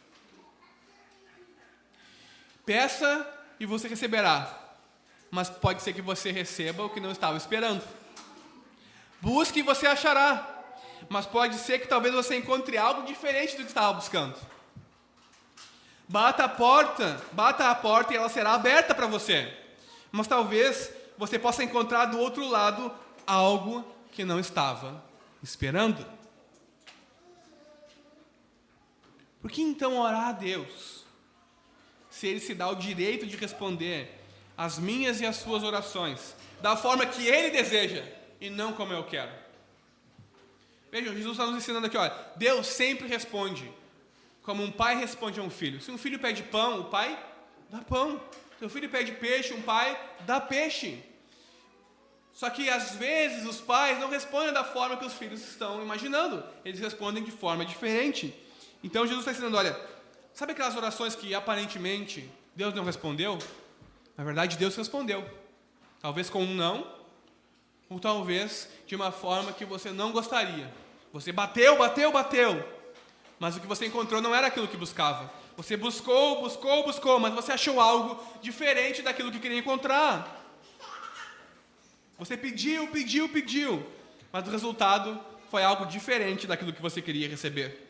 Peça 2.66 3.28
e 3.60 3.66
você 3.66 3.88
receberá, 3.88 4.65
mas 5.36 5.50
pode 5.50 5.82
ser 5.82 5.92
que 5.92 6.02
você 6.02 6.32
receba 6.32 6.86
o 6.86 6.90
que 6.90 7.02
não 7.02 7.12
estava 7.12 7.36
esperando. 7.36 7.84
Busque 9.20 9.60
e 9.60 9.64
você 9.64 9.86
achará. 9.86 10.64
Mas 11.10 11.26
pode 11.26 11.58
ser 11.58 11.80
que 11.80 11.90
talvez 11.90 12.16
você 12.16 12.38
encontre 12.38 12.78
algo 12.78 13.06
diferente 13.06 13.58
do 13.58 13.64
que 13.64 13.68
estava 13.68 13.92
buscando. 13.92 14.34
Bata 16.08 16.46
a 16.46 16.48
porta, 16.48 17.22
bata 17.34 17.70
a 17.70 17.76
porta 17.76 18.14
e 18.14 18.16
ela 18.16 18.30
será 18.30 18.54
aberta 18.54 18.96
para 18.96 19.08
você. 19.08 19.54
Mas 20.10 20.26
talvez 20.26 20.90
você 21.18 21.38
possa 21.38 21.66
encontrar 21.66 22.06
do 22.06 22.18
outro 22.18 22.48
lado 22.48 22.90
algo 23.28 23.86
que 24.14 24.24
não 24.24 24.40
estava 24.40 25.04
esperando. 25.44 26.06
Por 29.42 29.52
que 29.52 29.62
então 29.62 30.00
orar 30.00 30.30
a 30.30 30.32
Deus? 30.32 31.04
Se 32.10 32.26
Ele 32.26 32.40
se 32.40 32.56
dá 32.56 32.70
o 32.70 32.76
direito 32.76 33.28
de 33.28 33.36
responder 33.36 34.25
as 34.58 34.78
minhas 34.80 35.22
e 35.22 35.26
as 35.26 35.38
suas 35.38 35.64
orações 35.64 36.36
da 36.62 36.76
forma 36.76 37.06
que 37.06 37.28
Ele 37.28 37.50
deseja 37.50 38.04
e 38.40 38.50
não 38.50 38.74
como 38.74 38.94
eu 38.94 39.04
quero. 39.04 39.32
Vejam, 40.92 41.14
Jesus 41.14 41.34
está 41.34 41.46
nos 41.46 41.58
ensinando 41.58 41.88
aqui, 41.88 41.98
olha, 41.98 42.14
Deus 42.36 42.68
sempre 42.68 43.08
responde 43.08 43.70
como 44.46 44.64
um 44.64 44.72
pai 44.72 44.96
responde 44.96 45.40
a 45.40 45.44
um 45.44 45.50
filho. 45.50 45.82
Se 45.82 45.90
um 45.90 45.98
filho 45.98 46.20
pede 46.20 46.44
pão, 46.44 46.82
o 46.82 46.86
pai 46.86 47.18
dá 47.70 47.80
pão. 47.80 48.22
Se 48.60 48.64
um 48.64 48.70
filho 48.70 48.88
pede 48.88 49.14
peixe, 49.14 49.54
um 49.54 49.62
pai 49.62 50.00
dá 50.22 50.40
peixe. 50.40 51.04
Só 52.32 52.50
que 52.50 52.70
às 52.70 52.92
vezes 52.96 53.44
os 53.46 53.60
pais 53.60 54.00
não 54.00 54.08
respondem 54.08 54.54
da 54.54 54.64
forma 54.64 54.98
que 54.98 55.06
os 55.06 55.14
filhos 55.14 55.42
estão 55.42 55.82
imaginando. 55.82 56.44
Eles 56.64 56.80
respondem 56.80 57.24
de 57.24 57.32
forma 57.32 57.66
diferente. 57.66 58.36
Então 58.84 59.08
Jesus 59.08 59.22
está 59.22 59.32
ensinando, 59.32 59.58
olha, 59.58 59.76
sabe 60.32 60.52
aquelas 60.52 60.76
orações 60.76 61.16
que 61.16 61.34
aparentemente 61.34 62.30
Deus 62.56 62.74
não 62.74 62.84
respondeu? 62.84 63.40
Na 64.18 64.24
verdade, 64.24 64.58
Deus 64.58 64.76
respondeu. 64.76 65.28
Talvez 66.02 66.30
com 66.30 66.44
um 66.44 66.54
não, 66.54 66.88
ou 67.90 68.00
talvez 68.00 68.70
de 68.88 68.96
uma 68.96 69.12
forma 69.12 69.52
que 69.52 69.66
você 69.66 69.92
não 69.92 70.12
gostaria. 70.12 70.72
Você 71.12 71.32
bateu, 71.32 71.78
bateu, 71.78 72.12
bateu, 72.12 72.68
mas 73.40 73.56
o 73.56 73.60
que 73.60 73.68
você 73.68 73.86
encontrou 73.86 74.22
não 74.22 74.34
era 74.34 74.48
aquilo 74.48 74.68
que 74.68 74.78
buscava. 74.78 75.32
Você 75.58 75.78
buscou, 75.78 76.42
buscou, 76.42 76.84
buscou, 76.84 77.20
mas 77.20 77.34
você 77.34 77.54
achou 77.54 77.80
algo 77.80 78.22
diferente 78.42 79.02
daquilo 79.02 79.32
que 79.32 79.40
queria 79.40 79.60
encontrar. 79.60 80.44
Você 82.18 82.36
pediu, 82.36 82.88
pediu, 82.88 83.28
pediu, 83.30 83.86
mas 84.32 84.48
o 84.48 84.52
resultado 84.52 85.20
foi 85.50 85.64
algo 85.64 85.86
diferente 85.86 86.48
daquilo 86.48 86.74
que 86.74 86.82
você 86.82 87.02
queria 87.02 87.28
receber. 87.28 87.90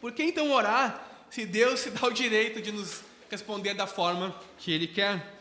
Por 0.00 0.12
que 0.12 0.22
então 0.22 0.50
orar 0.52 1.06
se 1.30 1.44
Deus 1.44 1.80
se 1.80 1.90
dá 1.90 2.06
o 2.06 2.12
direito 2.12 2.60
de 2.60 2.72
nos 2.72 3.02
responder 3.30 3.74
da 3.74 3.86
forma 3.86 4.34
que 4.58 4.72
Ele 4.72 4.86
quer? 4.86 5.38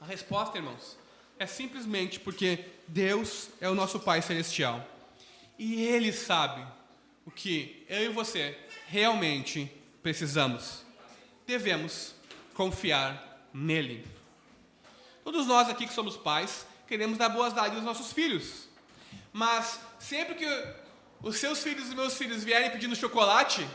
A 0.00 0.04
resposta, 0.04 0.58
irmãos, 0.58 0.96
é 1.38 1.46
simplesmente 1.46 2.20
porque 2.20 2.64
Deus 2.86 3.48
é 3.60 3.68
o 3.68 3.74
nosso 3.74 4.00
Pai 4.00 4.22
Celestial. 4.22 4.86
E 5.58 5.82
Ele 5.82 6.12
sabe 6.12 6.66
o 7.24 7.30
que 7.30 7.84
eu 7.88 8.04
e 8.04 8.08
você 8.08 8.58
realmente 8.88 9.70
precisamos. 10.02 10.84
Devemos 11.46 12.14
confiar 12.54 13.48
nele. 13.52 14.06
Todos 15.24 15.46
nós 15.46 15.68
aqui 15.68 15.86
que 15.86 15.92
somos 15.92 16.16
pais 16.16 16.66
queremos 16.86 17.18
dar 17.18 17.28
boas 17.28 17.52
dádivas 17.52 17.78
aos 17.78 17.98
nossos 17.98 18.12
filhos. 18.12 18.68
Mas 19.32 19.80
sempre 19.98 20.34
que 20.34 20.46
os 21.22 21.36
seus 21.36 21.62
filhos 21.62 21.90
e 21.90 21.94
meus 21.94 22.16
filhos 22.16 22.44
vierem 22.44 22.70
pedindo 22.70 22.94
chocolate 22.94 23.66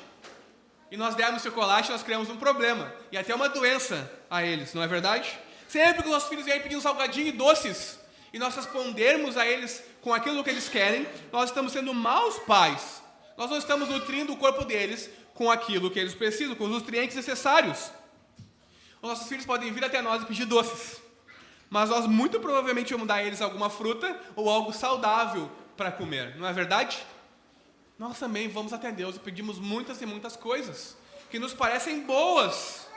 e 0.92 0.98
nós 0.98 1.16
dermos 1.16 1.42
chocolate, 1.42 1.90
nós 1.90 2.04
criamos 2.04 2.30
um 2.30 2.36
problema 2.36 2.94
e 3.12 3.18
até 3.18 3.34
uma 3.34 3.48
doença 3.48 4.12
a 4.30 4.44
eles, 4.44 4.74
não 4.74 4.84
é 4.84 4.88
verdade? 4.88 5.40
Sempre 5.68 6.04
que 6.04 6.10
os 6.10 6.14
nossos 6.14 6.28
filhos 6.28 6.44
vierem 6.44 6.62
pedindo 6.62 6.82
salgadinho 6.82 7.28
e 7.28 7.32
doces, 7.32 7.98
e 8.34 8.38
nós 8.38 8.54
respondermos 8.56 9.38
a 9.38 9.48
eles 9.48 9.82
com 10.02 10.14
aquilo 10.14 10.44
que 10.44 10.50
eles 10.50 10.68
querem, 10.68 11.08
nós 11.32 11.50
estamos 11.50 11.72
sendo 11.72 11.94
maus 11.94 12.38
pais. 12.40 13.02
Nós 13.38 13.50
não 13.50 13.58
estamos 13.58 13.88
nutrindo 13.88 14.34
o 14.34 14.38
corpo 14.38 14.66
deles 14.66 15.10
com 15.34 15.50
aquilo 15.50 15.90
que 15.90 15.98
eles 15.98 16.14
precisam, 16.14 16.56
com 16.56 16.66
os 16.66 16.72
nutrientes 16.72 17.16
necessários. 17.16 17.92
Os 19.02 19.10
nossos 19.10 19.28
filhos 19.28 19.46
podem 19.46 19.72
vir 19.72 19.84
até 19.84 20.02
nós 20.02 20.22
e 20.22 20.26
pedir 20.26 20.46
doces, 20.46 21.02
mas 21.70 21.90
nós 21.90 22.06
muito 22.06 22.40
provavelmente 22.40 22.92
vamos 22.92 23.08
dar 23.08 23.16
a 23.16 23.24
eles 23.24 23.42
alguma 23.42 23.70
fruta 23.70 24.20
ou 24.36 24.50
algo 24.50 24.74
saudável 24.74 25.50
para 25.76 25.92
comer, 25.92 26.36
não 26.38 26.48
é 26.48 26.54
verdade? 26.54 27.02
Nós 28.02 28.18
também 28.18 28.48
vamos 28.48 28.74
até 28.74 28.92
Deus 28.92 29.16
e 29.16 29.20
pedimos 29.20 29.60
muitas 29.60 30.02
e 30.02 30.08
muitas 30.08 30.36
coisas. 30.36 30.98
que 31.30 31.38
nos 31.38 31.54
parecem 31.54 32.00
boas. 32.02 32.88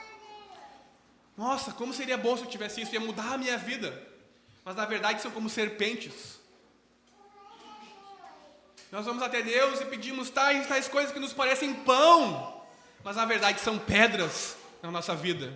Nossa, 1.37 1.71
como 1.73 1.93
seria 1.93 2.17
bom 2.17 2.35
se 2.35 2.43
eu 2.43 2.49
tivesse 2.49 2.81
isso, 2.81 2.91
ia 2.91 2.99
mudar 2.99 3.33
a 3.33 3.37
minha 3.37 3.55
vida. 3.55 4.01
Mas 4.65 4.75
na 4.75 4.83
verdade 4.83 5.21
são 5.21 5.29
como 5.29 5.47
serpentes. 5.47 6.39
Nós 8.91 9.05
vamos 9.05 9.21
até 9.21 9.43
Deus 9.43 9.79
e 9.79 9.85
pedimos 9.85 10.31
tais 10.31 10.65
tais 10.67 10.87
coisas 10.87 11.13
que 11.13 11.19
nos 11.19 11.33
parecem 11.33 11.71
pão, 11.71 12.65
mas 13.03 13.15
na 13.15 13.25
verdade 13.25 13.61
são 13.61 13.77
pedras 13.77 14.57
na 14.81 14.89
nossa 14.89 15.15
vida. 15.15 15.53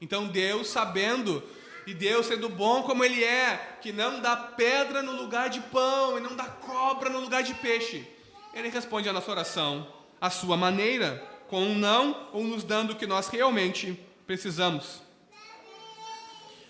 Então 0.00 0.26
Deus, 0.26 0.70
sabendo 0.70 1.40
e 1.86 1.94
Deus 1.94 2.26
sendo 2.26 2.48
bom 2.48 2.82
como 2.82 3.04
Ele 3.04 3.22
é, 3.22 3.78
que 3.80 3.92
não 3.92 4.20
dá 4.20 4.36
pedra 4.36 5.02
no 5.02 5.12
lugar 5.12 5.48
de 5.48 5.60
pão 5.60 6.18
e 6.18 6.20
não 6.20 6.34
dá 6.34 6.46
cobra 6.46 7.08
no 7.08 7.20
lugar 7.20 7.44
de 7.44 7.54
peixe, 7.54 8.17
Ele 8.58 8.70
responde 8.70 9.08
a 9.08 9.12
nossa 9.12 9.30
oração 9.30 9.86
à 10.20 10.28
sua 10.30 10.56
maneira, 10.56 11.24
com 11.46 11.62
um 11.62 11.76
não 11.76 12.28
ou 12.32 12.42
nos 12.42 12.64
dando 12.64 12.92
o 12.92 12.96
que 12.96 13.06
nós 13.06 13.28
realmente 13.28 13.96
precisamos. 14.26 15.00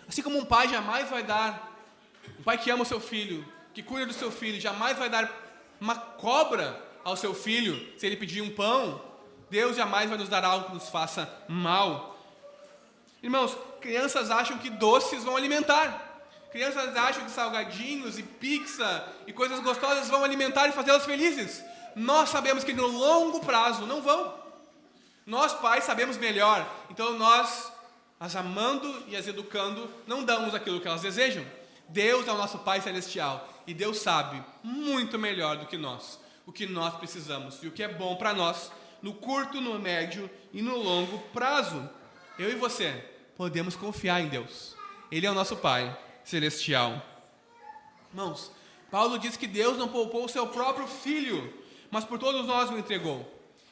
Assim 0.06 0.20
como 0.20 0.38
um 0.38 0.44
pai 0.44 0.68
jamais 0.68 1.08
vai 1.08 1.22
dar, 1.22 1.72
um 2.38 2.42
pai 2.42 2.58
que 2.58 2.70
ama 2.70 2.82
o 2.82 2.86
seu 2.86 3.00
filho, 3.00 3.42
que 3.72 3.82
cuida 3.82 4.04
do 4.04 4.12
seu 4.12 4.30
filho, 4.30 4.60
jamais 4.60 4.98
vai 4.98 5.08
dar 5.08 5.32
uma 5.80 5.96
cobra 5.96 6.78
ao 7.02 7.16
seu 7.16 7.32
filho 7.32 7.98
se 7.98 8.04
ele 8.04 8.18
pedir 8.18 8.42
um 8.42 8.50
pão, 8.50 9.00
Deus 9.48 9.74
jamais 9.74 10.10
vai 10.10 10.18
nos 10.18 10.28
dar 10.28 10.44
algo 10.44 10.66
que 10.66 10.74
nos 10.74 10.90
faça 10.90 11.26
mal. 11.48 12.22
Irmãos, 13.22 13.56
crianças 13.80 14.30
acham 14.30 14.58
que 14.58 14.68
doces 14.68 15.24
vão 15.24 15.38
alimentar. 15.38 16.04
Crianças 16.52 16.94
acham 16.94 17.24
que 17.24 17.30
salgadinhos 17.30 18.18
e 18.18 18.22
pizza 18.22 19.08
e 19.26 19.32
coisas 19.32 19.60
gostosas 19.60 20.10
vão 20.10 20.22
alimentar 20.22 20.68
e 20.68 20.72
fazê-las 20.72 21.06
felizes. 21.06 21.64
Nós 21.98 22.30
sabemos 22.30 22.64
que 22.64 22.72
no 22.72 22.86
longo 22.86 23.40
prazo 23.40 23.86
não 23.86 24.00
vão. 24.00 24.34
Nós, 25.26 25.52
pais, 25.52 25.84
sabemos 25.84 26.16
melhor. 26.16 26.66
Então 26.88 27.18
nós, 27.18 27.72
as 28.18 28.34
amando 28.34 29.04
e 29.08 29.16
as 29.16 29.26
educando, 29.26 29.90
não 30.06 30.24
damos 30.24 30.54
aquilo 30.54 30.80
que 30.80 30.88
elas 30.88 31.02
desejam. 31.02 31.44
Deus 31.88 32.26
é 32.26 32.32
o 32.32 32.38
nosso 32.38 32.58
Pai 32.60 32.80
Celestial 32.80 33.48
e 33.66 33.74
Deus 33.74 33.98
sabe 33.98 34.42
muito 34.62 35.18
melhor 35.18 35.56
do 35.56 35.66
que 35.66 35.76
nós 35.76 36.18
o 36.48 36.52
que 36.52 36.64
nós 36.64 36.96
precisamos 36.96 37.62
e 37.62 37.66
o 37.66 37.70
que 37.70 37.82
é 37.82 37.88
bom 37.88 38.16
para 38.16 38.32
nós 38.32 38.72
no 39.02 39.12
curto, 39.12 39.60
no 39.60 39.78
médio 39.78 40.30
e 40.50 40.62
no 40.62 40.78
longo 40.78 41.18
prazo. 41.30 41.86
Eu 42.38 42.50
e 42.50 42.54
você 42.54 43.04
podemos 43.36 43.76
confiar 43.76 44.22
em 44.22 44.28
Deus. 44.28 44.74
Ele 45.12 45.26
é 45.26 45.30
o 45.30 45.34
nosso 45.34 45.58
Pai 45.58 45.94
celestial. 46.24 47.04
Irmãos, 48.10 48.50
Paulo 48.90 49.18
diz 49.18 49.36
que 49.36 49.46
Deus 49.46 49.76
não 49.76 49.88
poupou 49.88 50.24
o 50.24 50.28
seu 50.28 50.46
próprio 50.46 50.86
filho, 50.86 51.52
mas 51.90 52.04
por 52.04 52.18
todos 52.18 52.46
nós 52.46 52.70
o 52.70 52.78
entregou. 52.78 53.26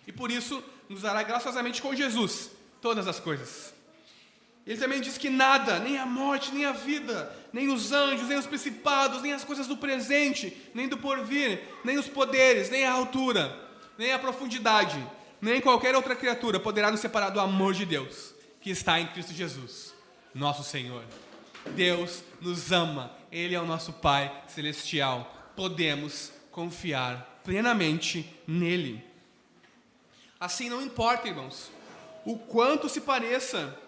E 0.07 0.13
por 0.13 0.31
isso 0.31 0.63
nos 0.89 1.03
dará 1.03 1.23
graciosamente 1.23 1.83
com 1.83 1.95
Jesus 1.95 2.51
todas 2.81 3.09
as 3.09 3.19
coisas. 3.19 3.75
Ele 4.67 4.79
também 4.79 5.01
diz 5.01 5.17
que 5.17 5.31
nada, 5.31 5.79
nem 5.79 5.97
a 5.97 6.05
morte, 6.05 6.53
nem 6.53 6.65
a 6.65 6.73
vida, 6.73 7.33
nem 7.53 7.69
os 7.69 7.93
anjos, 7.93 8.29
nem 8.29 8.37
os 8.37 8.47
principados, 8.47 9.23
nem 9.23 9.33
as 9.33 9.45
coisas 9.45 9.69
do 9.69 9.77
presente, 9.77 10.57
nem 10.75 10.89
do 10.89 10.99
porvir, 10.99 11.63
nem 11.85 11.97
os 11.99 12.09
poderes, 12.09 12.69
nem 12.69 12.85
a 12.85 12.93
altura, 12.93 13.57
nem 13.97 14.13
a 14.13 14.19
profundidade, 14.19 15.05
nem 15.41 15.61
qualquer 15.61 15.95
outra 15.95 16.17
criatura 16.17 16.59
poderá 16.59 16.91
nos 16.91 17.01
separar 17.01 17.31
do 17.31 17.39
amor 17.39 17.75
de 17.75 17.85
Deus 17.85 18.35
que 18.61 18.71
está 18.71 18.99
em 18.99 19.07
Cristo 19.07 19.33
Jesus, 19.33 19.95
nosso 20.35 20.65
Senhor. 20.65 21.05
Deus 21.77 22.25
nos 22.41 22.73
ama, 22.73 23.13
Ele 23.31 23.55
é 23.55 23.61
o 23.61 23.67
nosso 23.67 23.93
Pai 23.93 24.33
celestial. 24.49 25.53
Podemos 25.55 26.33
confiar 26.57 27.43
plenamente 27.45 28.35
nele. 28.47 29.05
Assim, 30.41 30.71
não 30.71 30.81
importa, 30.81 31.29
irmãos, 31.29 31.71
o 32.25 32.39
quanto 32.39 32.89
se 32.89 33.03
pareça 33.03 33.79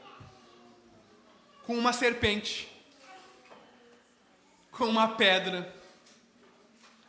com 1.65 1.79
uma 1.79 1.95
serpente, 1.95 2.69
com 4.71 4.85
uma 4.85 5.17
pedra, 5.17 5.75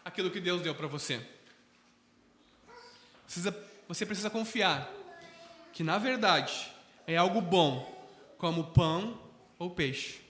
aquilo 0.05 0.31
que 0.31 0.39
Deus 0.39 0.61
deu 0.61 0.73
para 0.73 0.87
você. 0.87 1.21
você 3.85 4.05
precisa 4.05 4.29
confiar 4.29 4.89
que, 5.73 5.83
na 5.83 5.97
verdade, 5.97 6.71
é 7.05 7.17
algo 7.17 7.41
bom, 7.41 8.07
como 8.37 8.71
pão 8.71 9.19
ou 9.59 9.69
peixe, 9.69 10.21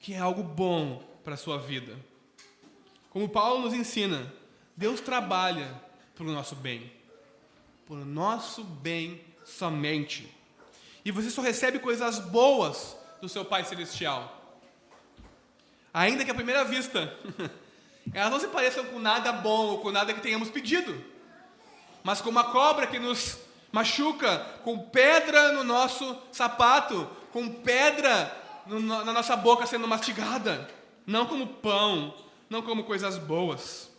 que 0.00 0.14
é 0.14 0.18
algo 0.20 0.44
bom 0.44 1.02
para 1.24 1.34
a 1.34 1.36
sua 1.36 1.58
vida. 1.58 1.98
Como 3.10 3.28
Paulo 3.28 3.62
nos 3.62 3.74
ensina, 3.74 4.32
Deus 4.76 5.00
trabalha 5.00 5.80
para 6.14 6.24
o 6.24 6.30
nosso 6.30 6.54
bem, 6.54 6.92
para 7.86 7.96
o 7.96 8.04
nosso 8.04 8.62
bem 8.62 9.20
somente. 9.44 10.32
E 11.04 11.10
você 11.10 11.30
só 11.30 11.40
recebe 11.40 11.78
coisas 11.78 12.18
boas 12.18 12.96
do 13.20 13.28
seu 13.28 13.44
Pai 13.44 13.64
Celestial. 13.64 14.34
Ainda 15.92 16.24
que 16.24 16.30
à 16.30 16.34
primeira 16.34 16.64
vista 16.64 17.16
elas 18.12 18.30
não 18.30 18.40
se 18.40 18.48
pareçam 18.48 18.84
com 18.84 18.98
nada 18.98 19.32
bom 19.32 19.66
ou 19.68 19.78
com 19.78 19.90
nada 19.90 20.12
que 20.12 20.20
tenhamos 20.20 20.50
pedido, 20.50 21.02
mas 22.02 22.20
com 22.20 22.30
uma 22.30 22.44
cobra 22.44 22.86
que 22.86 22.98
nos 22.98 23.38
machuca, 23.72 24.38
com 24.64 24.78
pedra 24.78 25.52
no 25.52 25.64
nosso 25.64 26.16
sapato, 26.32 27.08
com 27.32 27.48
pedra 27.48 28.34
no, 28.66 28.80
na 28.80 29.12
nossa 29.12 29.36
boca 29.36 29.66
sendo 29.66 29.88
mastigada, 29.88 30.68
não 31.06 31.26
como 31.26 31.46
pão, 31.46 32.14
não 32.48 32.62
como 32.62 32.84
coisas 32.84 33.18
boas. 33.18 33.90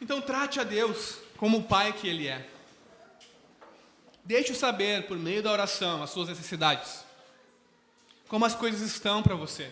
Então 0.00 0.20
trate 0.20 0.58
a 0.58 0.64
Deus 0.64 1.18
como 1.36 1.58
o 1.58 1.62
Pai 1.62 1.92
que 1.92 2.08
Ele 2.08 2.26
é. 2.26 2.48
Deixe-o 4.24 4.54
saber, 4.54 5.06
por 5.06 5.18
meio 5.18 5.42
da 5.42 5.50
oração, 5.50 6.02
as 6.02 6.10
suas 6.10 6.28
necessidades. 6.28 7.04
Como 8.28 8.44
as 8.44 8.54
coisas 8.54 8.80
estão 8.82 9.22
para 9.22 9.34
você. 9.34 9.70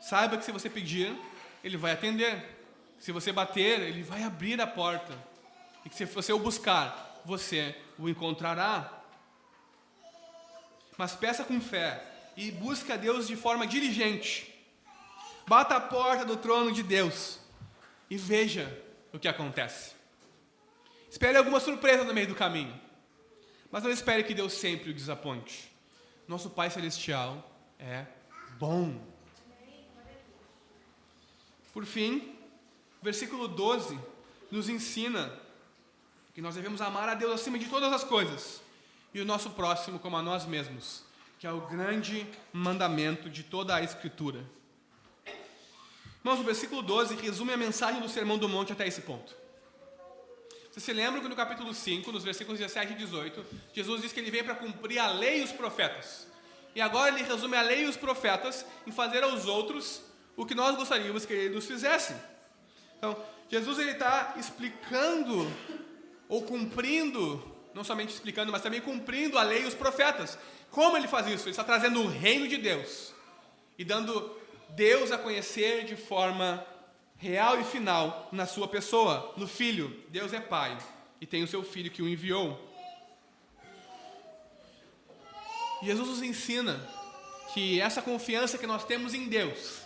Saiba 0.00 0.38
que 0.38 0.44
se 0.44 0.52
você 0.52 0.70
pedir, 0.70 1.14
Ele 1.62 1.76
vai 1.76 1.92
atender. 1.92 2.56
Se 2.98 3.12
você 3.12 3.32
bater, 3.32 3.80
Ele 3.80 4.02
vai 4.02 4.22
abrir 4.22 4.60
a 4.60 4.66
porta. 4.66 5.16
E 5.84 5.88
que 5.88 5.96
se 5.96 6.04
você 6.04 6.32
o 6.32 6.38
buscar, 6.38 7.20
você 7.24 7.76
o 7.98 8.08
encontrará. 8.08 9.02
Mas 10.96 11.14
peça 11.14 11.44
com 11.44 11.60
fé 11.60 12.04
e 12.36 12.50
busque 12.50 12.92
a 12.92 12.96
Deus 12.96 13.26
de 13.26 13.36
forma 13.36 13.66
diligente. 13.66 14.52
Bata 15.46 15.76
a 15.76 15.80
porta 15.80 16.24
do 16.24 16.36
trono 16.36 16.72
de 16.72 16.82
Deus 16.82 17.38
e 18.10 18.16
veja 18.16 18.82
o 19.12 19.18
que 19.18 19.28
acontece. 19.28 19.94
Espere 21.10 21.38
alguma 21.38 21.60
surpresa 21.60 22.04
no 22.04 22.12
meio 22.12 22.28
do 22.28 22.34
caminho. 22.34 22.78
Mas 23.70 23.82
não 23.82 23.90
espere 23.90 24.24
que 24.24 24.34
Deus 24.34 24.52
sempre 24.52 24.90
o 24.90 24.94
desaponte. 24.94 25.70
Nosso 26.26 26.50
Pai 26.50 26.70
Celestial 26.70 27.48
é 27.78 28.06
bom. 28.58 29.00
Por 31.72 31.84
fim, 31.84 32.36
versículo 33.02 33.48
12 33.48 33.98
nos 34.50 34.68
ensina 34.68 35.32
que 36.34 36.40
nós 36.40 36.54
devemos 36.54 36.80
amar 36.80 37.08
a 37.08 37.14
Deus 37.14 37.32
acima 37.32 37.58
de 37.58 37.66
todas 37.66 37.92
as 37.92 38.04
coisas 38.04 38.60
e 39.16 39.20
o 39.22 39.24
nosso 39.24 39.48
próximo 39.48 39.98
como 39.98 40.14
a 40.18 40.22
nós 40.22 40.44
mesmos, 40.44 41.02
que 41.38 41.46
é 41.46 41.50
o 41.50 41.62
grande 41.62 42.26
mandamento 42.52 43.30
de 43.30 43.42
toda 43.42 43.74
a 43.74 43.82
Escritura. 43.82 44.44
Irmãos, 46.18 46.38
o 46.38 46.44
versículo 46.44 46.82
12 46.82 47.14
resume 47.14 47.54
a 47.54 47.56
mensagem 47.56 47.98
do 48.02 48.10
Sermão 48.10 48.36
do 48.36 48.46
Monte 48.46 48.74
até 48.74 48.86
esse 48.86 49.00
ponto. 49.00 49.34
Você 50.70 50.80
se 50.80 50.92
lembra 50.92 51.22
que 51.22 51.28
no 51.28 51.34
capítulo 51.34 51.72
5, 51.72 52.12
nos 52.12 52.24
versículos 52.24 52.58
17 52.60 52.92
e 52.92 52.96
18, 52.96 53.46
Jesus 53.72 54.02
diz 54.02 54.12
que 54.12 54.20
ele 54.20 54.30
veio 54.30 54.44
para 54.44 54.54
cumprir 54.54 54.98
a 54.98 55.10
lei 55.10 55.40
e 55.40 55.44
os 55.44 55.52
profetas. 55.52 56.26
E 56.74 56.82
agora 56.82 57.08
ele 57.08 57.26
resume 57.26 57.56
a 57.56 57.62
lei 57.62 57.84
e 57.84 57.88
os 57.88 57.96
profetas 57.96 58.66
em 58.86 58.92
fazer 58.92 59.22
aos 59.22 59.46
outros 59.46 60.02
o 60.36 60.44
que 60.44 60.54
nós 60.54 60.76
gostaríamos 60.76 61.24
que 61.24 61.32
ele 61.32 61.54
nos 61.54 61.64
fizesse. 61.64 62.14
Então, 62.98 63.16
Jesus 63.48 63.78
ele 63.78 63.92
está 63.92 64.34
explicando 64.36 65.50
ou 66.28 66.42
cumprindo, 66.42 67.55
não 67.76 67.84
somente 67.84 68.14
explicando, 68.14 68.50
mas 68.50 68.62
também 68.62 68.80
cumprindo 68.80 69.38
a 69.38 69.42
lei 69.42 69.62
e 69.62 69.66
os 69.66 69.74
profetas. 69.74 70.38
Como 70.70 70.96
ele 70.96 71.06
faz 71.06 71.26
isso? 71.26 71.44
Ele 71.44 71.50
está 71.50 71.62
trazendo 71.62 72.00
o 72.00 72.08
reino 72.08 72.48
de 72.48 72.56
Deus 72.56 73.12
e 73.78 73.84
dando 73.84 74.34
Deus 74.70 75.12
a 75.12 75.18
conhecer 75.18 75.84
de 75.84 75.94
forma 75.94 76.66
real 77.18 77.60
e 77.60 77.64
final 77.64 78.30
na 78.32 78.46
sua 78.46 78.66
pessoa, 78.66 79.34
no 79.36 79.46
Filho. 79.46 80.02
Deus 80.08 80.32
é 80.32 80.40
Pai 80.40 80.76
e 81.20 81.26
tem 81.26 81.42
o 81.42 81.46
seu 81.46 81.62
Filho 81.62 81.90
que 81.90 82.00
o 82.00 82.08
enviou. 82.08 82.58
Jesus 85.82 86.08
nos 86.08 86.22
ensina 86.22 86.80
que 87.52 87.78
essa 87.78 88.00
confiança 88.00 88.56
que 88.56 88.66
nós 88.66 88.86
temos 88.86 89.12
em 89.12 89.28
Deus, 89.28 89.82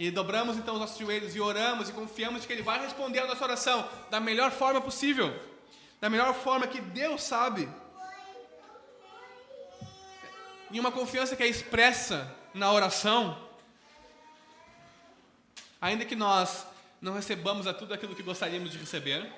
e 0.00 0.10
dobramos 0.10 0.56
então 0.56 0.74
os 0.74 0.80
nossos 0.80 0.98
joelhos 0.98 1.36
e 1.36 1.40
oramos 1.40 1.88
e 1.88 1.92
confiamos 1.92 2.44
que 2.44 2.52
Ele 2.52 2.62
vai 2.62 2.80
responder 2.80 3.20
a 3.20 3.26
nossa 3.28 3.44
oração 3.44 3.88
da 4.10 4.18
melhor 4.18 4.50
forma 4.50 4.80
possível, 4.80 5.32
da 6.02 6.10
melhor 6.10 6.34
forma 6.34 6.66
que 6.66 6.82
Deus 6.82 7.22
sabe, 7.22 7.66
e 10.70 10.78
uma 10.78 10.92
confiança 10.92 11.34
que 11.34 11.42
é 11.42 11.46
expressa 11.46 12.36
na 12.52 12.70
oração, 12.70 13.50
Ainda 15.82 16.04
que 16.04 16.14
nós 16.14 16.64
não 17.00 17.12
recebamos 17.12 17.66
a 17.66 17.74
tudo 17.74 17.92
aquilo 17.92 18.14
que 18.14 18.22
gostaríamos 18.22 18.70
de 18.70 18.78
receber. 18.78 19.28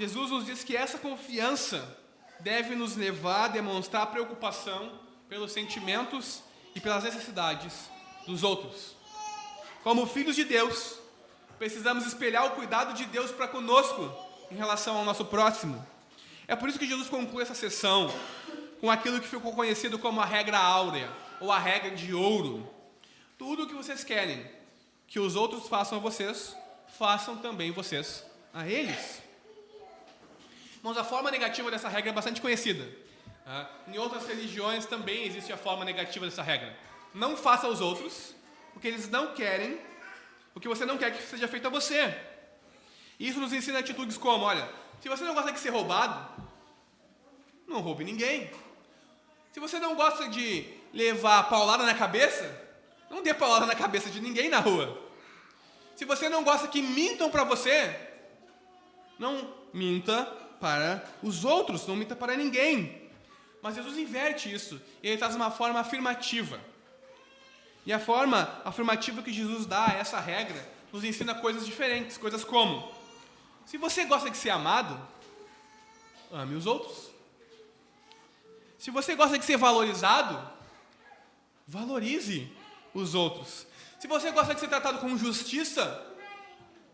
Jesus 0.00 0.30
nos 0.30 0.46
diz 0.46 0.64
que 0.64 0.74
essa 0.74 0.96
confiança 0.96 1.98
deve 2.40 2.74
nos 2.74 2.96
levar 2.96 3.44
a 3.44 3.48
demonstrar 3.48 4.06
preocupação 4.06 4.98
pelos 5.28 5.52
sentimentos 5.52 6.42
e 6.74 6.80
pelas 6.80 7.04
necessidades 7.04 7.90
dos 8.26 8.42
outros. 8.42 8.96
Como 9.82 10.06
filhos 10.06 10.36
de 10.36 10.44
Deus, 10.44 10.98
precisamos 11.58 12.06
espelhar 12.06 12.46
o 12.46 12.50
cuidado 12.50 12.94
de 12.94 13.04
Deus 13.06 13.30
para 13.30 13.48
conosco 13.48 14.14
em 14.50 14.56
relação 14.56 14.96
ao 14.96 15.04
nosso 15.04 15.24
próximo. 15.24 15.84
É 16.48 16.54
por 16.54 16.68
isso 16.68 16.78
que 16.78 16.86
Jesus 16.86 17.08
conclui 17.08 17.42
essa 17.42 17.54
sessão 17.54 18.12
com 18.80 18.90
aquilo 18.90 19.20
que 19.20 19.26
ficou 19.26 19.52
conhecido 19.52 19.98
como 19.98 20.20
a 20.20 20.24
regra 20.24 20.58
áurea 20.58 21.10
ou 21.40 21.50
a 21.50 21.58
regra 21.58 21.90
de 21.90 22.14
ouro. 22.14 22.68
Tudo 23.38 23.64
o 23.64 23.66
que 23.66 23.74
vocês 23.74 24.04
querem 24.04 24.44
que 25.08 25.20
os 25.20 25.36
outros 25.36 25.68
façam 25.68 25.98
a 25.98 26.00
vocês, 26.00 26.56
façam 26.98 27.36
também 27.36 27.70
vocês 27.70 28.24
a 28.52 28.66
eles. 28.66 29.22
Irmãos, 30.76 30.98
a 30.98 31.04
forma 31.04 31.30
negativa 31.30 31.70
dessa 31.70 31.88
regra 31.88 32.10
é 32.10 32.14
bastante 32.14 32.40
conhecida. 32.40 32.86
Ah, 33.46 33.68
em 33.88 33.98
outras 33.98 34.26
religiões 34.26 34.86
também 34.86 35.24
existe 35.24 35.52
a 35.52 35.56
forma 35.56 35.84
negativa 35.84 36.24
dessa 36.24 36.42
regra. 36.42 36.76
Não 37.14 37.36
faça 37.36 37.66
aos 37.66 37.80
outros 37.80 38.34
o 38.74 38.80
que 38.80 38.88
eles 38.88 39.08
não 39.08 39.34
querem, 39.34 39.78
o 40.56 40.60
que 40.60 40.66
você 40.66 40.86
não 40.86 40.96
quer 40.96 41.14
que 41.14 41.22
seja 41.22 41.46
feito 41.46 41.66
a 41.66 41.70
você. 41.70 42.16
Isso 43.20 43.38
nos 43.38 43.52
ensina 43.52 43.80
atitudes 43.80 44.16
como, 44.16 44.42
olha, 44.42 44.66
se 45.02 45.08
você 45.08 45.22
não 45.22 45.34
gosta 45.34 45.52
de 45.52 45.60
ser 45.60 45.68
roubado, 45.68 46.18
não 47.68 47.80
roube 47.80 48.04
ninguém. 48.04 48.50
Se 49.52 49.60
você 49.60 49.78
não 49.78 49.94
gosta 49.94 50.30
de 50.30 50.66
levar 50.94 51.42
paulada 51.50 51.84
na 51.84 51.94
cabeça, 51.94 52.50
não 53.10 53.22
dê 53.22 53.34
paulada 53.34 53.66
na 53.66 53.74
cabeça 53.74 54.08
de 54.08 54.18
ninguém 54.18 54.48
na 54.48 54.58
rua. 54.58 54.98
Se 55.94 56.06
você 56.06 56.30
não 56.30 56.42
gosta 56.42 56.68
que 56.68 56.80
mintam 56.80 57.30
para 57.30 57.44
você, 57.44 57.94
não 59.18 59.54
minta 59.74 60.24
para 60.58 61.04
os 61.22 61.44
outros, 61.44 61.86
não 61.86 61.94
minta 61.94 62.16
para 62.16 62.34
ninguém. 62.34 63.10
Mas 63.62 63.74
Jesus 63.74 63.98
inverte 63.98 64.50
isso 64.50 64.80
e 65.02 65.08
ele 65.08 65.18
traz 65.18 65.34
uma 65.34 65.50
forma 65.50 65.80
afirmativa. 65.80 66.58
E 67.86 67.92
a 67.92 68.00
forma 68.00 68.60
afirmativa 68.64 69.22
que 69.22 69.32
Jesus 69.32 69.64
dá 69.64 69.86
a 69.86 69.94
essa 69.94 70.18
regra 70.18 70.68
nos 70.92 71.04
ensina 71.04 71.36
coisas 71.36 71.64
diferentes, 71.64 72.18
coisas 72.18 72.42
como: 72.42 72.92
se 73.64 73.78
você 73.78 74.04
gosta 74.04 74.28
de 74.28 74.36
ser 74.36 74.50
amado, 74.50 75.00
ame 76.32 76.56
os 76.56 76.66
outros. 76.66 77.10
Se 78.76 78.90
você 78.90 79.14
gosta 79.14 79.38
de 79.38 79.44
ser 79.44 79.56
valorizado, 79.56 80.50
valorize 81.66 82.52
os 82.92 83.14
outros. 83.14 83.66
Se 84.00 84.08
você 84.08 84.32
gosta 84.32 84.54
de 84.54 84.60
ser 84.60 84.68
tratado 84.68 84.98
com 84.98 85.16
justiça, 85.16 86.04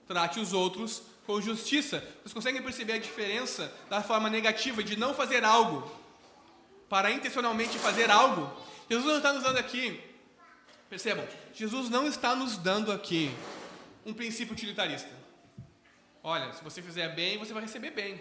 trate 0.07 0.39
os 0.39 0.53
outros 0.53 1.03
com 1.27 1.41
justiça. 1.41 2.01
Vocês 2.21 2.35
conseguem 2.35 2.63
perceber 2.63 2.95
a 2.95 2.99
diferença 2.99 3.73
da 3.89 4.03
forma 4.03 4.29
negativa 4.29 4.83
de 4.83 4.97
não 4.97 5.15
fazer 5.15 5.43
algo 5.43 5.91
para 6.89 7.11
intencionalmente 7.11 7.79
fazer 7.79 8.11
algo? 8.11 8.51
Jesus 8.89 9.07
não 9.07 9.17
está 9.17 9.33
nos 9.33 9.43
dando 9.43 9.59
aqui, 9.59 10.12
percebam, 10.93 11.27
Jesus 11.55 11.89
não 11.89 12.07
está 12.07 12.37
nos 12.37 12.59
dando 12.59 12.93
aqui 12.93 13.35
um 14.05 14.13
princípio 14.13 14.53
utilitarista. 14.53 15.09
Olha, 16.23 16.53
se 16.53 16.63
você 16.63 16.83
fizer 16.83 17.09
bem, 17.15 17.39
você 17.39 17.55
vai 17.55 17.63
receber 17.63 17.93
bem. 17.93 18.17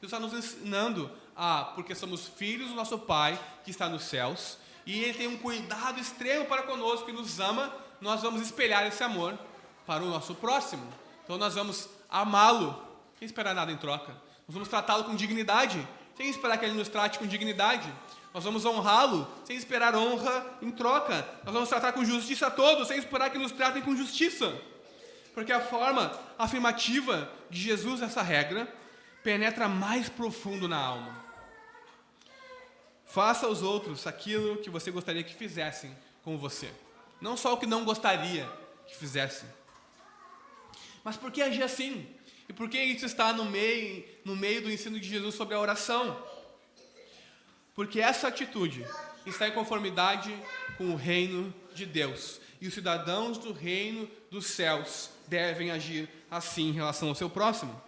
Jesus 0.00 0.04
está 0.04 0.18
nos 0.18 0.32
ensinando 0.32 1.10
a, 1.36 1.72
porque 1.74 1.94
somos 1.94 2.26
filhos 2.26 2.70
do 2.70 2.74
nosso 2.74 2.98
Pai 2.98 3.38
que 3.62 3.70
está 3.70 3.90
nos 3.90 4.04
céus, 4.04 4.56
e 4.86 5.04
Ele 5.04 5.12
tem 5.12 5.26
um 5.26 5.36
cuidado 5.36 6.00
extremo 6.00 6.46
para 6.46 6.62
conosco 6.62 7.10
e 7.10 7.12
nos 7.12 7.40
ama, 7.40 7.70
nós 8.00 8.22
vamos 8.22 8.40
espelhar 8.40 8.86
esse 8.86 9.04
amor 9.04 9.38
para 9.86 10.02
o 10.02 10.08
nosso 10.08 10.34
próximo. 10.34 10.90
Então 11.24 11.36
nós 11.36 11.54
vamos 11.54 11.90
amá-lo, 12.08 12.82
sem 13.18 13.26
esperar 13.26 13.54
nada 13.54 13.70
em 13.70 13.76
troca. 13.76 14.12
Nós 14.48 14.54
vamos 14.54 14.68
tratá-lo 14.70 15.04
com 15.04 15.14
dignidade, 15.14 15.86
sem 16.16 16.30
esperar 16.30 16.56
que 16.56 16.64
ele 16.64 16.72
nos 16.72 16.88
trate 16.88 17.18
com 17.18 17.26
dignidade. 17.26 17.92
Nós 18.34 18.42
vamos 18.42 18.64
honrá-lo, 18.64 19.30
sem 19.44 19.56
esperar 19.56 19.94
honra 19.94 20.44
em 20.60 20.72
troca. 20.72 21.24
Nós 21.44 21.54
vamos 21.54 21.68
tratar 21.68 21.92
com 21.92 22.04
justiça 22.04 22.48
a 22.48 22.50
todos, 22.50 22.88
sem 22.88 22.98
esperar 22.98 23.30
que 23.30 23.38
nos 23.38 23.52
tratem 23.52 23.80
com 23.80 23.94
justiça. 23.94 24.60
Porque 25.32 25.52
a 25.52 25.60
forma 25.60 26.12
afirmativa 26.36 27.30
de 27.48 27.60
Jesus 27.60 28.02
essa 28.02 28.22
regra 28.22 28.68
penetra 29.22 29.68
mais 29.68 30.08
profundo 30.08 30.66
na 30.66 30.76
alma. 30.76 31.24
Faça 33.06 33.46
aos 33.46 33.62
outros 33.62 34.04
aquilo 34.04 34.56
que 34.56 34.68
você 34.68 34.90
gostaria 34.90 35.22
que 35.22 35.34
fizessem 35.34 35.96
com 36.24 36.36
você. 36.36 36.68
Não 37.20 37.36
só 37.36 37.54
o 37.54 37.56
que 37.56 37.66
não 37.66 37.84
gostaria 37.84 38.50
que 38.88 38.96
fizessem. 38.96 39.48
Mas 41.04 41.16
por 41.16 41.30
que 41.30 41.40
agir 41.40 41.62
assim? 41.62 42.04
E 42.48 42.52
por 42.52 42.68
que 42.68 42.82
isso 42.82 43.06
está 43.06 43.32
no 43.32 43.44
meio, 43.44 44.04
no 44.24 44.34
meio 44.34 44.60
do 44.60 44.70
ensino 44.72 44.98
de 44.98 45.08
Jesus 45.08 45.36
sobre 45.36 45.54
a 45.54 45.60
oração? 45.60 46.20
Porque 47.74 48.00
essa 48.00 48.28
atitude 48.28 48.86
está 49.26 49.48
em 49.48 49.52
conformidade 49.52 50.36
com 50.76 50.90
o 50.90 50.96
reino 50.96 51.52
de 51.74 51.86
Deus. 51.86 52.40
E 52.60 52.68
os 52.68 52.74
cidadãos 52.74 53.38
do 53.38 53.52
reino 53.52 54.08
dos 54.30 54.46
céus 54.46 55.10
devem 55.26 55.70
agir 55.70 56.08
assim 56.30 56.68
em 56.68 56.72
relação 56.72 57.08
ao 57.08 57.14
seu 57.14 57.28
próximo. 57.28 57.80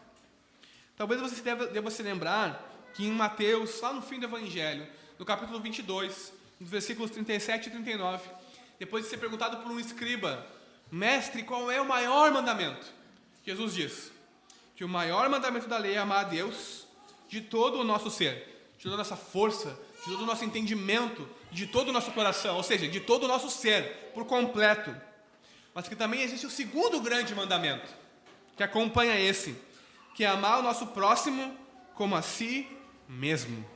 Talvez 0.97 1.21
você 1.21 1.43
deva, 1.43 1.67
deva 1.67 1.91
se 1.91 2.03
lembrar 2.03 2.91
que 2.95 3.07
em 3.07 3.13
Mateus, 3.13 3.81
lá 3.81 3.93
no 3.93 4.03
fim 4.03 4.19
do 4.19 4.27
Evangelho, 4.27 4.87
no 5.19 5.25
capítulo 5.25 5.61
22, 5.61 6.33
nos 6.59 6.71
versículos 6.71 7.11
37 7.11 7.67
e 7.67 7.71
39, 7.71 8.29
depois 8.79 9.05
de 9.05 9.11
ser 9.11 9.19
perguntado 9.19 9.59
por 9.59 9.71
um 9.71 9.79
escriba, 9.79 10.47
mestre, 10.91 11.43
qual 11.43 11.71
é 11.71 11.81
o 11.81 11.87
maior 11.87 12.33
mandamento? 12.33 12.87
Jesus 13.45 13.75
diz 13.75 14.13
que 14.75 14.85
o 14.85 14.89
maior 14.89 15.29
mandamento 15.29 15.69
da 15.69 15.79
lei 15.79 15.95
é 15.95 15.99
amar 15.99 16.25
a 16.25 16.29
Deus 16.29 16.87
de 17.29 17.41
todo 17.41 17.81
o 17.81 17.85
nosso 17.85 18.11
ser, 18.11 18.56
de 18.87 18.91
toda 18.91 19.03
a 19.03 19.05
nossa 19.05 19.17
força, 19.17 19.77
de 20.05 20.13
todo 20.13 20.23
o 20.23 20.27
nosso 20.27 20.45
entendimento, 20.45 21.29
de 21.51 21.67
todo 21.67 21.89
o 21.89 21.93
nosso 21.93 22.13
coração, 22.13 22.55
ou 22.57 22.63
seja, 22.63 22.87
de 22.87 23.01
todo 23.01 23.25
o 23.25 23.29
nosso 23.29 23.51
ser, 23.51 24.13
por 24.15 24.25
completo. 24.25 24.95
Mas 25.75 25.89
que 25.89 25.97
também 25.97 26.23
existe 26.23 26.47
o 26.47 26.51
segundo 26.51 27.01
grande 27.01 27.35
mandamento, 27.35 27.89
que 28.57 28.63
acompanha 28.63 29.19
esse, 29.19 29.61
que 30.15 30.23
é 30.23 30.29
amar 30.29 30.61
o 30.61 30.63
nosso 30.63 30.87
próximo 30.87 31.53
como 31.97 32.15
a 32.15 32.23
si 32.23 32.69
mesmo. 33.09 33.69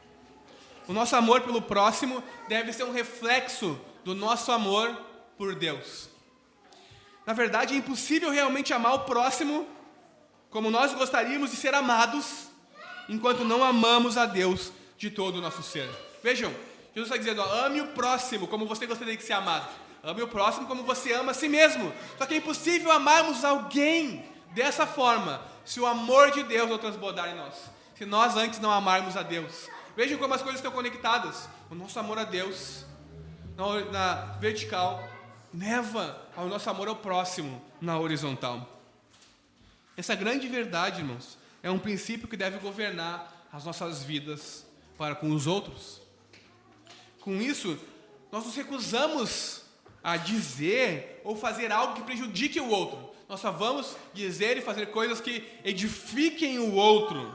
O 0.87 0.93
nosso 0.93 1.17
amor 1.17 1.41
pelo 1.41 1.61
próximo 1.61 2.23
deve 2.47 2.73
ser 2.73 2.85
um 2.85 2.93
reflexo 2.93 3.81
do 4.05 4.15
nosso 4.15 4.53
amor 4.53 4.95
por 5.37 5.57
Deus. 5.57 6.09
Na 7.27 7.33
verdade, 7.33 7.75
é 7.75 7.79
impossível 7.79 8.31
realmente 8.31 8.73
amar 8.73 8.95
o 8.95 9.01
próximo 9.01 9.67
como 10.51 10.71
nós 10.71 10.95
gostaríamos 10.95 11.51
de 11.51 11.57
ser 11.57 11.75
amados, 11.75 12.47
enquanto 13.09 13.45
não 13.45 13.65
amamos 13.65 14.17
a 14.17 14.25
Deus 14.25 14.73
de 15.01 15.11
todo 15.11 15.37
o 15.37 15.41
nosso 15.41 15.63
ser. 15.63 15.89
Vejam, 16.23 16.55
Jesus 16.95 17.11
está 17.11 17.17
dizendo: 17.17 17.41
ó, 17.41 17.65
ame 17.65 17.81
o 17.81 17.89
próximo 17.89 18.47
como 18.47 18.67
você 18.67 18.87
gostaria 18.87 19.17
de 19.17 19.23
ser 19.23 19.33
amado. 19.33 19.67
Ame 20.03 20.23
o 20.23 20.29
próximo 20.29 20.67
como 20.67 20.85
você 20.85 21.13
ama 21.15 21.33
a 21.33 21.35
si 21.35 21.49
mesmo. 21.49 21.93
Só 22.19 22.27
que 22.27 22.35
é 22.35 22.37
impossível 22.37 22.93
amarmos 22.93 23.45
alguém 23.45 24.25
dessa 24.55 24.87
forma 24.87 25.43
se 25.65 25.81
o 25.81 25.87
amor 25.87 26.31
de 26.31 26.43
Deus 26.43 26.69
não 26.69 26.79
transbordar 26.79 27.31
em 27.31 27.35
nós. 27.35 27.55
Se 27.97 28.05
nós 28.05 28.37
antes 28.37 28.61
não 28.61 28.71
amarmos 28.71 29.17
a 29.17 29.23
Deus. 29.23 29.69
Vejam 29.97 30.19
como 30.19 30.35
as 30.35 30.43
coisas 30.43 30.61
estão 30.61 30.73
conectadas. 30.73 31.49
O 31.71 31.75
nosso 31.75 31.99
amor 31.99 32.19
a 32.19 32.25
Deus, 32.25 32.85
na, 33.91 34.15
vertical, 34.39 35.07
leva 35.53 36.21
ao 36.37 36.47
nosso 36.47 36.69
amor 36.69 36.89
ao 36.89 36.97
próximo 36.97 37.63
na 37.81 37.99
horizontal. 37.99 38.81
Essa 39.97 40.15
grande 40.15 40.49
verdade, 40.49 41.01
irmãos, 41.01 41.39
é 41.63 41.71
um 41.71 41.79
princípio 41.79 42.29
que 42.29 42.37
deve 42.37 42.59
governar 42.59 43.47
as 43.53 43.65
nossas 43.65 44.03
vidas 44.03 44.65
para 45.01 45.15
com 45.15 45.31
os 45.33 45.47
outros. 45.47 46.03
Com 47.23 47.41
isso, 47.41 47.79
nós 48.31 48.45
nos 48.45 48.55
recusamos 48.55 49.63
a 50.05 50.19
dizer 50.19 51.23
ou 51.25 51.35
fazer 51.35 51.73
algo 51.73 51.95
que 51.95 52.03
prejudique 52.03 52.61
o 52.61 52.69
outro. 52.69 53.09
Nós 53.27 53.41
só 53.41 53.51
vamos 53.51 53.97
dizer 54.13 54.59
e 54.59 54.61
fazer 54.61 54.91
coisas 54.91 55.19
que 55.19 55.43
edifiquem 55.65 56.59
o 56.59 56.75
outro. 56.75 57.35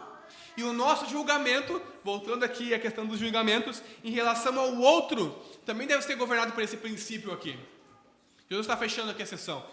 E 0.56 0.62
o 0.62 0.74
nosso 0.74 1.10
julgamento, 1.10 1.82
voltando 2.04 2.44
aqui 2.44 2.72
à 2.72 2.78
questão 2.78 3.04
dos 3.04 3.18
julgamentos, 3.18 3.82
em 4.04 4.12
relação 4.12 4.60
ao 4.60 4.76
outro, 4.76 5.32
também 5.66 5.88
deve 5.88 6.04
ser 6.04 6.16
governado 6.18 6.52
por 6.52 6.62
esse 6.62 6.78
princípio 6.78 7.34
aqui. 7.34 7.58
Jesus 8.48 8.68
está 8.68 8.78
fechando 8.78 9.10
aqui 9.10 9.24
a 9.24 9.26
sessão. 9.26 9.66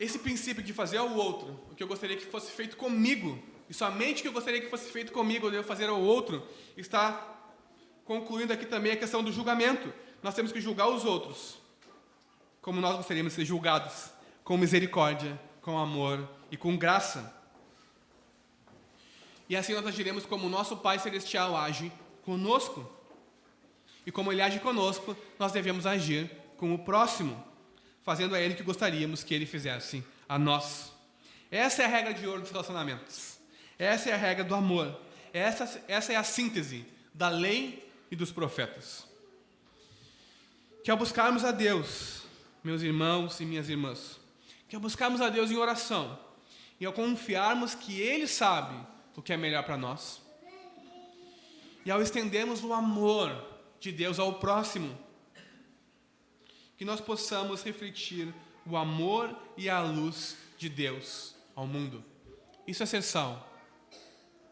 Esse 0.00 0.18
princípio 0.18 0.64
de 0.64 0.72
fazer 0.72 0.96
ao 0.96 1.14
outro 1.14 1.60
o 1.70 1.76
que 1.76 1.82
eu 1.84 1.86
gostaria 1.86 2.16
que 2.16 2.26
fosse 2.26 2.50
feito 2.50 2.76
comigo, 2.76 3.40
e 3.68 3.74
somente 3.74 4.20
o 4.20 4.22
que 4.22 4.28
eu 4.28 4.32
gostaria 4.32 4.60
que 4.60 4.68
fosse 4.68 4.90
feito 4.90 5.12
comigo 5.12 5.46
eu 5.46 5.50
devo 5.50 5.66
fazer 5.66 5.88
ao 5.88 6.00
outro, 6.00 6.46
está 6.76 7.26
concluindo 8.04 8.52
aqui 8.52 8.66
também 8.66 8.92
a 8.92 8.96
questão 8.96 9.22
do 9.22 9.32
julgamento. 9.32 9.92
Nós 10.22 10.34
temos 10.34 10.52
que 10.52 10.60
julgar 10.60 10.88
os 10.88 11.04
outros 11.04 11.64
como 12.64 12.80
nós 12.80 12.96
gostaríamos 12.96 13.34
de 13.34 13.40
ser 13.40 13.44
julgados, 13.44 14.08
com 14.42 14.56
misericórdia, 14.56 15.38
com 15.60 15.78
amor 15.78 16.26
e 16.50 16.56
com 16.56 16.78
graça. 16.78 17.30
E 19.46 19.54
assim 19.54 19.74
nós 19.74 19.86
agiremos 19.86 20.24
como 20.24 20.46
o 20.46 20.48
nosso 20.48 20.78
Pai 20.78 20.98
Celestial 20.98 21.54
age 21.54 21.92
conosco. 22.22 22.90
E 24.06 24.10
como 24.10 24.32
Ele 24.32 24.40
age 24.40 24.60
conosco, 24.60 25.14
nós 25.38 25.52
devemos 25.52 25.84
agir 25.84 26.30
com 26.56 26.72
o 26.72 26.78
próximo. 26.78 27.52
fazendo 28.02 28.34
a 28.34 28.40
Ele 28.40 28.54
o 28.54 28.56
que 28.56 28.62
gostaríamos 28.62 29.22
que 29.22 29.34
Ele 29.34 29.44
fizesse 29.44 30.02
a 30.26 30.38
nós. 30.38 30.90
Essa 31.50 31.82
é 31.82 31.84
a 31.84 31.88
regra 31.88 32.14
de 32.14 32.26
ouro 32.26 32.40
dos 32.40 32.50
relacionamentos. 32.50 33.33
Essa 33.78 34.10
é 34.10 34.12
a 34.12 34.16
regra 34.16 34.44
do 34.44 34.54
amor. 34.54 35.00
Essa, 35.32 35.82
essa 35.88 36.12
é 36.12 36.16
a 36.16 36.24
síntese 36.24 36.86
da 37.12 37.28
lei 37.28 37.90
e 38.10 38.16
dos 38.16 38.30
profetas. 38.30 39.06
Que 40.82 40.90
ao 40.90 40.96
buscarmos 40.96 41.44
a 41.44 41.50
Deus, 41.50 42.22
meus 42.62 42.82
irmãos 42.82 43.40
e 43.40 43.44
minhas 43.44 43.68
irmãs, 43.68 44.20
que 44.68 44.76
ao 44.76 44.82
buscarmos 44.82 45.20
a 45.20 45.28
Deus 45.28 45.50
em 45.50 45.56
oração 45.56 46.18
e 46.78 46.86
ao 46.86 46.92
confiarmos 46.92 47.74
que 47.74 48.00
Ele 48.00 48.26
sabe 48.26 48.74
o 49.16 49.22
que 49.22 49.32
é 49.32 49.36
melhor 49.36 49.64
para 49.64 49.76
nós, 49.76 50.20
e 51.84 51.90
ao 51.90 52.02
estendermos 52.02 52.64
o 52.64 52.72
amor 52.72 53.30
de 53.78 53.92
Deus 53.92 54.18
ao 54.18 54.34
próximo, 54.34 54.98
que 56.76 56.84
nós 56.84 57.00
possamos 57.00 57.62
refletir 57.62 58.34
o 58.66 58.76
amor 58.76 59.36
e 59.56 59.68
a 59.68 59.80
luz 59.80 60.36
de 60.58 60.68
Deus 60.68 61.34
ao 61.54 61.66
mundo. 61.66 62.04
Isso 62.66 62.82
é 62.82 62.86
ser 62.86 63.02
sal 63.02 63.53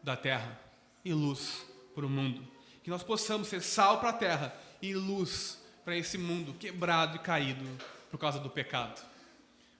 da 0.03 0.15
terra 0.15 0.59
e 1.03 1.13
luz 1.13 1.65
para 1.95 2.05
o 2.05 2.09
mundo. 2.09 2.45
Que 2.83 2.89
nós 2.89 3.01
possamos 3.01 3.47
ser 3.47 3.61
sal 3.61 3.99
para 3.99 4.09
a 4.09 4.13
terra 4.13 4.55
e 4.81 4.93
luz 4.93 5.57
para 5.85 5.97
esse 5.97 6.17
mundo 6.17 6.53
quebrado 6.53 7.15
e 7.15 7.19
caído 7.19 7.65
por 8.11 8.17
causa 8.17 8.39
do 8.39 8.49
pecado, 8.49 9.01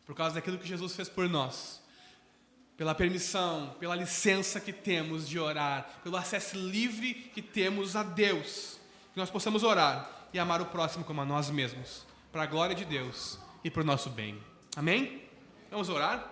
por 0.06 0.16
causa 0.16 0.36
daquilo 0.36 0.58
que 0.58 0.68
Jesus 0.68 0.96
fez 0.96 1.08
por 1.10 1.30
nós, 1.30 1.82
pela 2.76 2.96
permissão, 2.96 3.76
pela 3.80 3.96
licença 3.96 4.60
que 4.60 4.74
temos 4.74 5.28
de 5.28 5.38
orar, 5.38 6.00
pelo 6.04 6.18
acesso 6.18 6.58
livre 6.58 7.14
que 7.14 7.42
temos 7.42 7.96
a 7.96 8.04
Deus, 8.04 8.80
que 9.14 9.20
nós 9.20 9.30
possamos 9.30 9.64
orar 9.64 10.28
e 10.34 10.40
amar 10.40 10.62
o 10.62 10.66
próximo 10.66 11.06
como 11.06 11.22
a 11.22 11.26
nós 11.26 11.50
mesmos, 11.50 12.06
para 12.32 12.44
a 12.44 12.48
glória 12.48 12.76
de 12.76 12.86
Deus 12.86 13.38
e 13.64 13.70
para 13.70 13.84
o 13.84 13.86
nosso 13.86 14.10
bem. 14.10 14.42
Amém? 14.76 15.22
Vamos 15.70 15.90
orar? 15.90 16.32